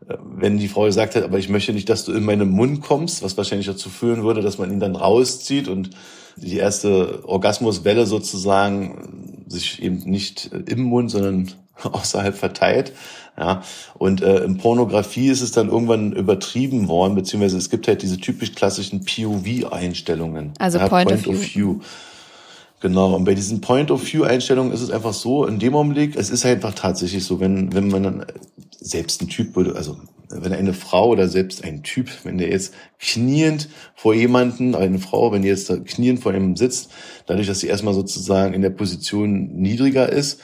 wenn 0.07 0.59
die 0.59 0.69
Frau 0.69 0.85
gesagt 0.85 1.15
hat, 1.15 1.23
aber 1.23 1.39
ich 1.39 1.49
möchte 1.49 1.73
nicht, 1.73 1.89
dass 1.89 2.05
du 2.05 2.13
in 2.13 2.25
meinen 2.25 2.51
Mund 2.51 2.83
kommst, 2.83 3.23
was 3.23 3.37
wahrscheinlich 3.37 3.67
dazu 3.67 3.91
führen 3.91 4.25
würde, 4.25 4.41
dass 4.41 4.59
man 4.59 4.71
ihn 4.71 4.81
dann 4.81 4.97
rauszieht 4.97 5.69
und 5.69 5.91
die 6.37 6.57
erste 6.57 7.27
Orgasmuswelle 7.27 8.07
sozusagen 8.07 9.45
sich 9.47 9.83
eben 9.83 9.99
nicht 9.99 10.51
im 10.67 10.83
Mund, 10.83 11.11
sondern 11.11 11.51
außerhalb 11.83 12.37
verteilt. 12.37 12.93
Ja, 13.39 13.63
und 13.95 14.21
äh, 14.23 14.45
in 14.45 14.59
Pornografie 14.59 15.29
ist 15.29 15.41
es 15.41 15.53
dann 15.53 15.71
irgendwann 15.71 16.13
übertrieben 16.13 16.89
worden, 16.89 17.15
beziehungsweise 17.15 17.57
es 17.57 17.71
gibt 17.71 17.89
halt 17.89 18.03
diese 18.03 18.19
typisch 18.19 18.53
klassischen 18.53 19.05
POV-Einstellungen. 19.05 20.53
Also 20.59 20.79
ja, 20.79 20.89
Point, 20.89 21.09
Point, 21.09 21.27
of 21.27 21.37
View. 21.37 21.77
view. 21.77 21.81
Genau, 22.81 23.15
und 23.15 23.25
bei 23.25 23.35
diesen 23.35 23.61
Point-of-View-Einstellungen 23.61 24.73
ist 24.73 24.81
es 24.81 24.91
einfach 24.91 25.13
so, 25.13 25.45
in 25.45 25.59
dem 25.59 25.75
Augenblick, 25.75 26.17
es 26.17 26.31
ist 26.31 26.47
einfach 26.47 26.75
tatsächlich 26.75 27.25
so, 27.25 27.39
wenn, 27.39 27.75
wenn 27.75 27.89
man 27.89 28.03
dann 28.03 28.27
selbst 28.79 29.21
ein 29.21 29.29
Typ 29.29 29.55
würde, 29.55 29.77
also 29.77 29.99
wenn 30.31 30.53
eine 30.53 30.73
Frau 30.73 31.09
oder 31.09 31.29
selbst 31.29 31.63
ein 31.65 31.83
Typ, 31.83 32.09
wenn 32.25 32.39
der 32.39 32.49
jetzt 32.49 32.73
kniend 32.99 33.69
vor 33.95 34.15
jemanden, 34.15 34.75
eine 34.75 34.99
Frau, 34.99 35.31
wenn 35.33 35.43
die 35.43 35.49
jetzt 35.49 35.71
kniend 35.87 36.21
vor 36.21 36.33
ihm 36.33 36.57
sitzt, 36.57 36.91
dadurch, 37.27 37.49
dass 37.49 37.61
sie 37.61 37.67
erstmal 37.67 37.95
sozusagen 37.95 38.55
in 38.55 38.63
der 38.63 38.71
Position 38.71 39.57
niedriger 39.57 40.09
ist, 40.09 40.41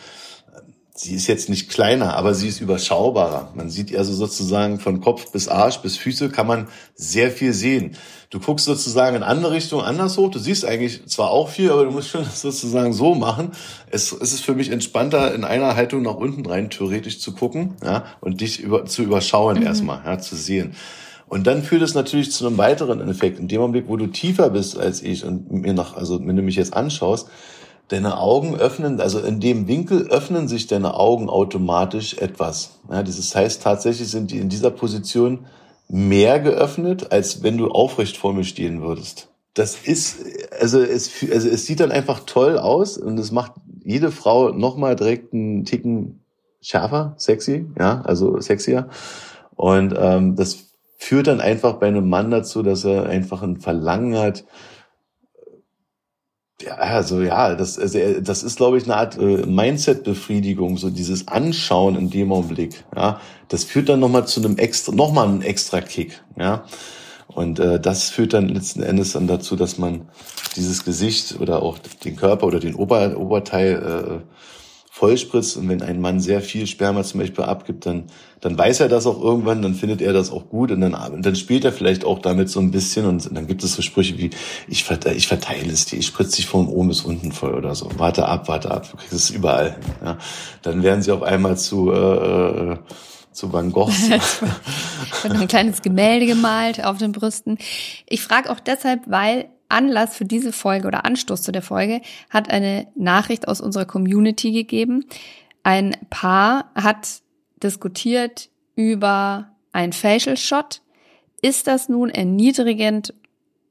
sie 0.94 1.14
ist 1.14 1.26
jetzt 1.28 1.48
nicht 1.48 1.70
kleiner, 1.70 2.16
aber 2.16 2.34
sie 2.34 2.48
ist 2.48 2.60
überschaubarer. 2.60 3.52
Man 3.54 3.70
sieht 3.70 3.94
also 3.94 4.12
sozusagen 4.12 4.80
von 4.80 5.00
Kopf 5.00 5.30
bis 5.30 5.48
Arsch 5.48 5.78
bis 5.78 5.96
Füße 5.96 6.30
kann 6.30 6.46
man 6.46 6.68
sehr 6.94 7.30
viel 7.30 7.52
sehen. 7.52 7.96
Du 8.30 8.40
guckst 8.40 8.66
sozusagen 8.66 9.16
in 9.16 9.22
andere 9.22 9.52
Richtung 9.52 9.82
anders 9.82 10.18
hoch. 10.18 10.30
Du 10.30 10.38
siehst 10.38 10.64
eigentlich 10.64 11.06
zwar 11.06 11.30
auch 11.30 11.48
viel, 11.48 11.70
aber 11.70 11.84
du 11.84 11.90
musst 11.90 12.08
schon 12.08 12.24
sozusagen 12.34 12.92
so 12.92 13.14
machen. 13.14 13.52
Es, 13.90 14.12
es 14.12 14.32
ist 14.32 14.44
für 14.44 14.54
mich 14.54 14.70
entspannter, 14.70 15.34
in 15.34 15.44
einer 15.44 15.76
Haltung 15.76 16.02
nach 16.02 16.16
unten 16.16 16.44
rein 16.46 16.70
theoretisch 16.70 17.20
zu 17.20 17.32
gucken, 17.32 17.74
ja, 17.84 18.04
und 18.20 18.40
dich 18.40 18.60
über, 18.60 18.84
zu 18.86 19.02
überschauen 19.02 19.60
mhm. 19.60 19.66
erstmal, 19.66 20.00
ja, 20.04 20.18
zu 20.18 20.36
sehen. 20.36 20.74
Und 21.28 21.46
dann 21.46 21.62
führt 21.62 21.82
es 21.82 21.94
natürlich 21.94 22.30
zu 22.30 22.46
einem 22.46 22.56
weiteren 22.56 23.06
Effekt. 23.08 23.40
In 23.40 23.48
dem 23.48 23.60
Augenblick, 23.60 23.88
wo 23.88 23.96
du 23.96 24.06
tiefer 24.06 24.50
bist 24.50 24.78
als 24.78 25.02
ich 25.02 25.24
und 25.24 25.50
mir 25.50 25.74
nach, 25.74 25.96
also 25.96 26.24
wenn 26.24 26.36
du 26.36 26.42
mich 26.42 26.56
jetzt 26.56 26.74
anschaust, 26.74 27.28
deine 27.88 28.18
Augen 28.18 28.56
öffnen, 28.56 29.00
also 29.00 29.20
in 29.20 29.40
dem 29.40 29.68
Winkel 29.68 30.08
öffnen 30.08 30.48
sich 30.48 30.66
deine 30.66 30.94
Augen 30.94 31.28
automatisch 31.28 32.14
etwas. 32.14 32.78
Ja, 32.90 33.02
das 33.02 33.34
heißt, 33.34 33.62
tatsächlich 33.62 34.08
sind 34.08 34.30
die 34.30 34.38
in 34.38 34.48
dieser 34.48 34.70
Position 34.70 35.46
mehr 35.88 36.40
geöffnet, 36.40 37.12
als 37.12 37.42
wenn 37.42 37.58
du 37.58 37.68
aufrecht 37.68 38.16
vor 38.16 38.32
mir 38.32 38.44
stehen 38.44 38.82
würdest. 38.82 39.28
Das 39.54 39.76
ist, 39.76 40.18
also 40.60 40.80
es, 40.80 41.10
also 41.32 41.48
es 41.48 41.66
sieht 41.66 41.80
dann 41.80 41.92
einfach 41.92 42.20
toll 42.26 42.58
aus 42.58 42.98
und 42.98 43.18
es 43.18 43.32
macht 43.32 43.52
jede 43.84 44.10
Frau 44.10 44.50
nochmal 44.50 44.96
direkt 44.96 45.32
einen 45.32 45.64
Ticken 45.64 46.20
schärfer, 46.60 47.14
sexy, 47.16 47.66
ja, 47.78 48.02
also 48.02 48.40
sexier. 48.40 48.88
Und 49.54 49.94
ähm, 49.96 50.36
das 50.36 50.66
führt 50.98 51.28
dann 51.28 51.40
einfach 51.40 51.74
bei 51.74 51.86
einem 51.86 52.08
Mann 52.08 52.30
dazu, 52.30 52.62
dass 52.62 52.84
er 52.84 53.06
einfach 53.06 53.42
ein 53.42 53.58
Verlangen 53.58 54.18
hat, 54.18 54.44
ja, 56.62 56.74
also 56.74 57.20
ja, 57.20 57.54
das, 57.54 57.78
also, 57.78 58.20
das 58.20 58.42
ist, 58.42 58.56
glaube 58.56 58.78
ich, 58.78 58.84
eine 58.84 58.96
Art 58.96 59.18
äh, 59.18 59.44
Mindset-Befriedigung, 59.46 60.78
so 60.78 60.90
dieses 60.90 61.28
Anschauen 61.28 61.96
in 61.96 62.10
dem 62.10 62.32
Augenblick. 62.32 62.84
Ja, 62.94 63.20
das 63.48 63.64
führt 63.64 63.88
dann 63.88 64.00
nochmal 64.00 64.26
zu 64.26 64.40
einem 64.40 64.56
extra, 64.56 64.92
nochmal 64.92 65.28
einen 65.28 65.42
extra 65.42 65.80
Kick. 65.80 66.22
Ja, 66.38 66.64
und 67.28 67.58
äh, 67.58 67.78
das 67.78 68.08
führt 68.08 68.32
dann 68.32 68.48
letzten 68.48 68.82
Endes 68.82 69.12
dann 69.12 69.26
dazu, 69.26 69.56
dass 69.56 69.76
man 69.76 70.08
dieses 70.56 70.84
Gesicht 70.84 71.38
oder 71.40 71.62
auch 71.62 71.78
den 71.78 72.16
Körper 72.16 72.46
oder 72.46 72.60
den 72.60 72.74
Ober, 72.74 73.18
Oberteil 73.18 74.22
äh, 74.24 74.55
vollspritzt 74.96 75.58
und 75.58 75.68
wenn 75.68 75.82
ein 75.82 76.00
Mann 76.00 76.20
sehr 76.20 76.40
viel 76.40 76.66
Sperma 76.66 77.04
zum 77.04 77.20
Beispiel 77.20 77.44
abgibt, 77.44 77.84
dann, 77.84 78.04
dann 78.40 78.56
weiß 78.56 78.80
er 78.80 78.88
das 78.88 79.06
auch 79.06 79.20
irgendwann, 79.20 79.60
dann 79.60 79.74
findet 79.74 80.00
er 80.00 80.14
das 80.14 80.30
auch 80.30 80.48
gut 80.48 80.70
und 80.70 80.80
dann, 80.80 80.94
und 80.94 81.26
dann 81.26 81.36
spielt 81.36 81.66
er 81.66 81.72
vielleicht 81.72 82.06
auch 82.06 82.18
damit 82.18 82.48
so 82.48 82.60
ein 82.60 82.70
bisschen 82.70 83.04
und 83.04 83.28
dann 83.30 83.46
gibt 83.46 83.62
es 83.62 83.74
so 83.74 83.82
Sprüche 83.82 84.16
wie, 84.16 84.30
ich, 84.68 84.84
verteile, 84.84 85.14
ich 85.14 85.28
verteile 85.28 85.70
es 85.70 85.84
dir, 85.84 85.98
ich 85.98 86.06
spritze 86.06 86.36
dich 86.36 86.46
von 86.46 86.66
oben 86.66 86.88
bis 86.88 87.02
unten 87.02 87.30
voll 87.30 87.52
oder 87.52 87.74
so. 87.74 87.90
Warte 87.98 88.26
ab, 88.26 88.48
warte 88.48 88.70
ab, 88.70 88.90
du 88.90 88.96
kriegst 88.96 89.12
es 89.12 89.28
überall. 89.28 89.76
Ja. 90.02 90.16
Dann 90.62 90.82
werden 90.82 91.02
sie 91.02 91.12
auf 91.12 91.22
einmal 91.22 91.58
zu, 91.58 91.92
äh, 91.92 92.72
äh 92.72 92.76
zu 93.32 93.52
Van 93.52 93.72
Gogh. 93.72 93.92
ein 95.24 95.46
kleines 95.46 95.82
Gemälde 95.82 96.24
gemalt 96.24 96.82
auf 96.82 96.96
den 96.96 97.12
Brüsten. 97.12 97.58
Ich 98.08 98.22
frage 98.22 98.48
auch 98.48 98.60
deshalb, 98.60 99.02
weil 99.08 99.50
Anlass 99.68 100.16
für 100.16 100.24
diese 100.24 100.52
Folge 100.52 100.88
oder 100.88 101.04
Anstoß 101.04 101.42
zu 101.42 101.52
der 101.52 101.62
Folge 101.62 102.00
hat 102.30 102.50
eine 102.50 102.86
Nachricht 102.94 103.48
aus 103.48 103.60
unserer 103.60 103.84
Community 103.84 104.52
gegeben. 104.52 105.04
Ein 105.62 105.96
Paar 106.10 106.70
hat 106.74 107.22
diskutiert 107.62 108.50
über 108.74 109.50
ein 109.72 109.92
Facial 109.92 110.36
Shot. 110.36 110.82
Ist 111.42 111.66
das 111.66 111.88
nun 111.88 112.10
erniedrigend 112.10 113.14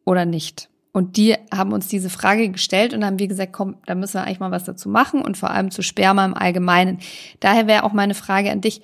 oder 0.04 0.26
nicht? 0.26 0.70
Und 0.92 1.18
die 1.18 1.36
haben 1.54 1.74
uns 1.74 1.90
diese 1.90 2.10
Frage 2.10 2.50
gestellt 2.50 2.94
und 2.94 3.04
haben 3.04 3.20
wie 3.20 3.28
gesagt, 3.28 3.52
komm, 3.52 3.76
da 3.86 3.96
müssen 3.96 4.14
wir 4.14 4.24
eigentlich 4.24 4.40
mal 4.40 4.52
was 4.52 4.64
dazu 4.64 4.88
machen 4.88 5.22
und 5.22 5.36
vor 5.36 5.52
allem 5.52 5.70
zu 5.70 5.82
Sperma 5.82 6.24
im 6.24 6.34
Allgemeinen. 6.34 7.00
Daher 7.42 7.68
wäre 7.68 7.84
auch 7.84 7.92
meine 7.92 8.14
Frage 8.14 8.50
an 8.50 8.62
dich, 8.62 8.82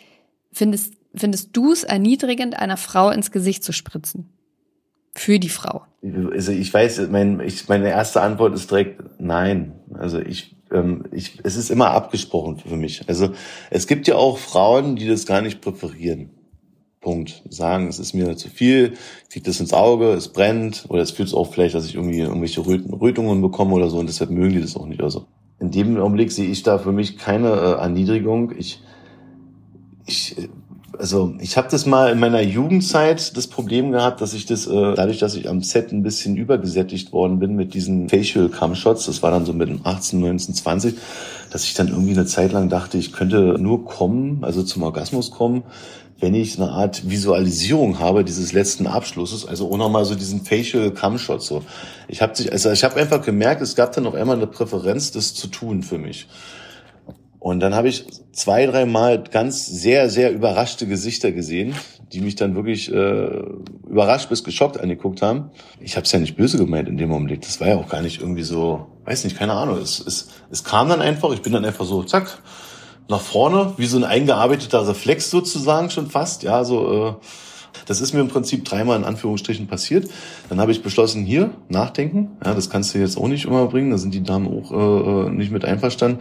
findest, 0.51 0.93
findest 1.15 1.55
du 1.55 1.71
es 1.71 1.83
erniedrigend, 1.83 2.59
einer 2.59 2.75
Frau 2.75 3.11
ins 3.11 3.31
Gesicht 3.31 3.63
zu 3.63 3.71
spritzen? 3.71 4.29
Für 5.15 5.39
die 5.39 5.49
Frau? 5.49 5.83
Also 6.31 6.51
ich 6.51 6.73
weiß, 6.73 7.07
mein, 7.09 7.39
ich, 7.41 7.67
meine 7.67 7.89
erste 7.89 8.21
Antwort 8.21 8.55
ist 8.55 8.71
direkt 8.71 9.01
nein. 9.19 9.73
Also 9.93 10.19
ich, 10.19 10.55
ähm, 10.71 11.03
ich, 11.11 11.39
es 11.43 11.55
ist 11.55 11.69
immer 11.69 11.91
abgesprochen 11.91 12.57
für 12.57 12.77
mich. 12.77 13.07
Also 13.07 13.31
es 13.69 13.87
gibt 13.87 14.07
ja 14.07 14.15
auch 14.15 14.37
Frauen, 14.37 14.95
die 14.95 15.07
das 15.07 15.25
gar 15.25 15.41
nicht 15.41 15.61
präferieren. 15.61 16.31
Punkt. 17.01 17.43
Sagen, 17.49 17.87
es 17.87 17.99
ist 17.99 18.13
mir 18.13 18.37
zu 18.37 18.49
viel, 18.49 18.93
kriegt 19.31 19.47
es 19.47 19.59
ins 19.59 19.73
Auge, 19.73 20.11
es 20.11 20.27
brennt 20.27 20.85
oder 20.87 21.01
es 21.01 21.11
fühlt 21.11 21.33
auch 21.33 21.51
vielleicht, 21.51 21.73
dass 21.73 21.85
ich 21.85 21.95
irgendwie 21.95 22.19
irgendwelche 22.19 22.65
Rötungen 22.65 23.41
bekomme 23.41 23.73
oder 23.73 23.89
so 23.89 23.97
und 23.97 24.07
deshalb 24.07 24.29
mögen 24.29 24.53
die 24.53 24.61
das 24.61 24.75
auch 24.75 24.85
nicht. 24.85 25.01
Also 25.01 25.25
in 25.59 25.71
dem 25.71 25.97
Augenblick 25.99 26.31
sehe 26.31 26.49
ich 26.49 26.63
da 26.63 26.77
für 26.77 26.91
mich 26.91 27.17
keine 27.17 27.49
äh, 27.49 27.81
Erniedrigung. 27.81 28.53
Ich, 28.57 28.81
ich 30.05 30.35
also 30.97 31.33
ich 31.39 31.57
habe 31.57 31.67
das 31.69 31.85
mal 31.85 32.11
in 32.11 32.19
meiner 32.19 32.41
Jugendzeit 32.41 33.35
das 33.37 33.47
Problem 33.47 33.91
gehabt, 33.91 34.21
dass 34.21 34.33
ich 34.33 34.45
das 34.45 34.67
äh, 34.67 34.93
dadurch, 34.95 35.19
dass 35.19 35.35
ich 35.35 35.49
am 35.49 35.61
Set 35.61 35.91
ein 35.91 36.03
bisschen 36.03 36.35
übergesättigt 36.35 37.13
worden 37.13 37.39
bin 37.39 37.55
mit 37.55 37.73
diesen 37.73 38.09
Facial 38.09 38.49
Cam 38.49 38.75
Shots, 38.75 39.05
das 39.05 39.23
war 39.23 39.31
dann 39.31 39.45
so 39.45 39.53
mit 39.53 39.69
18, 39.83 40.19
19, 40.19 40.55
20, 40.55 40.97
dass 41.49 41.63
ich 41.63 41.73
dann 41.73 41.87
irgendwie 41.87 42.11
eine 42.13 42.25
Zeit 42.25 42.51
lang 42.51 42.69
dachte, 42.69 42.97
ich 42.97 43.13
könnte 43.13 43.57
nur 43.59 43.85
kommen, 43.85 44.43
also 44.43 44.63
zum 44.63 44.83
Orgasmus 44.83 45.31
kommen, 45.31 45.63
wenn 46.19 46.35
ich 46.35 46.59
eine 46.59 46.69
Art 46.69 47.09
Visualisierung 47.09 47.99
habe 47.99 48.23
dieses 48.23 48.53
letzten 48.53 48.85
Abschlusses, 48.85 49.47
also 49.47 49.71
auch 49.71 49.77
nochmal 49.77 50.05
so 50.05 50.15
diesen 50.15 50.41
Facial 50.41 50.91
Cam 50.91 51.17
Shot 51.17 51.41
so. 51.41 51.63
Ich 52.07 52.21
habe 52.21 52.33
also 52.51 52.71
ich 52.71 52.83
habe 52.83 52.99
einfach 52.99 53.23
gemerkt, 53.23 53.61
es 53.61 53.75
gab 53.75 53.93
dann 53.93 54.05
auf 54.05 54.13
einmal 54.13 54.35
eine 54.35 54.47
Präferenz 54.47 55.11
das 55.11 55.33
zu 55.33 55.47
tun 55.47 55.81
für 55.83 55.97
mich. 55.97 56.27
Und 57.41 57.59
dann 57.59 57.73
habe 57.73 57.87
ich 57.89 58.05
zwei, 58.33 58.67
drei 58.67 58.85
Mal 58.85 59.23
ganz 59.23 59.65
sehr, 59.65 60.11
sehr 60.11 60.31
überraschte 60.31 60.85
Gesichter 60.85 61.31
gesehen, 61.31 61.73
die 62.13 62.21
mich 62.21 62.35
dann 62.35 62.53
wirklich 62.53 62.93
äh, 62.93 63.41
überrascht 63.89 64.29
bis 64.29 64.43
geschockt 64.43 64.79
angeguckt 64.79 65.23
haben. 65.23 65.49
Ich 65.79 65.95
habe 65.95 66.05
es 66.05 66.11
ja 66.11 66.19
nicht 66.19 66.37
böse 66.37 66.59
gemeint 66.59 66.87
in 66.87 66.97
dem 66.97 67.11
Augenblick. 67.11 67.41
Das 67.41 67.59
war 67.59 67.67
ja 67.67 67.77
auch 67.77 67.89
gar 67.89 68.03
nicht 68.03 68.21
irgendwie 68.21 68.43
so, 68.43 68.85
weiß 69.05 69.23
nicht, 69.23 69.39
keine 69.39 69.53
Ahnung. 69.53 69.79
Es, 69.79 69.99
es, 69.99 70.29
es 70.51 70.63
kam 70.63 70.87
dann 70.87 71.01
einfach, 71.01 71.33
ich 71.33 71.41
bin 71.41 71.51
dann 71.51 71.65
einfach 71.65 71.85
so, 71.85 72.03
zack, 72.03 72.43
nach 73.09 73.21
vorne, 73.21 73.73
wie 73.77 73.87
so 73.87 73.97
ein 73.97 74.03
eingearbeiteter 74.03 74.87
Reflex 74.87 75.31
sozusagen 75.31 75.89
schon 75.89 76.11
fast. 76.11 76.43
Ja, 76.43 76.63
so 76.63 77.07
äh, 77.07 77.13
das 77.85 78.01
ist 78.01 78.13
mir 78.13 78.21
im 78.21 78.27
Prinzip 78.27 78.65
dreimal 78.65 78.97
in 78.97 79.03
Anführungsstrichen 79.03 79.67
passiert. 79.67 80.09
Dann 80.49 80.59
habe 80.59 80.71
ich 80.71 80.83
beschlossen, 80.83 81.25
hier 81.25 81.51
nachdenken. 81.69 82.31
Ja, 82.43 82.53
das 82.53 82.69
kannst 82.69 82.93
du 82.93 82.99
jetzt 82.99 83.17
auch 83.17 83.27
nicht 83.27 83.45
immer 83.45 83.65
bringen. 83.67 83.91
Da 83.91 83.97
sind 83.97 84.13
die 84.13 84.23
Damen 84.23 84.47
auch 84.47 84.71
äh, 84.71 85.29
nicht 85.29 85.51
mit 85.51 85.65
einverstanden. 85.65 86.19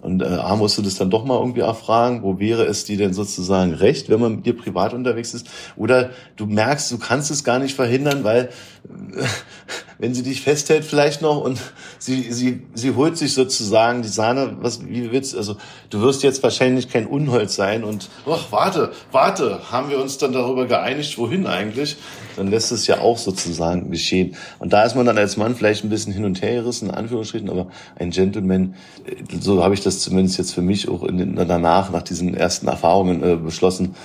Und 0.00 0.22
äh, 0.22 0.26
A 0.26 0.56
musst 0.56 0.78
du 0.78 0.82
das 0.82 0.96
dann 0.96 1.10
doch 1.10 1.24
mal 1.24 1.38
irgendwie 1.38 1.60
erfragen, 1.60 2.22
wo 2.22 2.38
wäre 2.38 2.64
es 2.64 2.84
dir 2.84 2.96
denn 2.96 3.12
sozusagen 3.12 3.74
recht, 3.74 4.08
wenn 4.08 4.20
man 4.20 4.36
mit 4.36 4.46
dir 4.46 4.56
privat 4.56 4.94
unterwegs 4.94 5.34
ist? 5.34 5.46
Oder 5.76 6.10
du 6.36 6.46
merkst, 6.46 6.90
du 6.90 6.98
kannst 6.98 7.30
es 7.30 7.44
gar 7.44 7.58
nicht 7.58 7.74
verhindern, 7.74 8.24
weil 8.24 8.50
äh, 8.88 9.22
wenn 9.98 10.14
sie 10.14 10.22
dich 10.22 10.40
festhält 10.40 10.86
vielleicht 10.86 11.20
noch 11.20 11.42
und 11.42 11.60
sie, 11.98 12.32
sie, 12.32 12.62
sie 12.72 12.94
holt 12.94 13.18
sich 13.18 13.34
sozusagen 13.34 14.00
die 14.00 14.08
Sahne, 14.08 14.56
was, 14.60 14.86
wie 14.86 15.12
willst 15.12 15.36
also 15.36 15.56
du 15.90 16.00
wirst 16.00 16.22
jetzt 16.22 16.42
wahrscheinlich 16.42 16.88
kein 16.88 17.06
Unholz 17.06 17.54
sein 17.54 17.84
und, 17.84 18.08
ach, 18.26 18.46
warte, 18.50 18.92
warte, 19.12 19.70
haben 19.70 19.90
wir 19.90 20.00
uns 20.00 20.16
dann 20.16 20.32
darüber 20.32 20.66
geeinigt, 20.66 21.18
wohin 21.18 21.46
eigentlich? 21.46 21.98
Dann 22.36 22.48
lässt 22.48 22.72
es 22.72 22.86
ja 22.86 23.00
auch 23.00 23.18
sozusagen 23.18 23.90
geschehen. 23.90 24.36
Und 24.58 24.72
da 24.72 24.84
ist 24.84 24.96
man 24.96 25.04
dann 25.04 25.18
als 25.18 25.36
Mann 25.36 25.54
vielleicht 25.54 25.84
ein 25.84 25.90
bisschen 25.90 26.14
hin 26.14 26.24
und 26.24 26.40
her 26.40 26.54
gerissen, 26.54 26.88
in 26.88 26.94
Anführungsstrichen, 26.94 27.50
aber 27.50 27.66
ein 27.96 28.10
Gentleman, 28.10 28.76
äh, 29.04 29.16
so 29.38 29.62
habe 29.62 29.74
ich 29.74 29.82
das 29.82 29.89
zumindest 29.98 30.38
jetzt 30.38 30.54
für 30.54 30.62
mich 30.62 30.88
auch 30.88 31.02
in 31.02 31.18
den, 31.18 31.34
danach, 31.34 31.90
nach 31.90 32.02
diesen 32.02 32.34
ersten 32.34 32.68
Erfahrungen 32.68 33.22
äh, 33.24 33.36
beschlossen, 33.36 33.96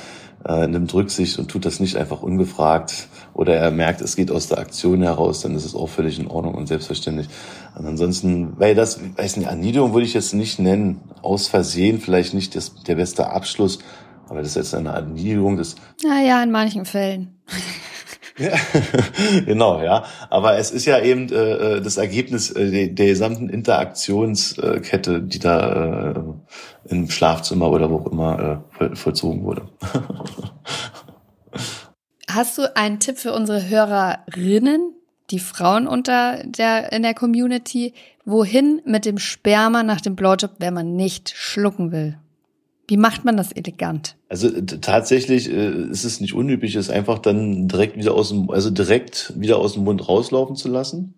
äh, 0.48 0.68
nimmt 0.68 0.94
Rücksicht 0.94 1.40
und 1.40 1.50
tut 1.50 1.66
das 1.66 1.80
nicht 1.80 1.96
einfach 1.96 2.22
ungefragt 2.22 3.08
oder 3.34 3.56
er 3.56 3.72
merkt, 3.72 4.02
es 4.02 4.16
geht 4.16 4.32
aus 4.32 4.48
der 4.48 4.60
Aktion 4.60 5.02
heraus, 5.02 5.42
dann 5.42 5.56
ist 5.56 5.66
es 5.66 5.76
auch 5.76 5.88
völlig 5.88 6.20
in 6.20 6.28
Ordnung 6.28 6.56
und 6.56 6.68
selbstverständlich. 6.68 7.28
Und 7.78 7.86
ansonsten, 7.86 8.54
weil 8.60 8.76
das, 8.76 9.00
weiß 9.18 9.38
nicht, 9.38 9.48
Erniedrigung 9.48 9.94
würde 9.94 10.06
ich 10.06 10.14
jetzt 10.14 10.34
nicht 10.34 10.60
nennen, 10.60 11.02
aus 11.22 11.48
Versehen 11.48 12.00
vielleicht 12.00 12.34
nicht 12.34 12.56
das, 12.56 12.76
der 12.84 12.96
beste 12.96 13.30
Abschluss, 13.30 13.80
aber 14.30 14.40
das 14.40 14.50
ist 14.50 14.56
jetzt 14.56 14.76
eine 14.76 14.90
Erniedrigung. 14.90 15.60
Naja, 16.04 16.42
in 16.42 16.52
manchen 16.52 16.86
Fällen. 16.86 17.40
Genau, 19.46 19.82
ja. 19.82 20.04
Aber 20.30 20.58
es 20.58 20.72
ist 20.72 20.86
ja 20.86 21.00
eben 21.00 21.30
äh, 21.32 21.78
äh 21.78 21.82
das 21.82 21.98
Ergebnis 21.98 22.52
äh, 22.52 22.70
der, 22.70 22.88
der 22.88 23.08
gesamten 23.08 23.50
Interaktionskette, 23.50 25.22
die 25.22 25.40
da 25.40 26.12
äh, 26.12 26.24
im 26.90 27.10
Schlafzimmer 27.10 27.70
oder 27.72 27.90
wo 27.90 27.98
auch 28.00 28.12
immer 28.12 28.64
äh, 28.80 28.96
vollzogen 28.96 29.44
wurde. 29.44 29.70
Hast 32.30 32.58
du 32.58 32.76
einen 32.76 33.00
Tipp 33.00 33.18
für 33.18 33.34
unsere 33.34 33.70
Hörerinnen, 33.70 34.94
die 35.32 35.40
Frauen 35.40 35.88
unter 35.88 36.44
der 36.44 36.92
in 36.92 37.04
der 37.04 37.14
Community, 37.14 37.94
wohin 38.26 38.82
mit 38.86 39.06
dem 39.06 39.18
Sperma 39.20 39.84
nach 39.84 40.02
dem 40.02 40.18
Blowjob, 40.18 40.56
wenn 40.60 40.74
man 40.74 40.96
nicht 40.96 41.34
schlucken 41.36 41.94
will? 41.94 42.18
Wie 42.88 42.98
macht 42.98 43.26
man 43.26 43.36
das 43.36 43.52
elegant? 43.52 44.16
Also 44.30 44.50
tatsächlich 44.62 45.50
äh, 45.50 45.90
ist 45.90 46.04
es 46.04 46.22
nicht 46.22 46.34
unüblich, 46.34 46.76
es 46.76 46.90
einfach 46.90 47.20
dann 47.20 47.68
direkt 47.68 47.98
wieder 47.98 48.14
aus 48.14 48.30
dem, 48.30 48.50
also 48.52 48.70
direkt 48.70 49.34
wieder 49.36 49.58
aus 49.58 49.74
dem 49.74 49.84
Mund 49.84 50.08
rauslaufen 50.08 50.56
zu 50.56 50.70
lassen. 50.70 51.16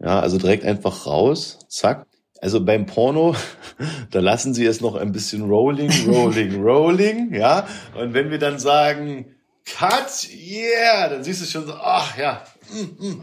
Ja, 0.00 0.20
also 0.20 0.38
direkt 0.38 0.64
einfach 0.64 1.06
raus, 1.06 1.58
zack. 1.68 2.06
Also 2.40 2.64
beim 2.64 2.86
Porno, 2.86 3.34
da 4.10 4.20
lassen 4.20 4.54
sie 4.54 4.64
es 4.64 4.80
noch 4.80 4.94
ein 4.94 5.12
bisschen 5.12 5.42
rolling, 5.42 5.90
rolling, 6.08 6.62
rolling, 6.62 7.34
ja. 7.34 7.66
Und 7.98 8.14
wenn 8.14 8.30
wir 8.30 8.38
dann 8.38 8.58
sagen, 8.58 9.26
cut, 9.66 10.28
yeah, 10.30 11.08
dann 11.08 11.24
siehst 11.24 11.42
du 11.42 11.46
schon 11.46 11.66
so, 11.66 11.74
ach 11.74 12.16
ja, 12.16 12.42
mm, 12.70 13.06
mm. 13.06 13.22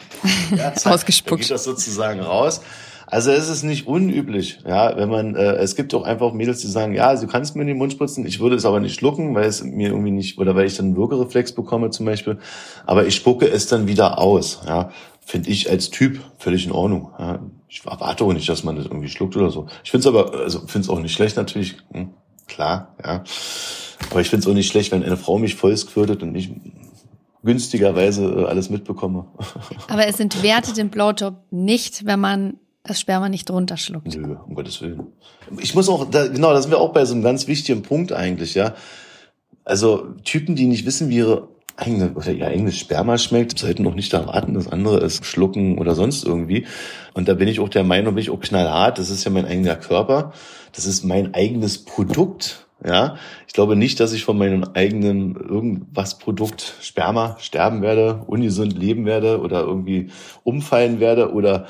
ja 0.58 0.74
zack, 0.74 0.94
Ausgespuckt. 0.94 1.32
Dann 1.42 1.48
geht 1.48 1.52
das 1.52 1.64
sozusagen 1.64 2.20
raus. 2.20 2.62
Also 3.14 3.30
es 3.30 3.47
ist 3.47 3.61
nicht 3.61 3.86
unüblich, 3.86 4.57
ja, 4.68 4.97
wenn 4.97 5.07
man, 5.07 5.36
äh, 5.36 5.57
es 5.57 5.76
gibt 5.76 5.93
auch 5.93 6.01
einfach 6.01 6.34
Mädels, 6.34 6.61
die 6.61 6.68
sagen, 6.68 6.95
ja, 6.95 7.16
du 7.16 7.28
kannst 7.28 7.55
mir 7.55 7.61
in 7.61 7.68
den 7.68 7.78
Mund 7.78 7.91
spritzen, 7.91 8.26
ich 8.26 8.39
würde 8.39 8.55
es 8.55 8.66
aber 8.66 8.80
nicht 8.80 8.95
schlucken, 8.95 9.36
weil 9.36 9.45
es 9.45 9.64
mir 9.64 9.89
irgendwie 9.89 10.09
nicht, 10.09 10.39
oder 10.39 10.55
weil 10.55 10.66
ich 10.66 10.78
dann 10.78 10.88
einen 10.88 10.95
Würgereflex 10.95 11.51
bekomme 11.51 11.91
zum 11.91 12.07
Beispiel, 12.07 12.39
aber 12.88 13.05
ich 13.05 13.14
spucke 13.14 13.47
es 13.47 13.68
dann 13.68 13.86
wieder 13.86 14.18
aus, 14.18 14.61
ja, 14.66 14.89
finde 15.24 15.51
ich 15.51 15.70
als 15.70 15.91
Typ 15.91 16.22
völlig 16.39 16.66
in 16.66 16.72
Ordnung. 16.72 17.11
Ja. 17.20 17.38
Ich 17.70 17.86
erwarte 17.86 18.24
auch 18.24 18.34
nicht, 18.34 18.49
dass 18.49 18.64
man 18.64 18.78
das 18.78 18.86
irgendwie 18.86 19.09
schluckt 19.09 19.38
oder 19.38 19.51
so. 19.51 19.68
Ich 19.84 19.91
finde 19.91 20.09
es 20.09 20.16
aber, 20.16 20.34
also 20.34 20.61
finde 20.61 20.80
es 20.80 20.89
auch 20.89 20.99
nicht 20.99 21.14
schlecht 21.14 21.38
natürlich, 21.38 21.76
hm, 21.91 22.09
klar, 22.47 22.95
ja. 23.05 23.24
Aber 24.09 24.22
ich 24.22 24.30
finde 24.32 24.43
es 24.43 24.51
auch 24.51 24.55
nicht 24.55 24.72
schlecht, 24.72 24.91
wenn 24.91 25.03
eine 25.03 25.18
Frau 25.18 25.38
mich 25.38 25.53
voll 25.53 25.78
squirtet 25.78 26.24
und 26.24 26.34
ich 26.34 26.49
günstigerweise 27.43 28.26
äh, 28.26 28.45
alles 28.45 28.72
mitbekomme. 28.72 29.28
Aber 29.88 30.07
es 30.07 30.20
entwertet 30.20 30.78
den 30.78 30.89
Blowjob 30.89 31.36
nicht, 31.51 32.07
wenn 32.07 32.20
man 32.20 32.57
das 32.84 33.00
Sperma 33.00 33.30
nicht 33.30 33.50
runterschluckt. 33.50 34.16
Nö, 34.16 34.36
um 34.46 34.56
Gottes 34.56 34.82
Willen. 34.82 35.08
Ich 35.60 35.74
muss 35.74 35.88
auch, 35.88 36.10
da, 36.10 36.28
genau, 36.28 36.54
da 36.54 36.62
sind 36.62 36.72
wir 36.72 36.80
auch 36.80 36.94
bei 36.94 37.06
so 37.06 37.14
einem 37.14 37.24
ganz 37.24 37.48
wichtigen 37.48 37.82
Punkt 37.82 38.12
eigentlich, 38.12 38.56
ja. 38.56 38.76
Also 39.64 40.14
Typen, 40.26 40.56
die 40.56 40.66
nicht 40.66 40.86
wissen, 40.86 41.10
wie 41.10 41.18
ihre 41.18 41.48
eigene 41.78 42.14
oder 42.14 42.32
ihr 42.32 42.48
eigenes 42.48 42.78
Sperma 42.78 43.18
schmeckt, 43.18 43.58
sollten 43.58 43.84
noch 43.84 43.96
nicht 43.96 44.14
erwarten, 44.14 44.54
das 44.54 44.68
andere 44.68 45.00
ist 45.00 45.26
schlucken 45.26 45.78
oder 45.78 45.96
sonst 45.96 46.24
irgendwie. 46.24 46.68
Und 47.14 47.28
da 47.28 47.34
bin 47.34 47.48
ich 47.48 47.60
auch 47.60 47.70
der 47.70 47.84
Meinung, 47.84 48.16
bin 48.16 48.22
ich 48.22 48.30
auch 48.30 48.40
knallhart, 48.40 49.00
das 49.00 49.10
ist 49.10 49.24
ja 49.24 49.32
mein 49.32 49.46
eigener 49.46 49.76
Körper, 49.76 50.34
das 50.74 50.86
ist 50.86 51.04
mein 51.04 51.34
eigenes 51.34 51.84
Produkt. 51.86 52.68
Ja, 52.86 53.16
ich 53.48 53.54
glaube 53.54 53.78
nicht, 53.78 54.02
dass 54.02 54.12
ich 54.12 54.26
von 54.26 54.38
meinem 54.38 54.66
eigenen 54.74 55.36
irgendwas 55.36 56.18
Produkt 56.18 56.74
Sperma 56.82 57.38
sterben 57.40 57.82
werde, 57.82 58.26
ungesund 58.28 58.78
leben 58.78 59.06
werde 59.06 59.40
oder 59.40 59.62
irgendwie 59.62 60.10
umfallen 60.44 61.00
werde 61.00 61.32
oder 61.32 61.68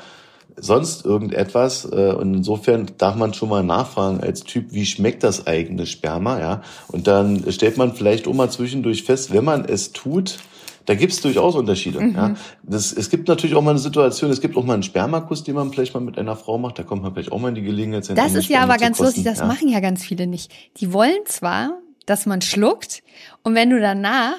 sonst 0.56 1.04
irgendetwas. 1.04 1.84
Äh, 1.84 2.12
und 2.12 2.34
insofern 2.34 2.86
darf 2.98 3.16
man 3.16 3.34
schon 3.34 3.48
mal 3.48 3.62
nachfragen 3.62 4.20
als 4.20 4.44
Typ, 4.44 4.72
wie 4.72 4.86
schmeckt 4.86 5.22
das 5.22 5.46
eigene 5.46 5.86
Sperma, 5.86 6.38
ja? 6.38 6.62
Und 6.88 7.06
dann 7.06 7.50
stellt 7.50 7.76
man 7.76 7.94
vielleicht 7.94 8.26
auch 8.26 8.34
mal 8.34 8.50
zwischendurch 8.50 9.02
fest, 9.04 9.32
wenn 9.32 9.44
man 9.44 9.64
es 9.64 9.92
tut, 9.92 10.38
da 10.86 10.94
gibt 10.94 11.12
es 11.12 11.20
durchaus 11.20 11.54
Unterschiede. 11.54 12.00
Mhm. 12.00 12.14
Ja. 12.14 12.34
Das, 12.62 12.92
es 12.92 13.08
gibt 13.08 13.28
natürlich 13.28 13.56
auch 13.56 13.62
mal 13.62 13.70
eine 13.70 13.78
Situation, 13.78 14.30
es 14.30 14.40
gibt 14.40 14.56
auch 14.56 14.64
mal 14.64 14.74
einen 14.74 14.82
Spermakuss, 14.82 15.42
den 15.42 15.54
man 15.54 15.72
vielleicht 15.72 15.94
mal 15.94 16.00
mit 16.00 16.18
einer 16.18 16.36
Frau 16.36 16.58
macht. 16.58 16.78
Da 16.78 16.82
kommt 16.82 17.02
man 17.02 17.14
vielleicht 17.14 17.32
auch 17.32 17.40
mal 17.40 17.48
in 17.48 17.54
die 17.54 17.62
Gelegenheit. 17.62 18.06
Das 18.16 18.34
ist 18.34 18.48
ja 18.48 18.60
aber 18.60 18.76
ganz 18.76 18.98
lustig, 18.98 19.24
das 19.24 19.38
ja. 19.38 19.46
machen 19.46 19.68
ja 19.68 19.80
ganz 19.80 20.04
viele 20.04 20.26
nicht. 20.26 20.52
Die 20.78 20.92
wollen 20.92 21.24
zwar, 21.24 21.78
dass 22.06 22.26
man 22.26 22.42
schluckt 22.42 23.02
und 23.42 23.54
wenn 23.54 23.70
du 23.70 23.80
danach 23.80 24.36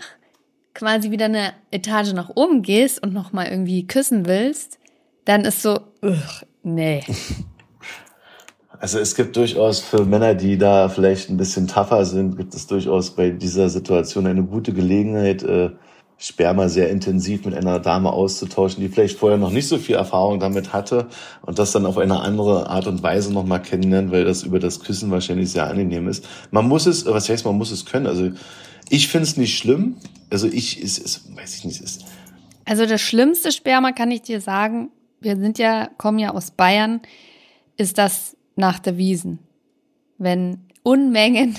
quasi 0.76 1.10
wieder 1.10 1.26
eine 1.26 1.54
Etage 1.72 2.14
nach 2.14 2.30
oben 2.36 2.62
gehst 2.62 3.02
und 3.02 3.14
nochmal 3.14 3.48
irgendwie 3.48 3.88
küssen 3.88 4.28
willst, 4.28 4.78
dann 5.26 5.42
ist 5.42 5.62
so, 5.62 5.80
ugh, 6.02 6.46
nee. 6.64 7.04
Also 8.78 9.00
es 9.00 9.16
gibt 9.16 9.38
durchaus 9.38 9.80
für 9.80 10.06
Männer, 10.06 10.36
die 10.36 10.58
da 10.58 10.90
vielleicht 10.90 11.30
ein 11.30 11.38
bisschen 11.38 11.66
tougher 11.66 12.06
sind, 12.06 12.38
gibt 12.38 12.54
es 12.54 12.68
durchaus 12.68 13.12
bei 13.12 13.30
dieser 13.30 13.70
Situation 13.70 14.28
eine 14.28 14.44
gute 14.44 14.74
Gelegenheit, 14.74 15.44
äh, 15.44 15.72
Sperma 16.18 16.70
sehr 16.70 16.90
intensiv 16.90 17.46
mit 17.46 17.56
einer 17.56 17.80
Dame 17.80 18.12
auszutauschen, 18.12 18.82
die 18.82 18.90
vielleicht 18.90 19.18
vorher 19.18 19.38
noch 19.38 19.52
nicht 19.52 19.68
so 19.68 19.78
viel 19.78 19.96
Erfahrung 19.96 20.40
damit 20.40 20.72
hatte 20.72 21.08
und 21.42 21.60
das 21.60 21.72
dann 21.74 21.86
auf 21.86 21.98
eine 21.98 22.22
andere 22.22 22.70
Art 22.70 22.88
und 22.88 23.04
Weise 23.04 23.34
nochmal 23.34 23.62
kennenlernen, 23.62 24.12
weil 24.12 24.24
das 24.24 24.44
über 24.44 24.60
das 24.60 24.80
Küssen 24.80 25.12
wahrscheinlich 25.12 25.52
sehr 25.52 25.68
angenehm 25.68 26.08
ist. 26.08 26.26
Man 26.52 26.68
muss 26.68 26.86
es, 26.86 27.06
was 27.06 27.28
heißt, 27.28 27.44
man 27.46 27.58
muss 27.58 27.72
es 27.72 27.86
können. 27.86 28.08
Also 28.08 28.32
ich 28.90 29.10
finde 29.10 29.24
es 29.24 29.36
nicht 29.36 29.58
schlimm. 29.58 29.98
Also 30.30 30.48
ich, 30.48 30.82
ist, 30.82 31.00
ist, 31.00 31.36
weiß 31.36 31.56
ich 31.56 31.66
nicht, 31.66 31.82
ist. 31.82 32.06
Also 32.64 32.86
das 32.86 33.02
schlimmste 33.02 33.52
Sperma 33.52 33.92
kann 33.92 34.10
ich 34.10 34.22
dir 34.22 34.40
sagen, 34.40 34.92
wir 35.22 35.38
sind 35.38 35.58
ja, 35.58 35.90
kommen 35.98 36.20
ja 36.20 36.34
aus 36.34 36.52
Bayern, 36.52 37.02
ist 37.78 37.98
das 37.98 38.38
nach 38.56 38.80
der 38.80 38.98
Wiesen. 38.98 39.40
Wenn 40.18 40.66
Unmengen 40.84 41.56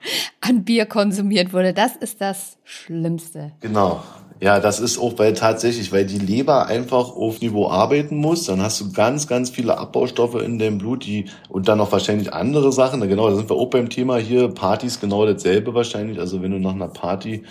an 0.40 0.64
Bier 0.64 0.86
konsumiert 0.86 1.52
wurde. 1.52 1.72
Das 1.72 1.96
ist 1.96 2.20
das 2.20 2.58
Schlimmste. 2.64 3.52
Genau. 3.60 4.02
Ja, 4.40 4.60
das 4.60 4.78
ist 4.78 4.98
auch 4.98 5.18
weil 5.18 5.34
tatsächlich, 5.34 5.90
weil 5.90 6.06
die 6.06 6.18
Leber 6.18 6.66
einfach 6.66 7.10
auf 7.10 7.40
Niveau 7.40 7.68
arbeiten 7.68 8.16
muss, 8.16 8.44
dann 8.44 8.62
hast 8.62 8.80
du 8.80 8.92
ganz, 8.92 9.26
ganz 9.26 9.50
viele 9.50 9.78
Abbaustoffe 9.78 10.36
in 10.36 10.60
dem 10.60 10.78
Blut, 10.78 11.04
die 11.04 11.24
und 11.48 11.66
dann 11.66 11.78
noch 11.78 11.90
wahrscheinlich 11.90 12.32
andere 12.32 12.70
Sachen. 12.70 13.00
Genau, 13.08 13.28
da 13.30 13.34
sind 13.34 13.50
wir 13.50 13.56
auch 13.56 13.70
beim 13.70 13.90
Thema 13.90 14.16
hier. 14.18 14.46
Partys 14.48 15.00
genau 15.00 15.26
dasselbe 15.26 15.74
wahrscheinlich. 15.74 16.20
Also 16.20 16.40
wenn 16.40 16.52
du 16.52 16.60
nach 16.60 16.74
einer 16.74 16.86
Party, 16.86 17.42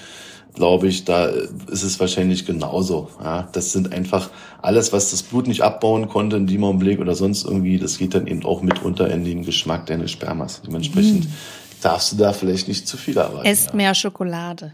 glaube 0.58 0.88
ich, 0.88 1.06
da 1.06 1.28
ist 1.28 1.84
es 1.84 2.00
wahrscheinlich 2.00 2.46
genauso. 2.46 3.10
Ja, 3.24 3.48
das 3.52 3.72
sind 3.72 3.94
einfach 3.94 4.30
alles, 4.62 4.92
was 4.92 5.12
das 5.12 5.24
Blut 5.24 5.48
nicht 5.48 5.62
abbauen 5.62 6.10
konnte 6.10 6.36
in 6.36 6.48
dem 6.48 6.64
Augenblick 6.64 7.00
oder 7.00 7.16
sonst 7.16 7.46
irgendwie, 7.46 7.78
das 7.78 7.98
geht 7.98 8.16
dann 8.16 8.28
eben 8.28 8.44
auch 8.44 8.62
mit 8.64 8.84
unter 8.84 9.10
in 9.10 9.24
den 9.24 9.44
Geschmack 9.44 9.86
deines 9.86 10.12
Spermas. 10.12 10.62
Dementsprechend 10.66 11.26
mhm. 11.26 11.34
darfst 11.82 12.12
du 12.12 12.18
da 12.18 12.34
vielleicht 12.34 12.68
nicht 12.68 12.88
zu 12.88 12.98
viel 12.98 13.18
erwarten. 13.18 13.46
Esst 13.46 13.70
ja. 13.70 13.76
mehr 13.76 13.96
Schokolade. 13.96 14.74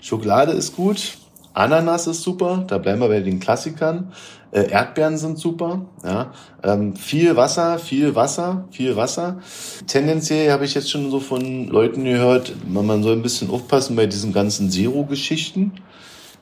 Schokolade 0.00 0.52
ist 0.52 0.76
gut, 0.76 1.18
Ananas 1.52 2.06
ist 2.06 2.22
super, 2.22 2.64
da 2.68 2.78
bleiben 2.78 3.00
wir 3.00 3.08
bei 3.08 3.20
den 3.20 3.40
Klassikern. 3.40 4.12
Äh, 4.50 4.70
Erdbeeren 4.70 5.18
sind 5.18 5.38
super, 5.38 5.86
ja. 6.04 6.32
Ähm, 6.62 6.96
viel 6.96 7.36
Wasser, 7.36 7.78
viel 7.78 8.14
Wasser, 8.14 8.66
viel 8.70 8.96
Wasser. 8.96 9.40
Tendenziell 9.86 10.50
habe 10.50 10.64
ich 10.64 10.74
jetzt 10.74 10.90
schon 10.90 11.10
so 11.10 11.20
von 11.20 11.68
Leuten 11.68 12.04
gehört, 12.04 12.54
man 12.66 13.02
soll 13.02 13.14
ein 13.14 13.22
bisschen 13.22 13.50
aufpassen 13.50 13.96
bei 13.96 14.06
diesen 14.06 14.32
ganzen 14.32 14.70
Zero-Geschichten. 14.70 15.72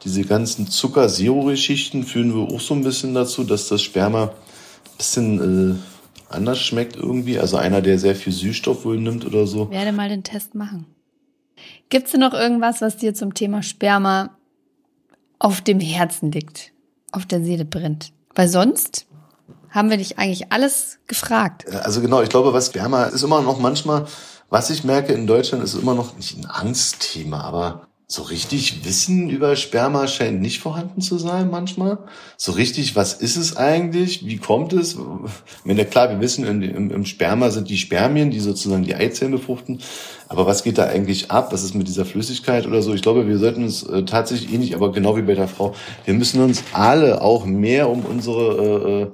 Diese 0.04 0.22
ganzen 0.22 0.68
Zucker-Zero-Geschichten 0.68 2.04
führen 2.04 2.34
wir 2.34 2.54
auch 2.54 2.60
so 2.60 2.74
ein 2.74 2.84
bisschen 2.84 3.14
dazu, 3.14 3.42
dass 3.42 3.68
das 3.68 3.82
Sperma 3.82 4.24
ein 4.24 4.96
bisschen 4.98 5.72
äh, 5.72 6.34
anders 6.34 6.60
schmeckt 6.60 6.96
irgendwie. 6.96 7.38
Also 7.38 7.56
einer, 7.56 7.82
der 7.82 7.98
sehr 7.98 8.14
viel 8.14 8.32
Süßstoff 8.32 8.84
wohl 8.84 8.98
nimmt 9.00 9.26
oder 9.26 9.46
so. 9.46 9.70
Werde 9.70 9.92
mal 9.92 10.08
den 10.08 10.22
Test 10.22 10.54
machen. 10.54 10.86
Gibt 11.88 12.08
es 12.08 12.14
noch 12.14 12.34
irgendwas, 12.34 12.80
was 12.80 12.96
dir 12.96 13.14
zum 13.14 13.34
Thema 13.34 13.62
Sperma 13.62 14.36
auf 15.38 15.60
dem 15.60 15.80
Herzen 15.80 16.32
liegt, 16.32 16.72
auf 17.16 17.26
der 17.26 17.42
Seele 17.42 17.64
brennt? 17.64 18.12
Weil 18.34 18.48
sonst 18.48 19.06
haben 19.70 19.90
wir 19.90 19.96
dich 19.96 20.18
eigentlich 20.18 20.52
alles 20.52 20.98
gefragt. 21.06 21.66
Also 21.84 22.00
genau, 22.00 22.22
ich 22.22 22.28
glaube, 22.28 22.52
was 22.52 22.68
Sperma 22.68 23.04
ist 23.04 23.22
immer 23.22 23.42
noch 23.42 23.58
manchmal, 23.58 24.06
was 24.48 24.70
ich 24.70 24.84
merke 24.84 25.12
in 25.12 25.26
Deutschland, 25.26 25.64
ist 25.64 25.74
immer 25.74 25.94
noch 25.94 26.16
nicht 26.16 26.36
ein 26.38 26.46
Angstthema, 26.46 27.40
aber 27.42 27.85
so 28.08 28.22
richtig 28.22 28.84
Wissen 28.84 29.28
über 29.30 29.56
Sperma 29.56 30.06
scheint 30.06 30.40
nicht 30.40 30.60
vorhanden 30.60 31.00
zu 31.00 31.18
sein 31.18 31.50
manchmal. 31.50 31.98
So 32.36 32.52
richtig, 32.52 32.94
was 32.94 33.14
ist 33.14 33.36
es 33.36 33.56
eigentlich? 33.56 34.24
Wie 34.24 34.36
kommt 34.36 34.72
es? 34.72 34.96
Wenn 35.64 35.76
ja 35.76 35.84
klar, 35.84 36.10
wir 36.10 36.20
wissen, 36.20 36.46
im, 36.46 36.90
im, 36.92 37.04
Sperma 37.04 37.50
sind 37.50 37.68
die 37.68 37.78
Spermien, 37.78 38.30
die 38.30 38.38
sozusagen 38.38 38.84
die 38.84 38.94
Eizellen 38.94 39.32
befruchten. 39.32 39.80
Aber 40.28 40.46
was 40.46 40.62
geht 40.62 40.78
da 40.78 40.84
eigentlich 40.84 41.32
ab? 41.32 41.52
Was 41.52 41.64
ist 41.64 41.74
mit 41.74 41.88
dieser 41.88 42.04
Flüssigkeit 42.04 42.64
oder 42.68 42.80
so? 42.80 42.94
Ich 42.94 43.02
glaube, 43.02 43.26
wir 43.26 43.38
sollten 43.38 43.64
uns 43.64 43.82
äh, 43.82 44.04
tatsächlich 44.04 44.52
ähnlich, 44.52 44.76
aber 44.76 44.92
genau 44.92 45.16
wie 45.16 45.22
bei 45.22 45.34
der 45.34 45.48
Frau, 45.48 45.74
wir 46.04 46.14
müssen 46.14 46.40
uns 46.40 46.62
alle 46.72 47.22
auch 47.22 47.44
mehr 47.44 47.90
um 47.90 48.04
unsere 48.04 49.02
äh, 49.02 49.02
äh 49.02 49.10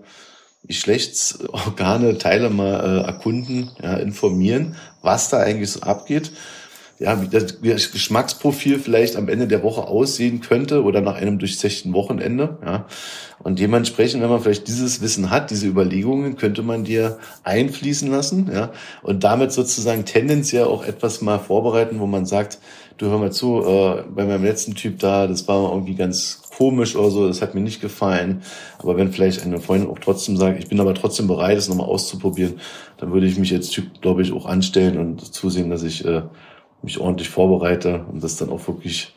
Geschlechtsorgane, 0.64 2.18
Teile 2.18 2.48
mal 2.48 3.00
äh, 3.00 3.06
erkunden, 3.08 3.72
ja, 3.82 3.94
informieren, 3.94 4.76
was 5.02 5.28
da 5.28 5.38
eigentlich 5.40 5.72
so 5.72 5.80
abgeht 5.80 6.30
ja, 7.02 7.20
wie 7.20 7.28
das, 7.28 7.62
wie 7.62 7.70
das 7.70 7.90
Geschmacksprofil 7.90 8.78
vielleicht 8.78 9.16
am 9.16 9.28
Ende 9.28 9.48
der 9.48 9.62
Woche 9.62 9.86
aussehen 9.86 10.40
könnte 10.40 10.82
oder 10.84 11.00
nach 11.00 11.16
einem 11.16 11.38
durchzechten 11.38 11.92
Wochenende. 11.92 12.58
Ja. 12.64 12.86
Und 13.42 13.58
dementsprechend, 13.58 14.22
wenn 14.22 14.30
man 14.30 14.40
vielleicht 14.40 14.68
dieses 14.68 15.00
Wissen 15.00 15.30
hat, 15.30 15.50
diese 15.50 15.66
Überlegungen, 15.66 16.36
könnte 16.36 16.62
man 16.62 16.84
dir 16.84 17.18
einfließen 17.42 18.08
lassen, 18.08 18.50
ja, 18.52 18.70
und 19.02 19.24
damit 19.24 19.50
sozusagen 19.52 20.04
tendenziell 20.04 20.64
auch 20.64 20.84
etwas 20.84 21.20
mal 21.22 21.38
vorbereiten, 21.38 21.98
wo 21.98 22.06
man 22.06 22.24
sagt, 22.24 22.58
du 22.98 23.06
hör 23.06 23.18
mal 23.18 23.32
zu, 23.32 23.62
äh, 23.64 24.04
bei 24.14 24.24
meinem 24.24 24.44
letzten 24.44 24.74
Typ 24.74 25.00
da, 25.00 25.26
das 25.26 25.48
war 25.48 25.72
irgendwie 25.72 25.96
ganz 25.96 26.42
komisch 26.56 26.94
oder 26.94 27.10
so, 27.10 27.26
das 27.26 27.42
hat 27.42 27.54
mir 27.54 27.60
nicht 27.60 27.80
gefallen. 27.80 28.42
Aber 28.78 28.96
wenn 28.96 29.12
vielleicht 29.12 29.42
eine 29.42 29.60
Freundin 29.60 29.90
auch 29.90 29.98
trotzdem 29.98 30.36
sagt, 30.36 30.60
ich 30.60 30.68
bin 30.68 30.80
aber 30.80 30.94
trotzdem 30.94 31.26
bereit, 31.26 31.58
es 31.58 31.68
nochmal 31.68 31.88
auszuprobieren, 31.88 32.60
dann 32.98 33.12
würde 33.12 33.26
ich 33.26 33.38
mich 33.38 33.52
Typ, 33.70 34.00
glaube 34.00 34.22
ich, 34.22 34.32
auch 34.32 34.46
anstellen 34.46 34.98
und 34.98 35.34
zusehen, 35.34 35.70
dass 35.70 35.82
ich 35.82 36.04
äh, 36.04 36.22
mich 36.82 36.98
ordentlich 36.98 37.28
vorbereite, 37.28 38.04
um 38.10 38.20
das 38.20 38.36
dann 38.36 38.50
auch 38.50 38.66
wirklich 38.66 39.14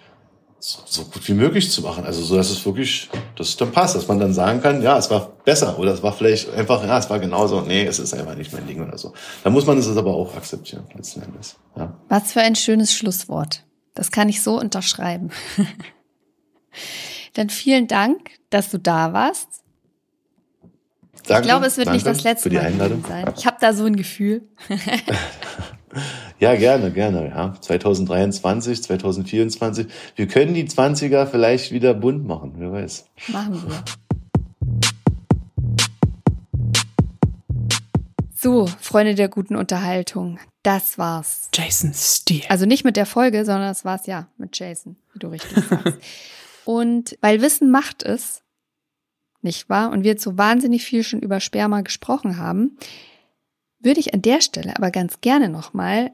so, 0.59 0.79
so 0.85 1.03
gut 1.05 1.27
wie 1.27 1.33
möglich 1.33 1.71
zu 1.71 1.81
machen. 1.81 2.05
Also 2.05 2.23
so, 2.23 2.35
dass 2.35 2.49
es 2.49 2.65
wirklich, 2.65 3.09
dass 3.35 3.49
es 3.49 3.57
dann 3.57 3.71
passt, 3.71 3.95
dass 3.95 4.07
man 4.07 4.19
dann 4.19 4.33
sagen 4.33 4.61
kann, 4.61 4.81
ja, 4.81 4.97
es 4.97 5.09
war 5.11 5.33
besser 5.43 5.77
oder 5.77 5.93
es 5.93 6.01
war 6.01 6.13
vielleicht 6.13 6.49
einfach, 6.51 6.83
ja, 6.83 6.97
es 6.97 7.09
war 7.09 7.19
genauso, 7.19 7.61
nee, 7.61 7.85
es 7.85 7.99
ist 7.99 8.13
einfach 8.13 8.35
nicht 8.35 8.51
mein 8.51 8.65
Ding 8.65 8.81
oder 8.81 8.97
so. 8.97 9.13
Da 9.43 9.49
muss 9.49 9.65
man 9.65 9.77
es 9.77 9.95
aber 9.95 10.13
auch 10.13 10.35
akzeptieren, 10.35 10.83
letzten 10.95 11.21
Endes. 11.21 11.57
Ja. 11.77 11.93
Was 12.09 12.31
für 12.31 12.41
ein 12.41 12.55
schönes 12.55 12.93
Schlusswort. 12.93 13.63
Das 13.93 14.11
kann 14.11 14.27
ich 14.27 14.41
so 14.41 14.59
unterschreiben. 14.59 15.29
dann 17.33 17.49
vielen 17.49 17.87
Dank, 17.87 18.31
dass 18.49 18.71
du 18.71 18.79
da 18.79 19.13
warst. 19.13 19.47
Danke, 21.27 21.41
ich 21.41 21.47
glaube, 21.47 21.65
es 21.65 21.77
wird 21.77 21.91
nicht 21.91 22.05
das 22.05 22.23
letzte 22.23 22.49
Mal 22.51 22.71
sein. 23.07 23.33
Ich 23.37 23.45
habe 23.45 23.57
da 23.59 23.73
so 23.73 23.85
ein 23.85 23.95
Gefühl. 23.95 24.47
Ja, 26.39 26.55
gerne, 26.55 26.91
gerne. 26.91 27.29
Ja. 27.29 27.55
2023, 27.59 28.83
2024. 28.83 29.87
Wir 30.15 30.27
können 30.27 30.53
die 30.53 30.67
20er 30.67 31.27
vielleicht 31.27 31.71
wieder 31.71 31.93
bunt 31.93 32.27
machen, 32.27 32.55
wer 32.57 32.73
weiß. 32.73 33.05
Machen 33.29 33.63
wir. 33.65 33.83
So, 38.35 38.67
Freunde 38.79 39.15
der 39.15 39.29
guten 39.29 39.55
Unterhaltung, 39.55 40.39
das 40.61 40.97
war's. 40.97 41.49
Jason 41.53 41.93
Steele. 41.93 42.43
Also 42.49 42.65
nicht 42.65 42.83
mit 42.83 42.97
der 42.97 43.05
Folge, 43.05 43.45
sondern 43.45 43.69
das 43.69 43.85
war's 43.85 44.05
ja 44.05 44.27
mit 44.37 44.59
Jason, 44.59 44.97
wie 45.13 45.19
du 45.19 45.29
richtig 45.29 45.63
sagst. 45.63 45.97
Und 46.65 47.17
weil 47.21 47.41
Wissen 47.41 47.71
macht 47.71 48.03
es, 48.03 48.43
nicht 49.41 49.69
wahr? 49.69 49.91
Und 49.91 50.03
wir 50.03 50.11
jetzt 50.11 50.23
so 50.23 50.37
wahnsinnig 50.37 50.83
viel 50.83 51.03
schon 51.03 51.21
über 51.21 51.39
Sperma 51.39 51.81
gesprochen 51.81 52.37
haben, 52.37 52.77
würde 53.79 53.99
ich 53.99 54.13
an 54.13 54.21
der 54.21 54.41
Stelle 54.41 54.75
aber 54.75 54.91
ganz 54.91 55.21
gerne 55.21 55.47
nochmal 55.47 56.11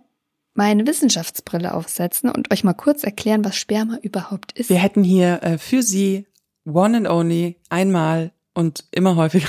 meine 0.62 0.86
Wissenschaftsbrille 0.86 1.74
aufsetzen 1.74 2.30
und 2.30 2.51
euch 2.53 2.64
mal 2.64 2.76
kurz 2.76 3.03
erklären, 3.03 3.43
was 3.43 3.55
Sperma 3.55 3.97
überhaupt 4.03 4.51
ist. 4.51 4.70
Wir 4.70 4.78
hätten 4.78 5.03
hier 5.03 5.41
äh, 5.41 5.57
für 5.57 5.82
Sie 5.82 6.28
one 6.72 6.95
and 6.95 7.07
only 7.09 7.57
einmal 7.70 8.32
und 8.53 8.86
immer 8.91 9.16
häufiger 9.16 9.47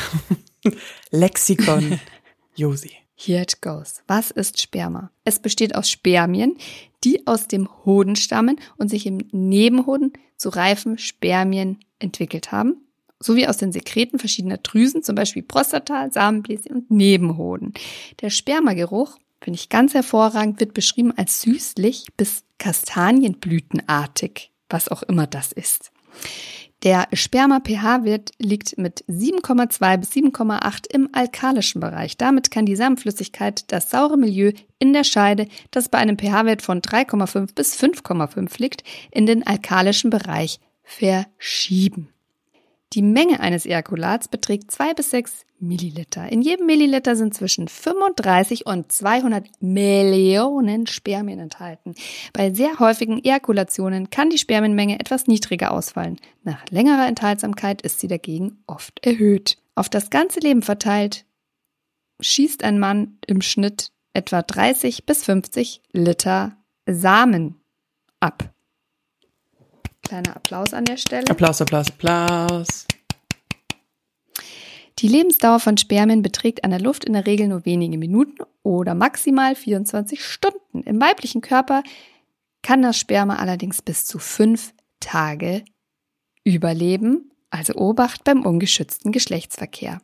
Lexikon 1.10 2.00
Josi. 2.54 2.92
Here 3.14 3.42
it 3.42 3.60
goes. 3.60 4.02
Was 4.06 4.30
ist 4.30 4.62
Sperma? 4.62 5.10
Es 5.26 5.38
besteht 5.38 5.74
aus 5.74 5.90
Spermien, 5.90 6.56
die 7.04 7.26
aus 7.26 7.46
dem 7.46 7.68
Hoden 7.84 8.16
stammen 8.16 8.58
und 8.78 8.88
sich 8.88 9.04
im 9.04 9.18
Nebenhoden 9.32 10.14
zu 10.38 10.48
reifen 10.48 10.96
Spermien 10.96 11.80
entwickelt 11.98 12.52
haben, 12.52 12.86
sowie 13.20 13.46
aus 13.46 13.58
den 13.58 13.72
Sekreten 13.72 14.18
verschiedener 14.18 14.56
Drüsen, 14.56 15.02
zum 15.02 15.16
Beispiel 15.16 15.42
Prostata, 15.42 16.08
Samenbläschen 16.10 16.74
und 16.74 16.90
Nebenhoden. 16.90 17.74
Der 18.22 18.30
Spermageruch 18.30 19.18
finde 19.42 19.58
ich 19.58 19.68
ganz 19.68 19.94
hervorragend, 19.94 20.60
wird 20.60 20.74
beschrieben 20.74 21.12
als 21.16 21.42
süßlich 21.42 22.06
bis 22.16 22.44
kastanienblütenartig, 22.58 24.52
was 24.68 24.88
auch 24.88 25.02
immer 25.02 25.26
das 25.26 25.52
ist. 25.52 25.90
Der 26.84 27.06
Sperma-pH-Wert 27.12 28.32
liegt 28.38 28.76
mit 28.76 29.04
7,2 29.08 29.98
bis 29.98 30.10
7,8 30.10 30.92
im 30.92 31.08
alkalischen 31.12 31.80
Bereich. 31.80 32.16
Damit 32.16 32.50
kann 32.50 32.66
die 32.66 32.74
Samenflüssigkeit 32.74 33.70
das 33.70 33.88
saure 33.88 34.16
Milieu 34.16 34.52
in 34.80 34.92
der 34.92 35.04
Scheide, 35.04 35.46
das 35.70 35.88
bei 35.88 35.98
einem 35.98 36.18
pH-Wert 36.18 36.60
von 36.62 36.80
3,5 36.80 37.54
bis 37.54 37.76
5,5 37.80 38.60
liegt, 38.60 38.82
in 39.12 39.26
den 39.26 39.46
alkalischen 39.46 40.10
Bereich 40.10 40.58
verschieben. 40.82 42.08
Die 42.94 43.02
Menge 43.02 43.40
eines 43.40 43.64
Ejakulats 43.64 44.26
beträgt 44.26 44.70
2 44.72 44.94
bis 44.94 45.10
6 45.10 45.46
Milliliter. 45.62 46.30
In 46.30 46.42
jedem 46.42 46.66
Milliliter 46.66 47.16
sind 47.16 47.34
zwischen 47.34 47.68
35 47.68 48.66
und 48.66 48.90
200 48.90 49.46
Millionen 49.60 50.86
Spermien 50.86 51.38
enthalten. 51.38 51.94
Bei 52.32 52.52
sehr 52.52 52.78
häufigen 52.78 53.24
Ejakulationen 53.24 54.10
kann 54.10 54.28
die 54.28 54.38
Spermienmenge 54.38 55.00
etwas 55.00 55.28
niedriger 55.28 55.72
ausfallen. 55.72 56.18
Nach 56.42 56.64
längerer 56.70 57.06
Enthaltsamkeit 57.06 57.80
ist 57.82 58.00
sie 58.00 58.08
dagegen 58.08 58.62
oft 58.66 59.04
erhöht. 59.06 59.56
Auf 59.74 59.88
das 59.88 60.10
ganze 60.10 60.40
Leben 60.40 60.62
verteilt 60.62 61.24
schießt 62.20 62.64
ein 62.64 62.78
Mann 62.78 63.18
im 63.26 63.40
Schnitt 63.40 63.92
etwa 64.14 64.42
30 64.42 65.06
bis 65.06 65.24
50 65.24 65.80
Liter 65.92 66.56
Samen 66.86 67.60
ab. 68.20 68.52
Kleiner 70.02 70.36
Applaus 70.36 70.74
an 70.74 70.84
der 70.84 70.96
Stelle. 70.96 71.28
Applaus, 71.28 71.60
Applaus, 71.60 71.88
Applaus. 71.88 72.86
Die 75.02 75.08
Lebensdauer 75.08 75.58
von 75.58 75.76
Spermien 75.76 76.22
beträgt 76.22 76.62
an 76.62 76.70
der 76.70 76.80
Luft 76.80 77.04
in 77.04 77.14
der 77.14 77.26
Regel 77.26 77.48
nur 77.48 77.66
wenige 77.66 77.98
Minuten 77.98 78.44
oder 78.62 78.94
maximal 78.94 79.56
24 79.56 80.24
Stunden. 80.24 80.84
Im 80.84 81.00
weiblichen 81.00 81.40
Körper 81.40 81.82
kann 82.62 82.82
das 82.82 83.00
Sperma 83.00 83.34
allerdings 83.36 83.82
bis 83.82 84.06
zu 84.06 84.20
fünf 84.20 84.72
Tage 85.00 85.64
überleben, 86.44 87.32
also 87.50 87.74
Obacht 87.74 88.22
beim 88.22 88.46
ungeschützten 88.46 89.10
Geschlechtsverkehr. 89.10 90.00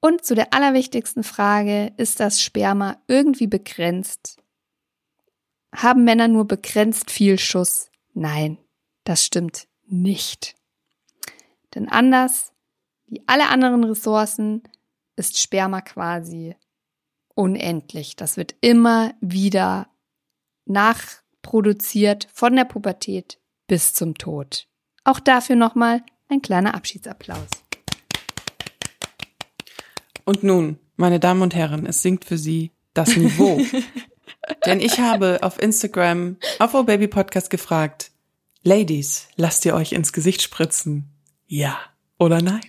Und 0.00 0.22
zu 0.22 0.34
der 0.34 0.52
allerwichtigsten 0.52 1.24
Frage, 1.24 1.94
ist 1.96 2.20
das 2.20 2.42
Sperma 2.42 3.00
irgendwie 3.08 3.46
begrenzt? 3.46 4.36
Haben 5.74 6.04
Männer 6.04 6.28
nur 6.28 6.46
begrenzt 6.46 7.10
viel 7.10 7.38
Schuss? 7.38 7.90
Nein, 8.12 8.58
das 9.04 9.24
stimmt 9.24 9.66
nicht. 9.86 10.56
Denn 11.74 11.88
anders 11.88 12.49
wie 13.10 13.22
alle 13.26 13.48
anderen 13.48 13.84
Ressourcen 13.84 14.62
ist 15.16 15.38
Sperma 15.38 15.80
quasi 15.80 16.54
unendlich. 17.34 18.16
Das 18.16 18.36
wird 18.36 18.54
immer 18.60 19.12
wieder 19.20 19.88
nachproduziert 20.64 22.28
von 22.32 22.54
der 22.54 22.64
Pubertät 22.64 23.38
bis 23.66 23.92
zum 23.92 24.14
Tod. 24.14 24.68
Auch 25.04 25.20
dafür 25.20 25.56
nochmal 25.56 26.02
ein 26.28 26.40
kleiner 26.40 26.74
Abschiedsapplaus. 26.74 27.48
Und 30.24 30.44
nun, 30.44 30.78
meine 30.96 31.18
Damen 31.18 31.42
und 31.42 31.54
Herren, 31.54 31.86
es 31.86 32.02
sinkt 32.02 32.24
für 32.24 32.38
Sie 32.38 32.70
das 32.94 33.16
Niveau. 33.16 33.60
Denn 34.66 34.80
ich 34.80 35.00
habe 35.00 35.38
auf 35.42 35.60
Instagram 35.60 36.36
auf 36.60 36.74
Oh 36.74 36.84
Baby 36.84 37.08
Podcast 37.08 37.50
gefragt, 37.50 38.12
Ladies, 38.62 39.28
lasst 39.36 39.64
ihr 39.64 39.74
euch 39.74 39.92
ins 39.92 40.12
Gesicht 40.12 40.42
spritzen? 40.42 41.10
Ja 41.46 41.89
oder 42.20 42.40
nein? 42.40 42.62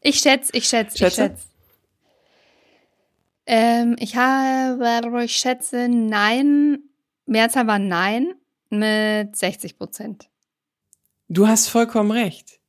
ich 0.00 0.20
schätze, 0.20 0.50
ich 0.54 0.66
schätze, 0.66 1.04
ich 1.04 1.14
schätze. 1.14 1.44
Ähm, 3.44 3.96
ich 3.98 4.16
habe, 4.16 5.22
ich 5.24 5.36
schätze, 5.36 5.88
nein. 5.88 6.78
Mehrzahl 7.26 7.66
war 7.66 7.78
nein 7.78 8.32
mit 8.70 9.36
60 9.36 9.76
Prozent. 9.76 10.30
Du 11.28 11.46
hast 11.48 11.68
vollkommen 11.68 12.12
recht. 12.12 12.60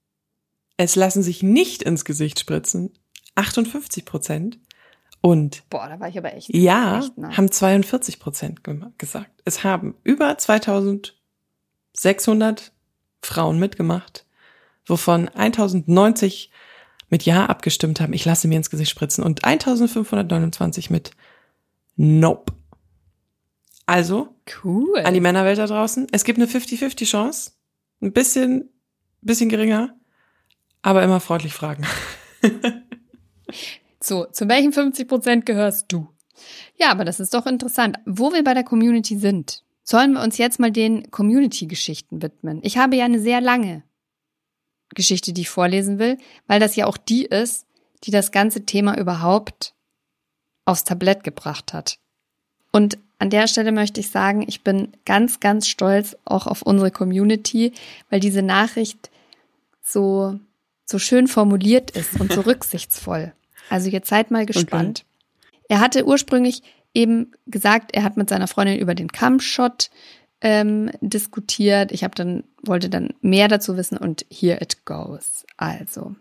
Es 0.78 0.96
lassen 0.96 1.22
sich 1.24 1.44
nicht 1.44 1.84
ins 1.84 2.04
Gesicht 2.04 2.40
spritzen. 2.40 2.92
58 3.36 4.06
Prozent. 4.06 4.60
Und 5.22 5.70
Boah, 5.70 5.88
da 5.88 6.00
war 6.00 6.10
ich 6.10 6.18
aber 6.18 6.34
echt. 6.34 6.50
Ja, 6.54 7.00
echt 7.00 7.14
haben 7.38 7.52
42 7.52 8.20
Prozent 8.20 8.62
gesagt. 8.98 9.40
Es 9.46 9.64
haben 9.64 9.96
über 10.04 10.36
2600 10.36 12.74
Frauen 13.22 13.60
mitgemacht, 13.60 14.26
wovon 14.92 15.30
1090 15.30 16.52
mit 17.10 17.24
Ja 17.24 17.46
abgestimmt 17.48 18.00
haben. 18.00 18.14
Ich 18.14 18.26
lasse 18.26 18.48
mir 18.48 18.58
ins 18.58 18.70
Gesicht 18.70 18.92
spritzen 18.92 19.24
und 19.24 19.44
1529 19.44 20.90
mit 20.90 21.12
Nope. 21.96 22.54
Also, 23.86 24.36
cool. 24.64 25.00
an 25.04 25.14
die 25.14 25.20
Männerwelt 25.20 25.58
da 25.58 25.66
draußen. 25.66 26.08
Es 26.12 26.24
gibt 26.24 26.40
eine 26.40 26.48
50-50 26.48 27.06
Chance. 27.06 27.52
Ein 28.02 28.14
bisschen, 28.14 28.70
bisschen 29.22 29.50
geringer, 29.50 29.96
aber 30.82 31.04
immer 31.04 31.20
freundlich 31.20 31.54
fragen. 31.54 31.86
So, 34.04 34.26
zu 34.26 34.50
welchen 34.50 34.74
50 34.74 35.08
Prozent 35.08 35.46
gehörst 35.46 35.92
du? 35.92 36.08
Ja, 36.76 36.90
aber 36.90 37.06
das 37.06 37.20
ist 37.20 37.36
doch 37.36 37.46
interessant. 37.46 37.98
Wo 38.06 38.34
wir 38.34 38.44
bei 38.44 38.56
der 38.56 38.64
Community 38.64 39.16
sind, 39.18 39.64
sollen 39.84 40.14
wir 40.14 40.24
uns 40.24 40.40
jetzt 40.40 40.60
mal 40.60 40.72
den 40.72 41.12
Community-Geschichten 41.12 42.22
widmen. 42.22 42.62
Ich 42.64 42.80
habe 42.80 42.96
ja 42.96 43.06
eine 43.06 43.20
sehr 43.20 43.42
lange 43.42 43.84
Geschichte, 44.96 45.34
die 45.34 45.42
ich 45.42 45.50
vorlesen 45.50 46.00
will, 46.00 46.18
weil 46.48 46.60
das 46.60 46.76
ja 46.76 46.86
auch 46.86 46.98
die 46.98 47.26
ist, 47.26 47.66
die 48.04 48.12
das 48.12 48.32
ganze 48.32 48.66
Thema 48.66 48.98
überhaupt 48.98 49.74
aufs 50.66 50.84
Tablett 50.84 51.24
gebracht 51.24 51.74
hat. 51.74 51.98
Und 52.72 52.98
an 53.20 53.30
der 53.30 53.48
Stelle 53.48 53.72
möchte 53.72 54.00
ich 54.00 54.10
sagen, 54.10 54.44
ich 54.48 54.64
bin 54.64 54.94
ganz, 55.06 55.40
ganz 55.40 55.68
stolz 55.68 56.18
auch 56.26 56.48
auf 56.48 56.62
unsere 56.62 56.92
Community, 56.92 57.74
weil 58.10 58.20
diese 58.20 58.42
Nachricht 58.42 59.12
so, 59.84 60.40
so 60.86 61.00
schön 61.00 61.28
formuliert 61.28 61.92
ist 61.92 62.20
und 62.20 62.32
so 62.32 62.42
rücksichtsvoll. 62.46 63.34
Also 63.70 63.90
jetzt 63.90 64.10
seid 64.10 64.32
mal 64.32 64.46
gespannt. 64.46 65.06
Okay. 65.48 65.66
Er 65.70 65.80
hatte 65.80 66.06
ursprünglich 66.06 66.64
eben 66.94 67.32
gesagt, 67.46 67.92
er 67.94 68.04
hat 68.04 68.18
mit 68.18 68.30
seiner 68.30 68.48
Freundin 68.48 68.80
über 68.80 68.96
den 68.96 69.12
Kampfshot 69.12 69.90
ähm, 70.42 70.92
diskutiert. 71.02 71.92
Ich 71.92 72.04
habe 72.04 72.16
dann 72.16 72.44
wollte 72.64 72.90
dann 72.90 73.14
mehr 73.22 73.48
dazu 73.48 73.78
wissen 73.78 73.98
und 73.98 74.26
here 74.30 74.60
it 74.62 74.86
goes. 74.86 75.46
Also 75.58 76.16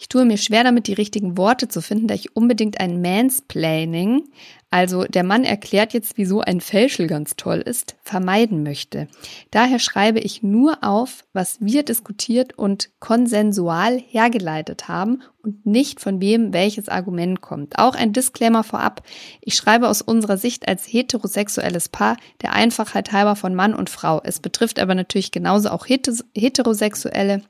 ich 0.00 0.08
tue 0.08 0.24
mir 0.24 0.38
schwer 0.38 0.64
damit, 0.64 0.86
die 0.86 0.94
richtigen 0.94 1.36
Worte 1.36 1.68
zu 1.68 1.82
finden, 1.82 2.06
da 2.06 2.14
ich 2.14 2.34
unbedingt 2.34 2.80
ein 2.80 3.02
Mansplaining, 3.02 4.24
also 4.70 5.04
der 5.04 5.24
Mann 5.24 5.44
erklärt 5.44 5.92
jetzt, 5.92 6.16
wieso 6.16 6.40
ein 6.40 6.62
Fälschel 6.62 7.06
ganz 7.06 7.36
toll 7.36 7.58
ist, 7.58 7.96
vermeiden 8.02 8.62
möchte. 8.62 9.08
Daher 9.50 9.78
schreibe 9.78 10.20
ich 10.20 10.42
nur 10.42 10.78
auf, 10.82 11.24
was 11.34 11.58
wir 11.60 11.82
diskutiert 11.82 12.56
und 12.56 12.88
konsensual 12.98 14.00
hergeleitet 14.00 14.88
haben 14.88 15.20
und 15.42 15.66
nicht 15.66 16.00
von 16.00 16.22
wem 16.22 16.54
welches 16.54 16.88
Argument 16.88 17.42
kommt. 17.42 17.78
Auch 17.78 17.94
ein 17.94 18.14
Disclaimer 18.14 18.64
vorab. 18.64 19.02
Ich 19.42 19.54
schreibe 19.54 19.86
aus 19.86 20.00
unserer 20.00 20.38
Sicht 20.38 20.66
als 20.66 20.86
heterosexuelles 20.86 21.90
Paar 21.90 22.16
der 22.40 22.54
Einfachheit 22.54 23.12
halber 23.12 23.36
von 23.36 23.54
Mann 23.54 23.74
und 23.74 23.90
Frau. 23.90 24.22
Es 24.24 24.40
betrifft 24.40 24.78
aber 24.78 24.94
natürlich 24.94 25.30
genauso 25.30 25.68
auch 25.68 25.84
heterosexuelle 25.86 27.42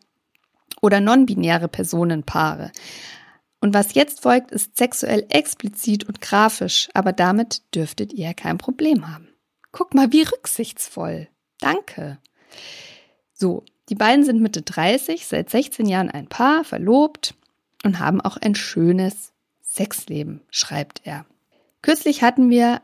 oder 0.80 1.00
non-binäre 1.00 1.68
Personenpaare. 1.68 2.72
Und 3.60 3.74
was 3.74 3.94
jetzt 3.94 4.22
folgt, 4.22 4.50
ist 4.50 4.76
sexuell 4.76 5.26
explizit 5.28 6.04
und 6.04 6.20
grafisch, 6.20 6.88
aber 6.94 7.12
damit 7.12 7.62
dürftet 7.74 8.12
ihr 8.12 8.32
kein 8.34 8.58
Problem 8.58 9.12
haben. 9.12 9.28
Guck 9.72 9.94
mal, 9.94 10.12
wie 10.12 10.22
rücksichtsvoll. 10.22 11.28
Danke. 11.58 12.18
So, 13.34 13.64
die 13.88 13.94
beiden 13.94 14.24
sind 14.24 14.40
Mitte 14.40 14.62
30, 14.62 15.26
seit 15.26 15.50
16 15.50 15.86
Jahren 15.86 16.10
ein 16.10 16.26
Paar, 16.26 16.64
verlobt 16.64 17.34
und 17.84 17.98
haben 17.98 18.20
auch 18.20 18.36
ein 18.36 18.54
schönes 18.54 19.32
Sexleben, 19.62 20.40
schreibt 20.50 21.02
er. 21.04 21.26
Kürzlich 21.82 22.22
hatten 22.22 22.50
wir 22.50 22.82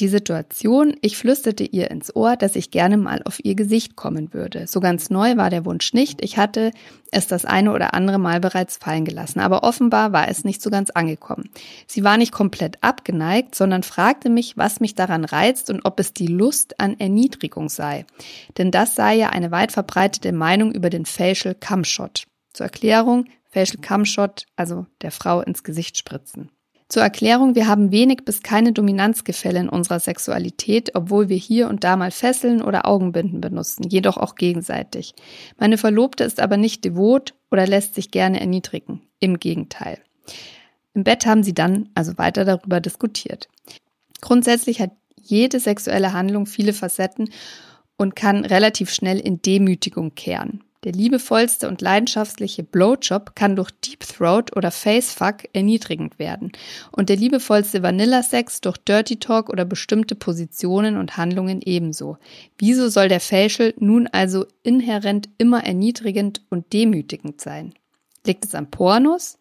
die 0.00 0.08
Situation, 0.08 0.94
ich 1.00 1.16
flüsterte 1.16 1.64
ihr 1.64 1.90
ins 1.90 2.14
Ohr, 2.14 2.36
dass 2.36 2.56
ich 2.56 2.70
gerne 2.70 2.96
mal 2.96 3.22
auf 3.24 3.44
ihr 3.44 3.54
Gesicht 3.54 3.96
kommen 3.96 4.32
würde. 4.32 4.66
So 4.66 4.80
ganz 4.80 5.10
neu 5.10 5.36
war 5.36 5.50
der 5.50 5.64
Wunsch 5.64 5.92
nicht. 5.92 6.22
Ich 6.22 6.36
hatte 6.36 6.72
es 7.10 7.26
das 7.26 7.44
eine 7.44 7.72
oder 7.72 7.94
andere 7.94 8.18
Mal 8.18 8.40
bereits 8.40 8.76
fallen 8.76 9.04
gelassen, 9.04 9.40
aber 9.40 9.64
offenbar 9.64 10.12
war 10.12 10.28
es 10.28 10.44
nicht 10.44 10.62
so 10.62 10.70
ganz 10.70 10.90
angekommen. 10.90 11.50
Sie 11.86 12.04
war 12.04 12.16
nicht 12.16 12.32
komplett 12.32 12.82
abgeneigt, 12.82 13.54
sondern 13.54 13.82
fragte 13.82 14.30
mich, 14.30 14.56
was 14.56 14.80
mich 14.80 14.94
daran 14.94 15.24
reizt 15.24 15.70
und 15.70 15.84
ob 15.84 15.98
es 16.00 16.12
die 16.12 16.26
Lust 16.26 16.78
an 16.80 16.98
Erniedrigung 16.98 17.68
sei. 17.68 18.06
Denn 18.56 18.70
das 18.70 18.94
sei 18.94 19.16
ja 19.16 19.30
eine 19.30 19.50
weit 19.50 19.72
verbreitete 19.72 20.32
Meinung 20.32 20.72
über 20.72 20.90
den 20.90 21.06
Facial 21.06 21.54
Cumshot. 21.54 22.24
Zur 22.52 22.66
Erklärung, 22.66 23.26
Facial 23.50 23.80
Cumshot, 23.80 24.46
also 24.56 24.86
der 25.02 25.10
Frau 25.10 25.40
ins 25.40 25.64
Gesicht 25.64 25.96
spritzen. 25.96 26.50
Zur 26.88 27.02
Erklärung, 27.02 27.54
wir 27.54 27.66
haben 27.66 27.92
wenig 27.92 28.24
bis 28.24 28.42
keine 28.42 28.72
Dominanzgefälle 28.72 29.60
in 29.60 29.68
unserer 29.68 30.00
Sexualität, 30.00 30.94
obwohl 30.94 31.28
wir 31.28 31.36
hier 31.36 31.68
und 31.68 31.84
da 31.84 31.96
mal 31.96 32.10
Fesseln 32.10 32.62
oder 32.62 32.86
Augenbinden 32.86 33.42
benutzen, 33.42 33.88
jedoch 33.90 34.16
auch 34.16 34.36
gegenseitig. 34.36 35.14
Meine 35.58 35.76
Verlobte 35.76 36.24
ist 36.24 36.40
aber 36.40 36.56
nicht 36.56 36.86
devot 36.86 37.34
oder 37.50 37.66
lässt 37.66 37.94
sich 37.94 38.10
gerne 38.10 38.40
erniedrigen. 38.40 39.02
Im 39.20 39.38
Gegenteil. 39.38 39.98
Im 40.94 41.04
Bett 41.04 41.26
haben 41.26 41.42
sie 41.42 41.54
dann 41.54 41.90
also 41.94 42.16
weiter 42.16 42.46
darüber 42.46 42.80
diskutiert. 42.80 43.48
Grundsätzlich 44.22 44.80
hat 44.80 44.92
jede 45.20 45.60
sexuelle 45.60 46.14
Handlung 46.14 46.46
viele 46.46 46.72
Facetten 46.72 47.30
und 47.98 48.16
kann 48.16 48.46
relativ 48.46 48.90
schnell 48.90 49.18
in 49.18 49.42
Demütigung 49.42 50.14
kehren. 50.14 50.64
Der 50.84 50.92
liebevollste 50.92 51.66
und 51.66 51.80
leidenschaftliche 51.80 52.62
Blowjob 52.62 53.34
kann 53.34 53.56
durch 53.56 53.72
Deep 53.84 54.00
Throat 54.00 54.56
oder 54.56 54.70
Facefuck 54.70 55.48
erniedrigend 55.52 56.20
werden 56.20 56.52
und 56.92 57.08
der 57.08 57.16
liebevollste 57.16 57.82
Vanilla-Sex 57.82 58.60
durch 58.60 58.78
Dirty 58.78 59.16
Talk 59.16 59.48
oder 59.48 59.64
bestimmte 59.64 60.14
Positionen 60.14 60.96
und 60.96 61.16
Handlungen 61.16 61.62
ebenso. 61.64 62.18
Wieso 62.58 62.88
soll 62.88 63.08
der 63.08 63.18
Facial 63.18 63.74
nun 63.78 64.06
also 64.06 64.46
inhärent 64.62 65.28
immer 65.36 65.64
erniedrigend 65.64 66.42
und 66.48 66.72
demütigend 66.72 67.40
sein? 67.40 67.74
Liegt 68.24 68.44
es 68.44 68.54
am 68.54 68.70
Pornos? 68.70 69.38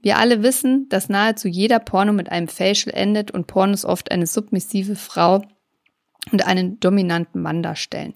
Wir 0.00 0.18
alle 0.18 0.44
wissen, 0.44 0.88
dass 0.90 1.08
nahezu 1.08 1.48
jeder 1.48 1.80
Porno 1.80 2.12
mit 2.12 2.30
einem 2.30 2.46
Facial 2.46 2.94
endet 2.94 3.32
und 3.32 3.48
Pornos 3.48 3.84
oft 3.84 4.12
eine 4.12 4.28
submissive 4.28 4.94
Frau 4.94 5.42
und 6.32 6.46
einen 6.46 6.80
dominanten 6.80 7.42
Mann 7.42 7.62
darstellen. 7.62 8.14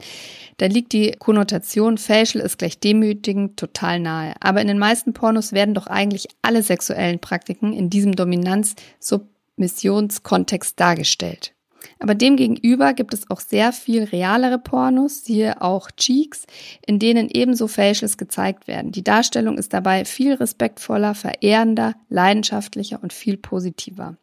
Da 0.58 0.66
liegt 0.66 0.92
die 0.92 1.12
Konnotation 1.18 1.96
Facial 1.98 2.44
ist 2.44 2.58
gleich 2.58 2.78
demütigend 2.78 3.56
total 3.56 3.98
nahe. 4.00 4.34
Aber 4.40 4.60
in 4.60 4.68
den 4.68 4.78
meisten 4.78 5.12
Pornos 5.12 5.52
werden 5.52 5.74
doch 5.74 5.86
eigentlich 5.86 6.28
alle 6.42 6.62
sexuellen 6.62 7.18
Praktiken 7.18 7.72
in 7.72 7.90
diesem 7.90 8.14
Dominanz-Submissionskontext 8.14 10.78
dargestellt. 10.78 11.54
Aber 11.98 12.14
demgegenüber 12.14 12.94
gibt 12.94 13.14
es 13.14 13.28
auch 13.30 13.40
sehr 13.40 13.72
viel 13.72 14.04
realere 14.04 14.58
Pornos, 14.58 15.24
siehe 15.24 15.60
auch 15.60 15.90
Cheeks, 15.90 16.46
in 16.86 16.98
denen 16.98 17.28
ebenso 17.28 17.68
Facials 17.68 18.16
gezeigt 18.16 18.66
werden. 18.66 18.92
Die 18.92 19.04
Darstellung 19.04 19.58
ist 19.58 19.72
dabei 19.72 20.04
viel 20.04 20.34
respektvoller, 20.34 21.14
verehrender, 21.14 21.94
leidenschaftlicher 22.08 23.00
und 23.02 23.12
viel 23.12 23.36
positiver. 23.36 24.16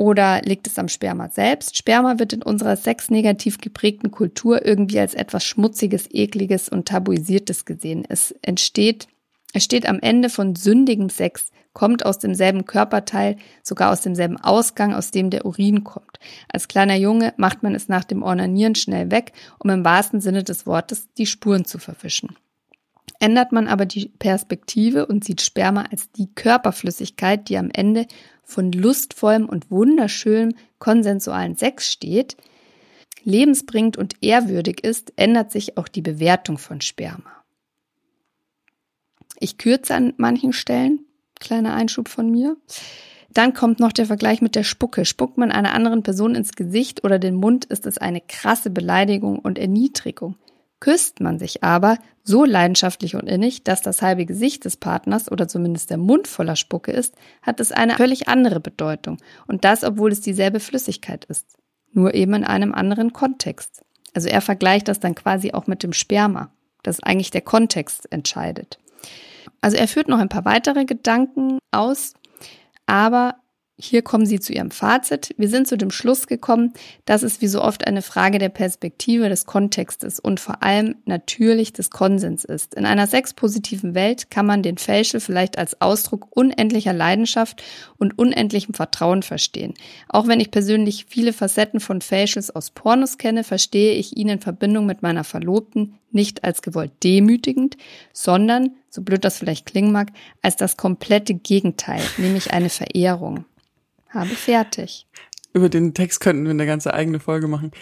Oder 0.00 0.40
liegt 0.46 0.66
es 0.66 0.78
am 0.78 0.88
Sperma 0.88 1.28
selbst? 1.28 1.76
Sperma 1.76 2.18
wird 2.18 2.32
in 2.32 2.42
unserer 2.42 2.76
sexnegativ 2.76 3.58
geprägten 3.58 4.10
Kultur 4.10 4.64
irgendwie 4.64 4.98
als 4.98 5.12
etwas 5.12 5.44
Schmutziges, 5.44 6.08
Ekliges 6.10 6.70
und 6.70 6.88
Tabuisiertes 6.88 7.66
gesehen. 7.66 8.06
Es 8.08 8.34
entsteht 8.40 9.08
Es 9.52 9.62
steht 9.62 9.86
am 9.86 10.00
Ende 10.00 10.30
von 10.30 10.56
sündigem 10.56 11.10
Sex, 11.10 11.50
kommt 11.74 12.06
aus 12.06 12.18
demselben 12.18 12.64
Körperteil, 12.64 13.36
sogar 13.62 13.92
aus 13.92 14.00
demselben 14.00 14.38
Ausgang, 14.38 14.94
aus 14.94 15.10
dem 15.10 15.28
der 15.28 15.44
Urin 15.44 15.84
kommt. 15.84 16.18
Als 16.50 16.66
kleiner 16.66 16.96
Junge 16.96 17.34
macht 17.36 17.62
man 17.62 17.74
es 17.74 17.88
nach 17.88 18.04
dem 18.04 18.22
Ornanieren 18.22 18.76
schnell 18.76 19.10
weg, 19.10 19.32
um 19.58 19.68
im 19.68 19.84
wahrsten 19.84 20.22
Sinne 20.22 20.44
des 20.44 20.64
Wortes 20.66 21.12
die 21.18 21.26
Spuren 21.26 21.66
zu 21.66 21.76
verwischen. 21.76 22.36
Ändert 23.22 23.52
man 23.52 23.68
aber 23.68 23.84
die 23.84 24.08
Perspektive 24.18 25.06
und 25.06 25.24
sieht 25.24 25.42
Sperma 25.42 25.84
als 25.90 26.10
die 26.10 26.34
Körperflüssigkeit, 26.34 27.50
die 27.50 27.58
am 27.58 27.70
Ende 27.70 28.06
von 28.42 28.72
lustvollem 28.72 29.46
und 29.46 29.70
wunderschönem 29.70 30.54
konsensualen 30.78 31.54
Sex 31.54 31.92
steht, 31.92 32.38
lebensbringend 33.22 33.98
und 33.98 34.16
ehrwürdig 34.22 34.82
ist, 34.82 35.12
ändert 35.16 35.52
sich 35.52 35.76
auch 35.76 35.86
die 35.86 36.00
Bewertung 36.00 36.56
von 36.56 36.80
Sperma. 36.80 37.30
Ich 39.38 39.58
kürze 39.58 39.94
an 39.94 40.14
manchen 40.16 40.54
Stellen, 40.54 41.00
kleiner 41.38 41.74
Einschub 41.74 42.08
von 42.08 42.30
mir. 42.30 42.56
Dann 43.32 43.52
kommt 43.52 43.80
noch 43.80 43.92
der 43.92 44.06
Vergleich 44.06 44.40
mit 44.40 44.54
der 44.54 44.64
Spucke. 44.64 45.04
Spuckt 45.04 45.36
man 45.36 45.52
einer 45.52 45.74
anderen 45.74 46.02
Person 46.02 46.34
ins 46.34 46.52
Gesicht 46.52 47.04
oder 47.04 47.18
den 47.18 47.34
Mund, 47.34 47.66
ist 47.66 47.86
es 47.86 47.98
eine 47.98 48.22
krasse 48.22 48.70
Beleidigung 48.70 49.38
und 49.38 49.58
Erniedrigung. 49.58 50.36
Küsst 50.80 51.20
man 51.20 51.38
sich 51.38 51.62
aber 51.62 51.98
so 52.24 52.44
leidenschaftlich 52.44 53.14
und 53.14 53.28
innig, 53.28 53.64
dass 53.64 53.82
das 53.82 54.02
halbe 54.02 54.24
Gesicht 54.24 54.64
des 54.64 54.76
Partners 54.76 55.30
oder 55.30 55.46
zumindest 55.46 55.90
der 55.90 55.98
Mund 55.98 56.26
voller 56.26 56.56
Spucke 56.56 56.90
ist, 56.90 57.14
hat 57.42 57.60
es 57.60 57.70
eine 57.70 57.96
völlig 57.96 58.28
andere 58.28 58.60
Bedeutung. 58.60 59.18
Und 59.46 59.64
das, 59.64 59.84
obwohl 59.84 60.10
es 60.10 60.20
dieselbe 60.20 60.60
Flüssigkeit 60.60 61.24
ist. 61.26 61.46
Nur 61.92 62.14
eben 62.14 62.34
in 62.34 62.44
einem 62.44 62.72
anderen 62.72 63.12
Kontext. 63.12 63.82
Also 64.14 64.28
er 64.28 64.40
vergleicht 64.40 64.88
das 64.88 65.00
dann 65.00 65.14
quasi 65.14 65.52
auch 65.52 65.66
mit 65.66 65.82
dem 65.82 65.92
Sperma, 65.92 66.50
dass 66.82 67.02
eigentlich 67.02 67.30
der 67.30 67.42
Kontext 67.42 68.10
entscheidet. 68.10 68.78
Also 69.60 69.76
er 69.76 69.88
führt 69.88 70.08
noch 70.08 70.18
ein 70.18 70.28
paar 70.28 70.44
weitere 70.44 70.84
Gedanken 70.84 71.58
aus, 71.70 72.14
aber 72.86 73.36
hier 73.80 74.02
kommen 74.02 74.26
Sie 74.26 74.40
zu 74.40 74.52
Ihrem 74.52 74.70
Fazit. 74.70 75.34
Wir 75.38 75.48
sind 75.48 75.66
zu 75.66 75.76
dem 75.76 75.90
Schluss 75.90 76.26
gekommen, 76.26 76.72
dass 77.06 77.22
es 77.22 77.40
wie 77.40 77.46
so 77.46 77.62
oft 77.62 77.86
eine 77.86 78.02
Frage 78.02 78.38
der 78.38 78.50
Perspektive, 78.50 79.28
des 79.28 79.46
Kontextes 79.46 80.20
und 80.20 80.38
vor 80.38 80.62
allem 80.62 80.96
natürlich 81.06 81.72
des 81.72 81.90
Konsens 81.90 82.44
ist. 82.44 82.74
In 82.74 82.86
einer 82.86 83.06
sexpositiven 83.06 83.94
Welt 83.94 84.30
kann 84.30 84.46
man 84.46 84.62
den 84.62 84.78
Fälschel 84.78 85.20
vielleicht 85.20 85.58
als 85.58 85.80
Ausdruck 85.80 86.28
unendlicher 86.30 86.92
Leidenschaft 86.92 87.62
und 87.96 88.18
unendlichem 88.18 88.74
Vertrauen 88.74 89.22
verstehen. 89.22 89.74
Auch 90.08 90.28
wenn 90.28 90.40
ich 90.40 90.50
persönlich 90.50 91.06
viele 91.08 91.32
Facetten 91.32 91.80
von 91.80 92.02
Fälschels 92.02 92.50
aus 92.50 92.70
Pornos 92.70 93.18
kenne, 93.18 93.44
verstehe 93.44 93.94
ich 93.94 94.16
ihn 94.16 94.28
in 94.28 94.40
Verbindung 94.40 94.86
mit 94.86 95.02
meiner 95.02 95.24
Verlobten 95.24 95.94
nicht 96.12 96.44
als 96.44 96.62
gewollt 96.62 96.92
demütigend, 97.02 97.76
sondern, 98.12 98.72
so 98.88 99.02
blöd 99.02 99.24
das 99.24 99.38
vielleicht 99.38 99.66
klingen 99.66 99.92
mag, 99.92 100.08
als 100.42 100.56
das 100.56 100.76
komplette 100.76 101.34
Gegenteil, 101.34 102.02
nämlich 102.18 102.52
eine 102.52 102.68
Verehrung. 102.68 103.44
Habe 104.10 104.28
fertig. 104.28 105.06
Über 105.52 105.68
den 105.68 105.94
Text 105.94 106.20
könnten 106.20 106.44
wir 106.44 106.50
eine 106.50 106.66
ganze 106.66 106.94
eigene 106.94 107.20
Folge 107.20 107.48
machen. 107.48 107.72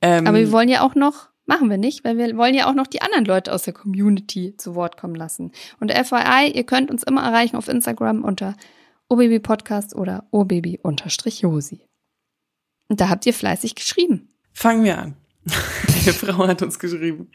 Ähm, 0.00 0.26
Aber 0.26 0.38
wir 0.38 0.52
wollen 0.52 0.68
ja 0.68 0.82
auch 0.82 0.94
noch, 0.94 1.28
machen 1.46 1.68
wir 1.68 1.78
nicht, 1.78 2.04
weil 2.04 2.16
wir 2.16 2.36
wollen 2.36 2.54
ja 2.54 2.68
auch 2.68 2.74
noch 2.74 2.86
die 2.86 3.02
anderen 3.02 3.24
Leute 3.24 3.52
aus 3.52 3.62
der 3.62 3.74
Community 3.74 4.54
zu 4.56 4.74
Wort 4.74 4.96
kommen 4.96 5.14
lassen. 5.14 5.52
Und 5.80 5.92
FYI, 5.92 6.52
ihr 6.54 6.64
könnt 6.64 6.90
uns 6.90 7.02
immer 7.02 7.22
erreichen 7.22 7.56
auf 7.56 7.68
Instagram 7.68 8.22
unter 8.22 8.54
obabypodcast 9.08 9.94
oder 9.96 10.26
obaby-josi. 10.30 11.80
Und 12.88 13.00
da 13.00 13.08
habt 13.08 13.26
ihr 13.26 13.34
fleißig 13.34 13.74
geschrieben. 13.74 14.28
Fangen 14.52 14.84
wir 14.84 14.98
an. 14.98 15.16
Eine 16.02 16.12
Frau 16.12 16.46
hat 16.46 16.62
uns 16.62 16.78
geschrieben. 16.78 17.30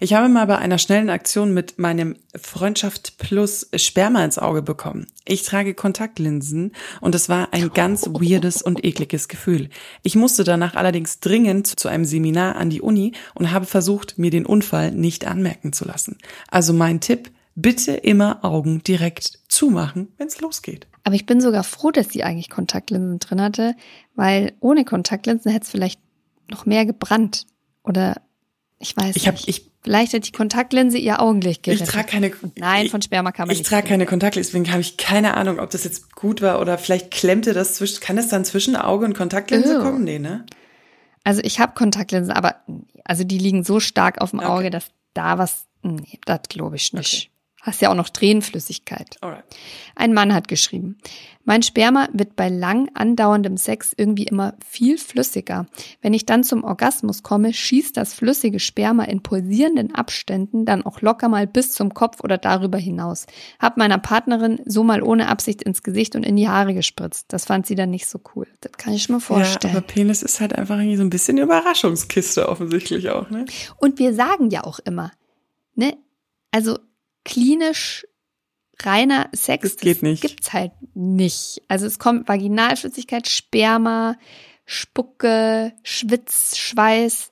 Ich 0.00 0.14
habe 0.14 0.28
mal 0.28 0.46
bei 0.46 0.58
einer 0.58 0.78
schnellen 0.78 1.10
Aktion 1.10 1.54
mit 1.54 1.78
meinem 1.78 2.16
Freundschaft 2.34 3.18
Plus 3.18 3.68
Sperma 3.74 4.24
ins 4.24 4.38
Auge 4.38 4.62
bekommen. 4.62 5.06
Ich 5.24 5.42
trage 5.42 5.74
Kontaktlinsen 5.74 6.72
und 7.00 7.14
es 7.14 7.28
war 7.28 7.52
ein 7.52 7.72
ganz 7.72 8.06
weirdes 8.06 8.62
und 8.62 8.84
ekliges 8.84 9.28
Gefühl. 9.28 9.68
Ich 10.02 10.16
musste 10.16 10.44
danach 10.44 10.74
allerdings 10.74 11.20
dringend 11.20 11.66
zu 11.66 11.88
einem 11.88 12.04
Seminar 12.04 12.56
an 12.56 12.70
die 12.70 12.82
Uni 12.82 13.12
und 13.34 13.52
habe 13.52 13.66
versucht, 13.66 14.18
mir 14.18 14.30
den 14.30 14.46
Unfall 14.46 14.92
nicht 14.92 15.26
anmerken 15.26 15.72
zu 15.72 15.84
lassen. 15.84 16.18
Also 16.50 16.72
mein 16.72 17.00
Tipp, 17.00 17.30
bitte 17.54 17.92
immer 17.92 18.44
Augen 18.44 18.84
direkt 18.84 19.40
zumachen, 19.48 20.08
wenn 20.16 20.28
es 20.28 20.40
losgeht. 20.40 20.86
Aber 21.02 21.16
ich 21.16 21.26
bin 21.26 21.40
sogar 21.40 21.64
froh, 21.64 21.90
dass 21.90 22.10
sie 22.10 22.22
eigentlich 22.22 22.50
Kontaktlinsen 22.50 23.18
drin 23.18 23.40
hatte, 23.40 23.74
weil 24.14 24.52
ohne 24.60 24.84
Kontaktlinsen 24.84 25.50
hätte 25.50 25.64
es 25.64 25.70
vielleicht 25.70 26.00
noch 26.50 26.66
mehr 26.66 26.86
gebrannt. 26.86 27.46
Oder 27.82 28.20
ich 28.78 28.96
weiß 28.96 29.16
ich 29.16 29.26
hab, 29.26 29.34
nicht. 29.34 29.48
Ich, 29.48 29.68
Vielleicht 29.82 30.12
hat 30.12 30.26
die 30.26 30.32
Kontaktlinse 30.32 30.98
ihr 30.98 31.22
Augenlicht 31.22 31.62
gerettet. 31.62 31.86
Ich 31.86 31.92
trage 31.94 32.08
keine. 32.08 32.32
Nein, 32.56 32.88
von 32.88 33.00
Sperma 33.00 33.30
kann 33.32 33.46
man 33.46 33.52
ich 33.52 33.58
nicht. 33.60 33.66
Ich 33.66 33.70
trage 33.70 33.86
keine 33.88 34.06
Kontaktlinse, 34.06 34.50
deswegen 34.50 34.70
habe 34.70 34.80
ich 34.80 34.96
keine 34.96 35.34
Ahnung, 35.36 35.60
ob 35.60 35.70
das 35.70 35.84
jetzt 35.84 36.14
gut 36.14 36.42
war 36.42 36.60
oder 36.60 36.76
vielleicht 36.78 37.10
klemmte 37.12 37.54
das 37.54 37.74
zwischen. 37.74 38.00
Kann 38.00 38.16
das 38.16 38.28
dann 38.28 38.44
zwischen 38.44 38.76
Auge 38.76 39.04
und 39.06 39.14
Kontaktlinse 39.14 39.78
Oh. 39.78 39.82
kommen? 39.84 40.04
Nee, 40.04 40.18
ne? 40.18 40.44
Also 41.24 41.40
ich 41.44 41.60
habe 41.60 41.74
Kontaktlinsen, 41.74 42.32
aber 42.32 42.56
also 43.04 43.22
die 43.24 43.38
liegen 43.38 43.62
so 43.64 43.80
stark 43.80 44.20
auf 44.20 44.30
dem 44.30 44.40
Okay. 44.40 44.48
Auge, 44.48 44.70
dass 44.70 44.86
da 45.14 45.38
was. 45.38 45.66
Nee, 45.82 46.18
das 46.26 46.40
glaube 46.48 46.76
ich 46.76 46.92
nicht. 46.92 47.30
Hast 47.60 47.82
ja 47.82 47.90
auch 47.90 47.94
noch 47.96 48.08
Tränenflüssigkeit. 48.08 49.16
Alright. 49.20 49.44
Ein 49.96 50.14
Mann 50.14 50.32
hat 50.32 50.46
geschrieben, 50.46 50.96
mein 51.44 51.62
Sperma 51.62 52.08
wird 52.12 52.36
bei 52.36 52.48
lang 52.48 52.88
andauerndem 52.94 53.56
Sex 53.56 53.92
irgendwie 53.96 54.24
immer 54.24 54.54
viel 54.64 54.96
flüssiger. 54.96 55.66
Wenn 56.00 56.14
ich 56.14 56.24
dann 56.24 56.44
zum 56.44 56.62
Orgasmus 56.62 57.22
komme, 57.22 57.52
schießt 57.52 57.96
das 57.96 58.14
flüssige 58.14 58.60
Sperma 58.60 59.04
in 59.04 59.22
pulsierenden 59.22 59.94
Abständen 59.94 60.66
dann 60.66 60.84
auch 60.86 61.00
locker 61.00 61.28
mal 61.28 61.46
bis 61.46 61.72
zum 61.72 61.94
Kopf 61.94 62.22
oder 62.22 62.38
darüber 62.38 62.78
hinaus. 62.78 63.26
Hab 63.58 63.76
meiner 63.76 63.98
Partnerin 63.98 64.60
so 64.64 64.84
mal 64.84 65.02
ohne 65.02 65.28
Absicht 65.28 65.62
ins 65.62 65.82
Gesicht 65.82 66.14
und 66.14 66.24
in 66.24 66.36
die 66.36 66.48
Haare 66.48 66.74
gespritzt. 66.74 67.26
Das 67.28 67.46
fand 67.46 67.66
sie 67.66 67.74
dann 67.74 67.90
nicht 67.90 68.06
so 68.06 68.20
cool. 68.36 68.46
Das 68.60 68.72
kann 68.72 68.92
ich 68.92 69.08
mir 69.08 69.16
Ja, 69.16 69.20
vorstellen. 69.20 69.74
aber 69.76 69.84
Penis 69.86 70.22
ist 70.22 70.40
halt 70.40 70.54
einfach 70.54 70.76
irgendwie 70.76 70.96
so 70.96 71.02
ein 71.02 71.10
bisschen 71.10 71.36
eine 71.38 71.44
Überraschungskiste 71.46 72.48
offensichtlich 72.48 73.10
auch, 73.10 73.30
ne? 73.30 73.46
Und 73.78 73.98
wir 73.98 74.14
sagen 74.14 74.50
ja 74.50 74.64
auch 74.64 74.78
immer, 74.80 75.10
ne, 75.74 75.96
also 76.52 76.78
klinisch 77.28 78.06
reiner 78.82 79.28
Sex, 79.34 79.62
Das 79.74 79.76
geht 79.76 80.02
nicht. 80.02 80.22
gibt's 80.22 80.52
halt 80.52 80.72
nicht. 80.94 81.62
Also 81.68 81.86
es 81.86 81.98
kommt 81.98 82.28
Vaginalflüssigkeit, 82.28 83.28
Sperma, 83.28 84.16
Spucke, 84.66 85.72
Schwitz, 85.82 86.56
Schweiß, 86.56 87.30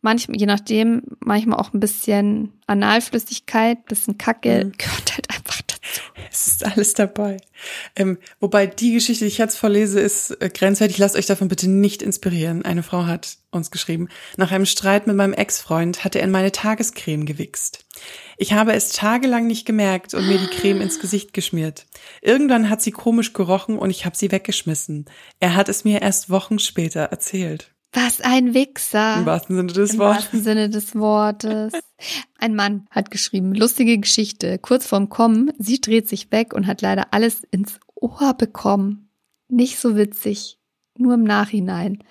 manchmal, 0.00 0.38
je 0.38 0.46
nachdem, 0.46 1.02
manchmal 1.20 1.58
auch 1.60 1.72
ein 1.72 1.80
bisschen 1.80 2.60
Analflüssigkeit, 2.66 3.84
bisschen 3.86 4.18
Kacke, 4.18 4.64
Mhm. 4.66 4.72
gehört 4.78 5.12
halt 5.12 5.30
einfach. 5.30 5.60
Es 6.30 6.46
ist 6.46 6.64
alles 6.64 6.94
dabei. 6.94 7.38
Ähm, 7.96 8.18
wobei 8.38 8.66
die 8.66 8.94
Geschichte, 8.94 9.24
die 9.24 9.28
ich 9.28 9.38
jetzt 9.38 9.56
vorlese, 9.56 10.00
ist 10.00 10.30
äh, 10.40 10.48
grenzwertig. 10.48 10.98
Lasst 10.98 11.16
euch 11.16 11.26
davon 11.26 11.48
bitte 11.48 11.68
nicht 11.68 12.02
inspirieren. 12.02 12.64
Eine 12.64 12.82
Frau 12.82 13.06
hat 13.06 13.38
uns 13.50 13.70
geschrieben, 13.70 14.08
nach 14.36 14.52
einem 14.52 14.66
Streit 14.66 15.06
mit 15.06 15.16
meinem 15.16 15.32
Ex-Freund 15.32 16.04
hatte 16.04 16.18
er 16.18 16.24
in 16.24 16.30
meine 16.30 16.52
Tagescreme 16.52 17.26
gewichst. 17.26 17.84
Ich 18.36 18.52
habe 18.52 18.72
es 18.72 18.90
tagelang 18.90 19.46
nicht 19.46 19.66
gemerkt 19.66 20.14
und 20.14 20.26
mir 20.26 20.38
die 20.38 20.46
Creme 20.46 20.80
ins 20.82 21.00
Gesicht 21.00 21.32
geschmiert. 21.32 21.86
Irgendwann 22.22 22.70
hat 22.70 22.80
sie 22.80 22.92
komisch 22.92 23.32
gerochen 23.32 23.78
und 23.78 23.90
ich 23.90 24.06
habe 24.06 24.16
sie 24.16 24.30
weggeschmissen. 24.30 25.06
Er 25.40 25.56
hat 25.56 25.68
es 25.68 25.84
mir 25.84 26.00
erst 26.00 26.30
Wochen 26.30 26.58
später 26.58 27.02
erzählt. 27.02 27.72
Was 27.92 28.20
ein 28.20 28.54
Wichser. 28.54 29.16
Im 29.18 29.26
wahrsten 29.26 29.56
Sinne 29.56 29.72
des 29.72 29.92
Im 29.94 29.98
Wortes. 29.98 30.16
wahrsten 30.24 30.42
Sinne 30.42 30.70
des 30.70 30.94
Wortes. 30.94 31.72
Ein 32.38 32.54
Mann 32.54 32.86
hat 32.90 33.10
geschrieben, 33.10 33.52
lustige 33.54 33.98
Geschichte. 33.98 34.58
Kurz 34.58 34.86
vorm 34.86 35.08
Kommen, 35.08 35.52
sie 35.58 35.80
dreht 35.80 36.08
sich 36.08 36.30
weg 36.30 36.54
und 36.54 36.66
hat 36.66 36.82
leider 36.82 37.08
alles 37.12 37.42
ins 37.50 37.80
Ohr 37.96 38.34
bekommen. 38.34 39.10
Nicht 39.48 39.78
so 39.78 39.96
witzig. 39.96 40.58
Nur 40.96 41.14
im 41.14 41.24
Nachhinein. 41.24 42.04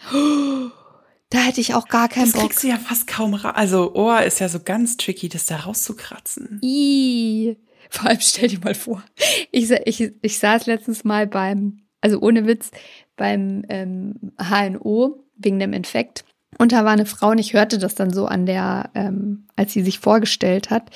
Da 1.29 1.37
hätte 1.39 1.61
ich 1.61 1.75
auch 1.75 1.87
gar 1.87 2.09
keinen 2.09 2.25
Das 2.25 2.33
Bock. 2.33 2.49
kriegst 2.49 2.63
du 2.63 2.67
ja 2.67 2.77
fast 2.77 3.07
kaum 3.07 3.33
raus. 3.35 3.53
Also 3.55 3.93
Ohr 3.93 4.23
ist 4.23 4.39
ja 4.39 4.49
so 4.49 4.59
ganz 4.59 4.97
tricky, 4.97 5.29
das 5.29 5.45
da 5.45 5.57
rauszukratzen. 5.57 6.59
Ih. 6.61 7.55
Vor 7.89 8.09
allem 8.09 8.19
stell 8.19 8.49
dir 8.49 8.59
mal 8.59 8.75
vor. 8.75 9.03
Ich, 9.51 9.69
ich, 9.71 10.11
ich 10.21 10.39
saß 10.39 10.65
letztens 10.65 11.03
mal 11.03 11.27
beim, 11.27 11.81
also 12.01 12.19
ohne 12.19 12.45
Witz, 12.47 12.71
beim 13.15 13.63
ähm, 13.69 14.15
HNO 14.37 15.23
wegen 15.39 15.59
dem 15.59 15.73
Infekt. 15.73 16.23
Und 16.57 16.71
da 16.71 16.83
war 16.85 16.91
eine 16.91 17.05
Frau 17.05 17.29
und 17.29 17.37
ich 17.37 17.53
hörte 17.53 17.77
das 17.77 17.95
dann 17.95 18.11
so 18.11 18.25
an 18.25 18.45
der, 18.45 18.89
ähm, 18.95 19.47
als 19.55 19.73
sie 19.73 19.81
sich 19.81 19.99
vorgestellt 19.99 20.69
hat. 20.69 20.89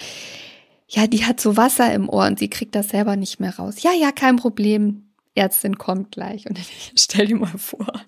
Ja, 0.87 1.07
die 1.07 1.25
hat 1.25 1.39
so 1.39 1.57
Wasser 1.57 1.93
im 1.93 2.09
Ohr 2.09 2.25
und 2.25 2.39
sie 2.39 2.49
kriegt 2.49 2.75
das 2.75 2.89
selber 2.89 3.15
nicht 3.15 3.39
mehr 3.39 3.55
raus. 3.55 3.81
Ja, 3.81 3.91
ja, 3.93 4.11
kein 4.11 4.35
Problem. 4.35 5.09
Ärztin 5.35 5.77
kommt 5.77 6.11
gleich. 6.11 6.47
Und 6.47 6.59
ich 6.59 6.93
stell 6.95 7.27
dir 7.27 7.37
mal 7.37 7.57
vor. 7.57 8.03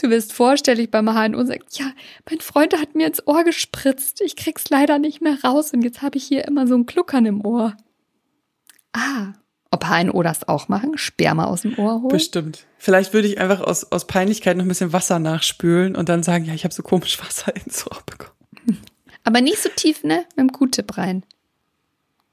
Du 0.00 0.10
wirst 0.10 0.32
vorstellig 0.32 0.90
beim 0.90 1.08
HNO 1.08 1.38
und 1.38 1.46
sagst, 1.48 1.78
ja, 1.78 1.90
mein 2.28 2.40
Freund 2.40 2.78
hat 2.78 2.94
mir 2.94 3.06
ins 3.06 3.26
Ohr 3.26 3.44
gespritzt. 3.44 4.20
Ich 4.20 4.36
krieg's 4.36 4.70
leider 4.70 4.98
nicht 4.98 5.20
mehr 5.20 5.38
raus 5.42 5.72
und 5.72 5.82
jetzt 5.82 6.02
habe 6.02 6.18
ich 6.18 6.24
hier 6.24 6.46
immer 6.46 6.66
so 6.66 6.76
ein 6.76 6.86
Kluckern 6.86 7.26
im 7.26 7.44
Ohr. 7.44 7.76
Ah, 8.92 9.32
ob 9.70 9.84
HNO 9.84 10.22
das 10.22 10.48
auch 10.48 10.68
machen? 10.68 10.96
Sperma 10.96 11.44
aus 11.44 11.62
dem 11.62 11.78
Ohr 11.78 12.00
holen? 12.00 12.08
Bestimmt. 12.08 12.66
Vielleicht 12.78 13.12
würde 13.12 13.28
ich 13.28 13.40
einfach 13.40 13.60
aus, 13.60 13.90
aus 13.92 14.06
Peinlichkeit 14.06 14.56
noch 14.56 14.64
ein 14.64 14.68
bisschen 14.68 14.92
Wasser 14.92 15.18
nachspülen 15.18 15.94
und 15.94 16.08
dann 16.08 16.22
sagen, 16.22 16.44
ja, 16.44 16.54
ich 16.54 16.64
habe 16.64 16.74
so 16.74 16.82
komisch 16.82 17.20
Wasser 17.24 17.54
ins 17.54 17.86
Ohr 17.86 17.98
bekommen. 18.06 18.32
Aber 19.24 19.40
nicht 19.40 19.58
so 19.58 19.68
tief, 19.74 20.04
ne? 20.04 20.24
Mit 20.36 20.38
dem 20.38 20.52
Q-Tip 20.52 20.96
rein. 20.96 21.22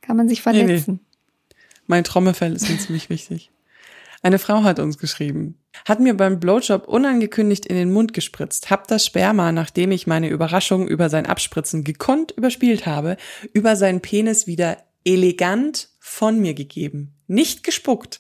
Kann 0.02 0.16
man 0.16 0.30
sich 0.30 0.42
verletzen. 0.42 1.02
Nee, 1.04 1.56
Mein 1.88 2.04
Trommelfell 2.04 2.54
ist 2.54 2.70
mir 2.70 2.78
ziemlich 2.78 3.10
wichtig. 3.10 3.52
Eine 4.22 4.40
Frau 4.40 4.64
hat 4.64 4.80
uns 4.80 4.98
geschrieben. 4.98 5.60
Hat 5.88 6.00
mir 6.00 6.16
beim 6.16 6.40
Blowjob 6.40 6.88
unangekündigt 6.88 7.66
in 7.66 7.76
den 7.76 7.92
Mund 7.92 8.14
gespritzt, 8.14 8.70
hab 8.72 8.88
das 8.88 9.06
Sperma, 9.06 9.52
nachdem 9.52 9.92
ich 9.92 10.08
meine 10.08 10.30
Überraschung 10.30 10.88
über 10.88 11.10
sein 11.10 11.26
Abspritzen 11.26 11.84
gekonnt 11.84 12.32
überspielt 12.32 12.86
habe, 12.86 13.18
über 13.54 13.76
seinen 13.76 14.02
Penis 14.02 14.48
wieder 14.48 14.78
elegant 15.04 15.90
von 16.00 16.40
mir 16.40 16.54
gegeben. 16.54 17.14
Nicht 17.28 17.63
gespuckt. 17.63 18.19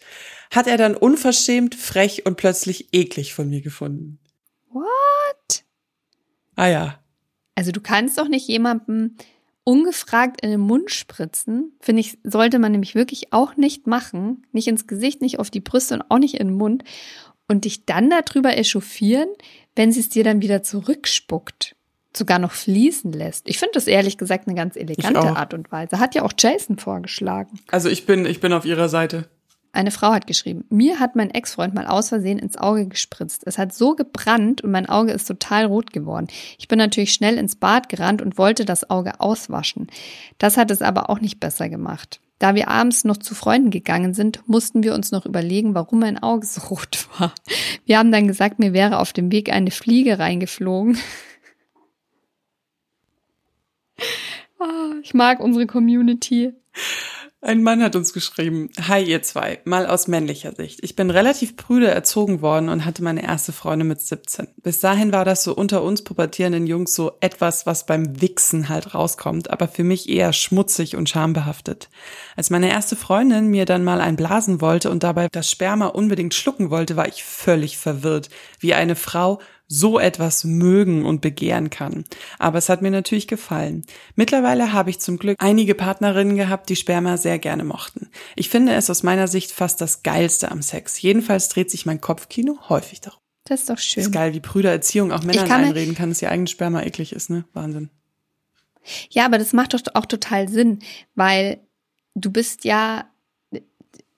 Hat 0.51 0.67
er 0.67 0.77
dann 0.77 0.95
unverschämt, 0.95 1.75
frech 1.75 2.25
und 2.25 2.37
plötzlich 2.37 2.89
eklig 2.93 3.33
von 3.33 3.49
mir 3.49 3.61
gefunden. 3.61 4.19
What? 4.69 5.63
Ah 6.55 6.67
ja. 6.67 6.99
Also 7.55 7.71
du 7.71 7.81
kannst 7.81 8.17
doch 8.17 8.27
nicht 8.27 8.47
jemandem 8.47 9.15
ungefragt 9.63 10.41
in 10.41 10.51
den 10.51 10.59
Mund 10.59 10.91
spritzen, 10.91 11.73
finde 11.79 12.01
ich, 12.01 12.19
sollte 12.23 12.59
man 12.59 12.71
nämlich 12.71 12.95
wirklich 12.95 13.33
auch 13.33 13.57
nicht 13.57 13.87
machen. 13.87 14.45
Nicht 14.51 14.67
ins 14.67 14.87
Gesicht, 14.87 15.21
nicht 15.21 15.39
auf 15.39 15.49
die 15.49 15.59
Brüste 15.59 15.95
und 15.95 16.03
auch 16.09 16.19
nicht 16.19 16.35
in 16.35 16.47
den 16.47 16.57
Mund. 16.57 16.83
Und 17.47 17.65
dich 17.65 17.85
dann 17.85 18.09
darüber 18.09 18.57
echauffieren, 18.57 19.29
wenn 19.75 19.91
sie 19.91 19.99
es 19.99 20.09
dir 20.09 20.23
dann 20.23 20.41
wieder 20.41 20.63
zurückspuckt. 20.63 21.74
Sogar 22.15 22.39
noch 22.39 22.51
fließen 22.51 23.11
lässt. 23.11 23.49
Ich 23.49 23.57
finde 23.57 23.73
das 23.73 23.87
ehrlich 23.87 24.17
gesagt 24.17 24.47
eine 24.47 24.55
ganz 24.55 24.75
elegante 24.75 25.35
Art 25.35 25.53
und 25.53 25.71
Weise. 25.71 25.99
Hat 25.99 26.15
ja 26.15 26.23
auch 26.23 26.33
Jason 26.37 26.77
vorgeschlagen. 26.77 27.59
Also 27.69 27.89
ich 27.89 28.05
bin, 28.05 28.25
ich 28.25 28.39
bin 28.39 28.53
auf 28.53 28.65
ihrer 28.65 28.89
Seite. 28.89 29.27
Eine 29.75 29.91
Frau 29.91 30.13
hat 30.13 30.25
geschrieben, 30.25 30.63
mir 30.69 31.01
hat 31.01 31.17
mein 31.17 31.31
Ex-Freund 31.31 31.73
mal 31.73 31.85
aus 31.85 32.07
Versehen 32.07 32.39
ins 32.39 32.57
Auge 32.57 32.87
gespritzt. 32.87 33.43
Es 33.45 33.57
hat 33.57 33.73
so 33.73 33.93
gebrannt 33.93 34.61
und 34.61 34.71
mein 34.71 34.87
Auge 34.87 35.11
ist 35.11 35.25
total 35.25 35.65
rot 35.65 35.91
geworden. 35.91 36.27
Ich 36.57 36.69
bin 36.69 36.79
natürlich 36.79 37.11
schnell 37.11 37.37
ins 37.37 37.57
Bad 37.57 37.89
gerannt 37.89 38.21
und 38.21 38.37
wollte 38.37 38.63
das 38.63 38.89
Auge 38.89 39.19
auswaschen. 39.19 39.87
Das 40.37 40.55
hat 40.55 40.71
es 40.71 40.81
aber 40.81 41.09
auch 41.09 41.19
nicht 41.19 41.41
besser 41.41 41.67
gemacht. 41.67 42.21
Da 42.39 42.55
wir 42.55 42.69
abends 42.69 43.03
noch 43.03 43.17
zu 43.17 43.35
Freunden 43.35 43.69
gegangen 43.69 44.13
sind, 44.13 44.47
mussten 44.47 44.81
wir 44.81 44.93
uns 44.93 45.11
noch 45.11 45.25
überlegen, 45.25 45.75
warum 45.75 45.99
mein 45.99 46.23
Auge 46.23 46.45
so 46.45 46.61
rot 46.61 47.07
war. 47.17 47.33
Wir 47.85 47.97
haben 47.97 48.13
dann 48.13 48.27
gesagt, 48.27 48.59
mir 48.59 48.71
wäre 48.71 48.99
auf 48.99 49.11
dem 49.11 49.29
Weg 49.31 49.51
eine 49.51 49.71
Fliege 49.71 50.19
reingeflogen. 50.19 50.97
Ich 55.03 55.13
mag 55.13 55.39
unsere 55.39 55.67
Community. 55.67 56.53
Ein 57.45 57.61
Mann 57.61 57.83
hat 57.83 57.95
uns 57.95 58.11
geschrieben, 58.11 58.71
Hi 58.87 59.03
ihr 59.03 59.21
zwei, 59.21 59.59
mal 59.65 59.85
aus 59.85 60.07
männlicher 60.07 60.55
Sicht. 60.55 60.79
Ich 60.81 60.95
bin 60.95 61.11
relativ 61.11 61.55
prüde 61.55 61.87
erzogen 61.87 62.41
worden 62.41 62.69
und 62.69 62.85
hatte 62.85 63.03
meine 63.03 63.21
erste 63.21 63.51
Freundin 63.51 63.87
mit 63.87 64.01
17. 64.01 64.47
Bis 64.63 64.79
dahin 64.79 65.13
war 65.13 65.25
das 65.25 65.43
so 65.43 65.53
unter 65.53 65.83
uns 65.83 66.03
pubertierenden 66.03 66.65
Jungs 66.65 66.95
so 66.95 67.11
etwas, 67.19 67.67
was 67.67 67.85
beim 67.85 68.19
Wichsen 68.19 68.67
halt 68.67 68.95
rauskommt, 68.95 69.51
aber 69.51 69.67
für 69.67 69.83
mich 69.83 70.09
eher 70.09 70.33
schmutzig 70.33 70.95
und 70.95 71.07
schambehaftet. 71.07 71.89
Als 72.35 72.49
meine 72.49 72.71
erste 72.71 72.95
Freundin 72.95 73.49
mir 73.49 73.65
dann 73.65 73.83
mal 73.83 74.01
einblasen 74.01 74.59
wollte 74.59 74.89
und 74.89 75.03
dabei 75.03 75.27
das 75.31 75.51
Sperma 75.51 75.85
unbedingt 75.85 76.33
schlucken 76.33 76.71
wollte, 76.71 76.95
war 76.95 77.07
ich 77.07 77.23
völlig 77.23 77.77
verwirrt, 77.77 78.29
wie 78.59 78.73
eine 78.73 78.95
Frau 78.95 79.39
so 79.67 79.99
etwas 79.99 80.43
mögen 80.43 81.05
und 81.05 81.21
begehren 81.21 81.69
kann. 81.69 82.05
Aber 82.37 82.57
es 82.57 82.69
hat 82.69 82.81
mir 82.81 82.91
natürlich 82.91 83.27
gefallen. 83.27 83.83
Mittlerweile 84.15 84.73
habe 84.73 84.89
ich 84.89 84.99
zum 84.99 85.17
Glück 85.17 85.37
einige 85.39 85.73
Partnerinnen 85.75 86.35
gehabt, 86.35 86.69
die 86.69 86.75
Sperma 86.75 87.17
sehr 87.17 87.39
gerne 87.39 87.63
mochten. 87.63 88.09
Ich 88.35 88.49
finde 88.49 88.73
es 88.73 88.89
aus 88.89 89.03
meiner 89.03 89.27
Sicht 89.27 89.51
fast 89.51 89.81
das 89.81 90.03
Geilste 90.03 90.51
am 90.51 90.61
Sex. 90.61 91.01
Jedenfalls 91.01 91.49
dreht 91.49 91.71
sich 91.71 91.85
mein 91.85 92.01
Kopfkino 92.01 92.57
häufig 92.69 93.01
darum. 93.01 93.19
Das 93.45 93.61
ist 93.61 93.69
doch 93.69 93.77
schön. 93.77 94.01
Das 94.01 94.07
ist 94.07 94.13
geil, 94.13 94.33
wie 94.33 94.39
Brüder 94.39 94.71
Erziehung 94.71 95.11
auch 95.11 95.23
Männern 95.23 95.47
kann 95.47 95.63
einreden 95.63 95.95
kann, 95.95 96.09
dass 96.09 96.21
ihr 96.21 96.31
eigenes 96.31 96.51
Sperma 96.51 96.81
eklig 96.81 97.13
ist, 97.13 97.29
ne? 97.29 97.45
Wahnsinn. 97.53 97.89
Ja, 99.09 99.25
aber 99.25 99.37
das 99.37 99.53
macht 99.53 99.73
doch 99.73 99.81
auch 99.93 100.05
total 100.05 100.47
Sinn, 100.47 100.79
weil 101.15 101.59
du 102.15 102.31
bist 102.31 102.65
ja, 102.65 103.09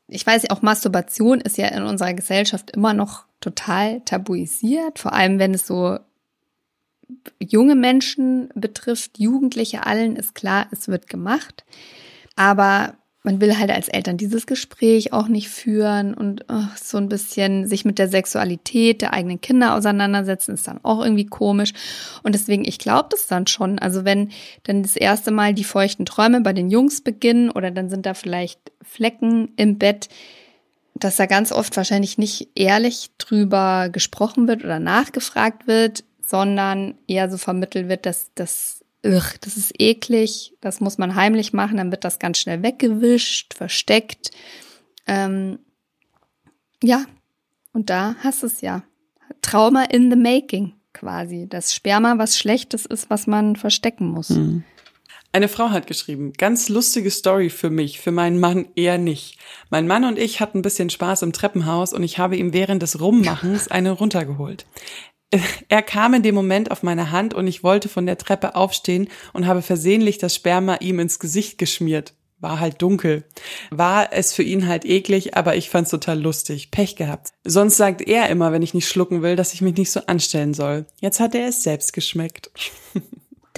ich 0.08 0.26
weiß 0.26 0.44
ja 0.44 0.52
auch, 0.52 0.62
Masturbation 0.62 1.42
ist 1.42 1.58
ja 1.58 1.68
in 1.68 1.84
unserer 1.84 2.14
Gesellschaft 2.14 2.72
immer 2.72 2.94
noch 2.94 3.27
total 3.40 4.02
tabuisiert, 4.02 5.00
vor 5.00 5.14
allem 5.14 5.40
wenn 5.40 5.54
es 5.54 5.68
so 5.68 5.98
junge 7.40 7.76
Menschen 7.76 8.50
betrifft, 8.56 9.20
Jugendliche 9.20 9.86
allen 9.86 10.16
ist 10.16 10.36
klar, 10.36 10.68
es 10.72 10.88
wird 10.88 11.08
gemacht. 11.08 11.66
Aber 12.36 12.98
man 13.24 13.42
will 13.42 13.58
halt 13.58 13.72
als 13.72 13.90
Eltern 13.90 14.16
dieses 14.16 14.48
Gespräch 14.48 15.12
auch 15.12 15.28
nicht 15.28 15.50
führen 15.50 16.14
und 16.14 16.46
oh, 16.48 16.64
so 16.82 16.98
ein 16.98 17.10
bisschen 17.10 17.68
sich 17.68 17.84
mit 17.84 18.00
der 18.00 18.08
Sexualität 18.08 19.02
der 19.02 19.12
eigenen 19.12 19.42
Kinder 19.42 19.76
auseinandersetzen, 19.76 20.54
ist 20.54 20.66
dann 20.66 20.80
auch 20.84 21.04
irgendwie 21.04 21.26
komisch. 21.26 21.74
Und 22.24 22.36
deswegen, 22.36 22.64
ich 22.64 22.80
glaube 22.80 23.10
das 23.12 23.28
dann 23.28 23.46
schon. 23.46 23.80
Also 23.80 24.06
wenn 24.06 24.30
dann 24.64 24.82
das 24.82 24.96
erste 24.96 25.32
Mal 25.32 25.54
die 25.54 25.66
feuchten 25.66 26.06
Träume 26.06 26.40
bei 26.40 26.54
den 26.54 26.70
Jungs 26.70 27.02
beginnen 27.02 27.50
oder 27.50 27.70
dann 27.70 27.90
sind 27.90 28.06
da 28.06 28.14
vielleicht 28.14 28.62
Flecken 28.82 29.52
im 29.58 29.78
Bett, 29.78 30.08
dass 31.04 31.18
da 31.18 31.26
ganz 31.26 31.52
oft 31.52 31.76
wahrscheinlich 31.78 32.18
nicht 32.18 32.50
ehrlich 32.56 33.12
drüber 33.18 33.90
gesprochen 33.90 34.48
wird 34.48 34.64
oder 34.64 34.80
nachgefragt 34.80 35.68
wird, 35.68 36.04
sondern 36.26 36.96
eher 37.08 37.30
so 37.30 37.38
vermittelt 37.38 37.88
wird, 37.90 38.06
dass 38.06 38.32
das, 38.36 38.84
das 39.02 39.58
ist 39.58 39.74
eklig, 39.80 40.54
das 40.62 40.80
muss 40.80 40.98
man 40.98 41.16
heimlich 41.16 41.54
machen, 41.54 41.78
dann 41.78 41.92
wird 41.92 42.04
das 42.04 42.20
ganz 42.20 42.40
schnell 42.40 42.64
weggewischt, 42.64 43.54
versteckt. 43.54 44.32
Ähm, 45.06 45.60
ja, 46.84 47.06
und 47.74 47.90
da 47.90 48.16
hast 48.20 48.44
es 48.44 48.62
ja. 48.62 48.84
Trauma 49.42 49.84
in 49.84 50.10
the 50.10 50.18
making 50.18 50.74
quasi. 50.94 51.48
Das 51.48 51.74
Sperma, 51.74 52.18
was 52.18 52.38
Schlechtes 52.38 52.86
ist, 52.86 53.10
was 53.10 53.28
man 53.28 53.56
verstecken 53.56 54.08
muss. 54.08 54.30
Mhm. 54.30 54.64
Eine 55.32 55.50
Frau 55.50 55.70
hat 55.70 55.88
geschrieben, 55.88 56.34
ganz 56.34 56.70
lustige 56.70 57.12
Story 57.12 57.50
für 57.50 57.70
mich, 57.70 58.00
für 58.00 58.12
meinen 58.12 58.40
Mann 58.40 58.68
eher 58.76 58.98
nicht. 58.98 59.38
Mein 59.70 59.86
Mann 59.86 60.06
und 60.06 60.18
ich 60.18 60.40
hatten 60.40 60.60
ein 60.60 60.64
bisschen 60.64 60.90
Spaß 60.90 61.22
im 61.22 61.34
Treppenhaus 61.34 61.94
und 61.94 62.04
ich 62.04 62.18
habe 62.18 62.38
ihm 62.38 62.54
während 62.54 62.82
des 62.82 63.00
Rummachens 63.00 63.68
eine 63.70 63.92
runtergeholt. 63.92 64.66
Er 65.68 65.82
kam 65.82 66.14
in 66.14 66.24
dem 66.24 66.36
Moment 66.36 66.72
auf 66.72 66.84
meine 66.84 67.12
Hand 67.12 67.34
und 67.34 67.48
ich 67.48 67.62
wollte 67.62 67.90
von 67.90 68.06
der 68.06 68.18
Treppe 68.18 68.56
aufstehen 68.56 69.10
und 69.34 69.46
habe 69.46 69.62
versehentlich 69.62 70.20
das 70.20 70.34
Sperma 70.34 70.76
ihm 70.76 71.00
ins 71.00 71.20
Gesicht 71.20 71.58
geschmiert. 71.58 72.14
War 72.40 72.60
halt 72.60 72.82
dunkel. 72.82 73.26
War 73.72 74.14
es 74.14 74.34
für 74.34 74.44
ihn 74.44 74.68
halt 74.68 74.86
eklig, 74.86 75.36
aber 75.36 75.56
ich 75.56 75.70
fand's 75.70 75.90
total 75.90 76.22
lustig. 76.22 76.70
Pech 76.70 76.96
gehabt. 76.96 77.32
Sonst 77.44 77.78
sagt 77.78 78.02
er 78.02 78.30
immer, 78.30 78.52
wenn 78.52 78.62
ich 78.62 78.76
nicht 78.76 78.88
schlucken 78.88 79.24
will, 79.24 79.36
dass 79.36 79.54
ich 79.54 79.62
mich 79.62 79.76
nicht 79.76 79.92
so 79.92 80.02
anstellen 80.06 80.54
soll. 80.54 80.86
Jetzt 81.02 81.20
hat 81.20 81.34
er 81.34 81.48
es 81.48 81.64
selbst 81.64 81.94
geschmeckt. 81.94 82.52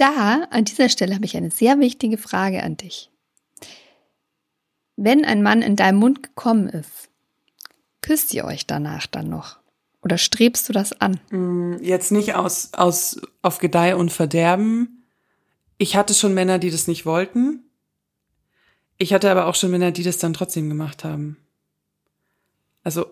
Da, 0.00 0.44
an 0.50 0.64
dieser 0.64 0.88
Stelle 0.88 1.14
habe 1.14 1.26
ich 1.26 1.36
eine 1.36 1.50
sehr 1.50 1.78
wichtige 1.78 2.16
Frage 2.16 2.62
an 2.62 2.78
dich. 2.78 3.10
Wenn 4.96 5.26
ein 5.26 5.42
Mann 5.42 5.60
in 5.60 5.76
deinem 5.76 5.98
Mund 5.98 6.22
gekommen 6.22 6.70
ist, 6.70 7.10
küsst 8.00 8.32
ihr 8.32 8.46
euch 8.46 8.66
danach 8.66 9.06
dann 9.06 9.28
noch? 9.28 9.58
Oder 10.02 10.16
strebst 10.16 10.66
du 10.70 10.72
das 10.72 10.98
an? 10.98 11.20
Mm, 11.30 11.82
jetzt 11.82 12.12
nicht 12.12 12.34
aus, 12.34 12.70
aus, 12.72 13.20
auf 13.42 13.58
Gedeih 13.58 13.94
und 13.94 14.10
Verderben. 14.10 15.04
Ich 15.76 15.96
hatte 15.96 16.14
schon 16.14 16.32
Männer, 16.32 16.58
die 16.58 16.70
das 16.70 16.88
nicht 16.88 17.04
wollten. 17.04 17.64
Ich 18.96 19.12
hatte 19.12 19.30
aber 19.30 19.48
auch 19.48 19.54
schon 19.54 19.70
Männer, 19.70 19.90
die 19.90 20.02
das 20.02 20.16
dann 20.16 20.32
trotzdem 20.32 20.70
gemacht 20.70 21.04
haben. 21.04 21.36
Also. 22.84 23.04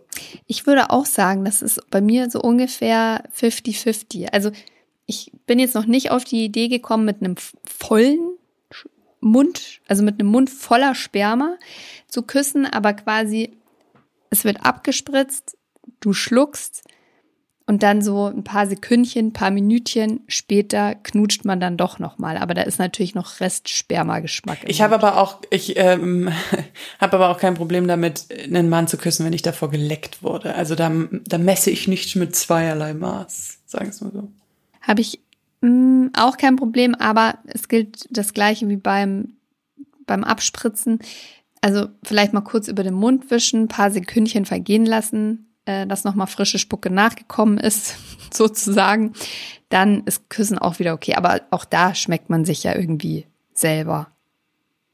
Ich 0.46 0.66
würde 0.66 0.88
auch 0.88 1.04
sagen, 1.04 1.44
das 1.44 1.60
ist 1.60 1.82
bei 1.90 2.00
mir 2.00 2.30
so 2.30 2.40
ungefähr 2.40 3.24
50-50. 3.38 4.28
Also, 4.32 4.52
ich 5.08 5.32
bin 5.46 5.58
jetzt 5.58 5.74
noch 5.74 5.86
nicht 5.86 6.10
auf 6.10 6.24
die 6.24 6.44
Idee 6.44 6.68
gekommen, 6.68 7.06
mit 7.06 7.22
einem 7.22 7.34
vollen 7.64 8.20
Mund, 9.20 9.80
also 9.88 10.02
mit 10.04 10.20
einem 10.20 10.30
Mund 10.30 10.50
voller 10.50 10.94
Sperma 10.94 11.56
zu 12.08 12.22
küssen, 12.22 12.66
aber 12.66 12.92
quasi 12.92 13.56
es 14.28 14.44
wird 14.44 14.64
abgespritzt, 14.66 15.56
du 16.00 16.12
schluckst 16.12 16.84
und 17.64 17.82
dann 17.82 18.02
so 18.02 18.26
ein 18.26 18.44
paar 18.44 18.66
Sekündchen, 18.66 19.28
ein 19.28 19.32
paar 19.32 19.50
Minütchen 19.50 20.20
später 20.28 20.94
knutscht 20.94 21.46
man 21.46 21.58
dann 21.58 21.78
doch 21.78 21.98
noch 21.98 22.18
mal, 22.18 22.36
aber 22.36 22.52
da 22.52 22.62
ist 22.62 22.78
natürlich 22.78 23.14
noch 23.14 23.40
Restsperma-Geschmack. 23.40 24.58
Ich 24.66 24.82
habe 24.82 24.94
aber 24.94 25.16
auch 25.16 25.40
ich 25.48 25.78
ähm, 25.78 26.30
habe 27.00 27.16
aber 27.16 27.30
auch 27.30 27.38
kein 27.38 27.54
Problem 27.54 27.88
damit, 27.88 28.26
einen 28.44 28.68
Mann 28.68 28.88
zu 28.88 28.98
küssen, 28.98 29.24
wenn 29.24 29.32
ich 29.32 29.42
davor 29.42 29.70
geleckt 29.70 30.22
wurde. 30.22 30.54
Also 30.54 30.74
da, 30.74 30.92
da 31.10 31.38
messe 31.38 31.70
ich 31.70 31.88
nicht 31.88 32.14
mit 32.14 32.36
zweierlei 32.36 32.92
Maß, 32.92 33.60
sagen 33.64 33.86
wir 33.86 33.90
es 33.90 34.00
mal 34.02 34.12
so. 34.12 34.28
Habe 34.80 35.00
ich 35.00 35.20
mh, 35.60 35.70
mm, 35.70 36.10
auch 36.14 36.36
kein 36.36 36.56
Problem, 36.56 36.94
aber 36.94 37.38
es 37.46 37.68
gilt 37.68 38.06
das 38.10 38.32
gleiche 38.32 38.68
wie 38.68 38.76
beim, 38.76 39.36
beim 40.06 40.24
Abspritzen. 40.24 41.00
Also 41.60 41.88
vielleicht 42.02 42.32
mal 42.32 42.40
kurz 42.40 42.68
über 42.68 42.82
den 42.82 42.94
Mund 42.94 43.30
wischen, 43.30 43.68
paar 43.68 43.90
Sekündchen 43.90 44.44
vergehen 44.44 44.86
lassen, 44.86 45.48
äh, 45.64 45.86
dass 45.86 46.04
nochmal 46.04 46.26
frische 46.26 46.58
Spucke 46.58 46.90
nachgekommen 46.90 47.58
ist, 47.58 47.96
sozusagen. 48.32 49.12
Dann 49.68 50.04
ist 50.04 50.30
Küssen 50.30 50.58
auch 50.58 50.78
wieder 50.78 50.94
okay. 50.94 51.14
Aber 51.14 51.42
auch 51.50 51.64
da 51.64 51.94
schmeckt 51.94 52.30
man 52.30 52.44
sich 52.44 52.62
ja 52.62 52.74
irgendwie 52.74 53.26
selber 53.52 54.10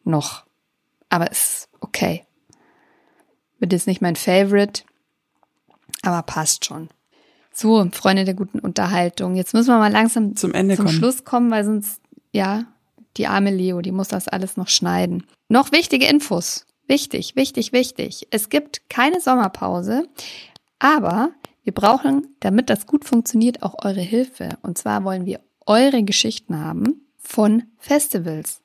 noch. 0.05 0.45
Aber 1.11 1.31
ist 1.31 1.69
okay. 1.81 2.25
Wird 3.59 3.73
jetzt 3.73 3.87
nicht 3.87 4.03
mein 4.03 4.17
Favorite, 4.17 4.83
aber 6.03 6.23
passt 6.23 6.65
schon. 6.65 6.89
So, 7.55 7.89
Freunde 7.93 8.25
der 8.25 8.35
guten 8.35 8.59
Unterhaltung. 8.59 9.37
Jetzt 9.37 9.55
müssen 9.55 9.69
wir 9.69 9.79
mal 9.79 9.93
langsam 9.93 10.37
zum 10.37 10.53
Ende 10.53 10.77
zum 10.77 10.87
kommen. 10.87 10.99
Schluss 10.99 11.25
kommen, 11.25 11.51
weil 11.51 11.65
sonst, 11.65 12.01
ja, 12.33 12.67
Die 13.17 13.29
arme 13.29 13.55
Leo, 13.55 13.81
die 13.81 13.93
muss 13.93 14.09
das 14.09 14.27
alles 14.29 14.57
noch 14.57 14.69
schneiden. 14.69 15.25
Noch 15.49 15.73
wichtige 15.73 16.07
Infos. 16.07 16.67
Wichtig, 16.87 17.37
wichtig, 17.37 17.73
wichtig. 17.73 18.27
Es 18.31 18.49
gibt 18.49 18.91
keine 18.91 19.21
Sommerpause, 19.21 20.09
aber 20.79 21.31
wir 21.63 21.73
brauchen, 21.73 22.35
damit 22.41 22.69
das 22.69 22.87
gut 22.87 23.05
funktioniert, 23.05 23.63
auch 23.63 23.85
eure 23.85 24.01
Hilfe. 24.01 24.59
Und 24.63 24.77
zwar 24.77 25.05
wollen 25.05 25.25
wir 25.25 25.41
eure 25.65 26.03
Geschichten 26.03 26.59
haben 26.59 27.07
von 27.17 27.65
Festivals. 27.79 28.61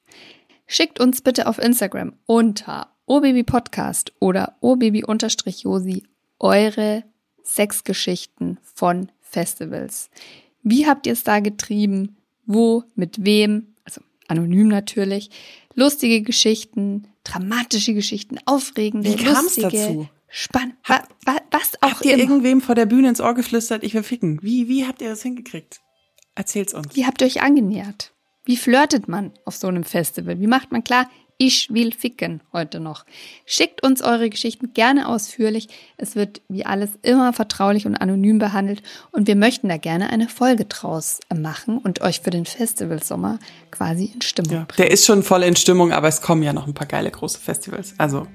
Schickt 0.66 1.00
uns 1.00 1.22
bitte 1.22 1.48
auf 1.48 1.60
Instagram 1.60 2.14
unter 2.26 2.88
obabypodcast 3.06 4.14
oder 4.20 4.56
obaby-josi 4.62 6.04
eure 6.40 7.04
Sexgeschichten 7.50 8.60
von 8.76 9.12
Festivals. 9.22 10.10
Wie 10.64 10.88
habt 10.88 11.08
ihr 11.08 11.14
es 11.14 11.24
da 11.24 11.39
getrieben? 11.39 12.18
Wo? 12.45 12.84
Mit 12.95 13.26
wem? 13.26 13.76
Also 13.86 14.02
anonym 14.28 14.68
natürlich. 14.68 15.30
Lustige 15.76 16.22
Geschichten, 16.22 17.08
dramatische 17.24 17.93
Geschichten, 17.93 18.38
aufregende, 18.45 19.10
Wie 19.10 19.16
kam 19.24 19.45
es 19.45 19.58
lustige, 19.58 19.70
dazu? 19.70 20.10
spannend, 20.30 20.76
wa, 20.86 21.02
wa, 21.26 21.38
was 21.52 21.82
auch 21.82 21.91
Habt 21.91 22.06
ihr 22.06 22.14
immer. 22.14 22.24
irgendwem 22.24 22.62
vor 22.62 22.76
der 22.76 22.86
Bühne 22.86 23.10
ins 23.10 23.22
Ohr 23.22 23.34
geflüstert, 23.34 23.84
ich 23.84 23.93
will 23.93 24.04
ficken? 24.04 24.39
Wie, 24.41 24.68
wie 24.68 24.86
habt 24.86 25.02
ihr 25.02 25.10
das 25.10 25.22
hingekriegt? 25.22 25.80
Erzählt's 26.36 26.74
uns. 26.74 26.95
Wie 26.95 27.06
habt 27.06 27.22
ihr 27.22 27.28
euch 27.28 27.41
angenähert? 27.41 28.14
Wie 28.45 28.58
flirtet 28.58 29.08
man 29.08 29.32
auf 29.45 29.56
so 29.56 29.68
einem 29.68 29.84
Festival? 29.84 30.39
Wie 30.39 30.47
macht 30.47 30.72
man 30.72 30.84
klar, 30.84 31.10
ich 31.42 31.74
will 31.74 31.94
ficken 31.94 32.42
heute 32.52 32.82
noch? 32.82 33.06
Schickt 33.46 33.82
uns 33.82 34.02
eure 34.02 34.30
Geschichten 34.30 34.74
gerne 34.74 35.08
ausführlich. 35.08 35.70
Es 35.96 36.16
wird 36.18 36.42
wie 36.50 36.66
alles 36.66 36.90
immer 37.02 37.32
vertraulich 37.32 37.86
und 37.86 37.96
anonym 37.96 38.40
behandelt 38.40 38.84
und 39.14 39.26
wir 39.28 39.38
möchten 39.38 39.70
da 39.70 39.78
gerne 39.78 40.10
eine 40.10 40.28
Folge 40.28 40.66
draus 40.66 41.22
machen 41.34 41.78
und 41.78 42.02
euch 42.02 42.20
für 42.20 42.30
den 42.30 42.46
Festivalsommer 42.46 43.40
quasi 43.72 44.12
in 44.14 44.22
Stimmung 44.22 44.52
Ja, 44.52 44.66
bringen. 44.68 44.78
der 44.78 44.92
ist 44.92 45.06
schon 45.06 45.24
voll 45.24 45.44
in 45.44 45.56
Stimmung, 45.56 45.94
aber 45.94 46.10
es 46.10 46.22
kommen 46.22 46.44
ja 46.44 46.52
noch 46.52 46.68
ein 46.68 46.74
paar 46.74 46.88
geile 46.88 47.10
große 47.10 47.40
Festivals. 47.40 47.94
Also, 47.98 48.28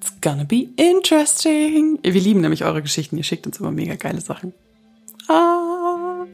it's 0.00 0.12
gonna 0.20 0.44
be 0.44 0.68
interesting. 0.76 1.98
Wir 2.02 2.12
lieben 2.20 2.40
nämlich 2.40 2.64
eure 2.64 2.82
Geschichten. 2.82 3.16
Ihr 3.16 3.24
schickt 3.24 3.46
uns 3.46 3.58
immer 3.58 3.72
mega 3.72 3.96
geile 3.96 4.20
Sachen. 4.20 4.52
Ah. 5.28 6.24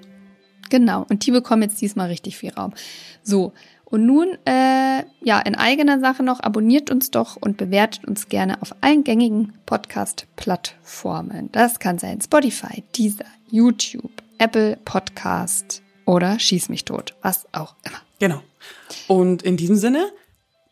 Genau, 0.68 1.06
und 1.08 1.24
die 1.24 1.30
bekommen 1.30 1.62
jetzt 1.62 1.80
diesmal 1.80 2.08
richtig 2.08 2.36
viel 2.36 2.50
Raum. 2.50 2.74
So, 3.22 3.52
und 3.88 4.04
nun, 4.04 4.36
äh, 4.46 5.04
ja, 5.22 5.38
in 5.38 5.54
eigener 5.54 6.00
Sache 6.00 6.24
noch, 6.24 6.40
abonniert 6.40 6.90
uns 6.90 7.12
doch 7.12 7.36
und 7.36 7.56
bewertet 7.56 8.04
uns 8.04 8.28
gerne 8.28 8.60
auf 8.60 8.74
allen 8.80 9.04
gängigen 9.04 9.52
Podcast-Plattformen. 9.64 11.50
Das 11.52 11.78
kann 11.78 11.98
sein 11.98 12.20
Spotify, 12.20 12.82
Deezer, 12.96 13.26
YouTube, 13.48 14.10
Apple 14.38 14.76
Podcast 14.84 15.82
oder 16.04 16.40
Schieß 16.40 16.68
mich 16.68 16.84
tot, 16.84 17.14
was 17.22 17.46
auch 17.52 17.76
immer. 17.84 17.98
Genau. 18.18 18.42
Und 19.06 19.42
in 19.42 19.56
diesem 19.56 19.76
Sinne, 19.76 20.10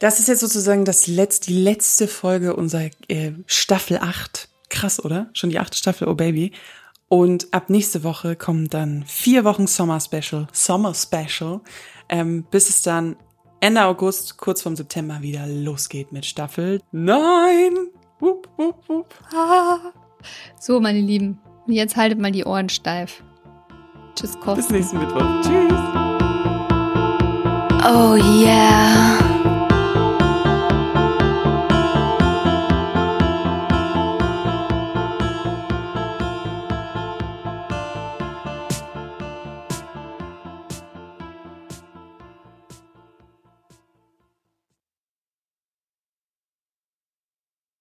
das 0.00 0.18
ist 0.18 0.26
jetzt 0.26 0.40
sozusagen 0.40 0.84
das 0.84 1.06
letzte, 1.06 1.52
die 1.52 1.62
letzte 1.62 2.08
Folge 2.08 2.56
unserer 2.56 2.90
äh, 3.06 3.30
Staffel 3.46 3.98
8. 3.98 4.48
Krass, 4.70 5.02
oder? 5.04 5.30
Schon 5.34 5.50
die 5.50 5.60
achte 5.60 5.78
Staffel, 5.78 6.08
oh 6.08 6.14
Baby. 6.14 6.50
Und 7.14 7.54
ab 7.54 7.70
nächste 7.70 8.02
Woche 8.02 8.34
kommen 8.34 8.68
dann 8.68 9.04
vier 9.06 9.44
Wochen 9.44 9.68
Sommer 9.68 10.00
Special, 10.00 10.48
Sommer 10.50 10.94
Special, 10.94 11.60
ähm, 12.08 12.42
bis 12.50 12.68
es 12.68 12.82
dann 12.82 13.14
Ende 13.60 13.84
August, 13.84 14.36
kurz 14.36 14.62
vorm 14.62 14.74
September 14.74 15.22
wieder 15.22 15.46
losgeht 15.46 16.10
mit 16.10 16.26
Staffel 16.26 16.80
9. 16.90 17.76
Wupp, 18.18 18.48
wupp, 18.56 18.88
wupp. 18.88 19.14
Ah. 19.32 19.92
So, 20.58 20.80
meine 20.80 20.98
Lieben, 20.98 21.38
jetzt 21.68 21.94
haltet 21.94 22.18
mal 22.18 22.32
die 22.32 22.46
Ohren 22.46 22.68
steif. 22.68 23.22
Tschüss, 24.16 24.36
Kosten. 24.40 24.56
Bis 24.56 24.70
nächsten 24.70 24.98
Mittwoch. 24.98 25.40
Tschüss. 25.40 25.72
Oh 27.86 28.16
yeah. 28.16 29.33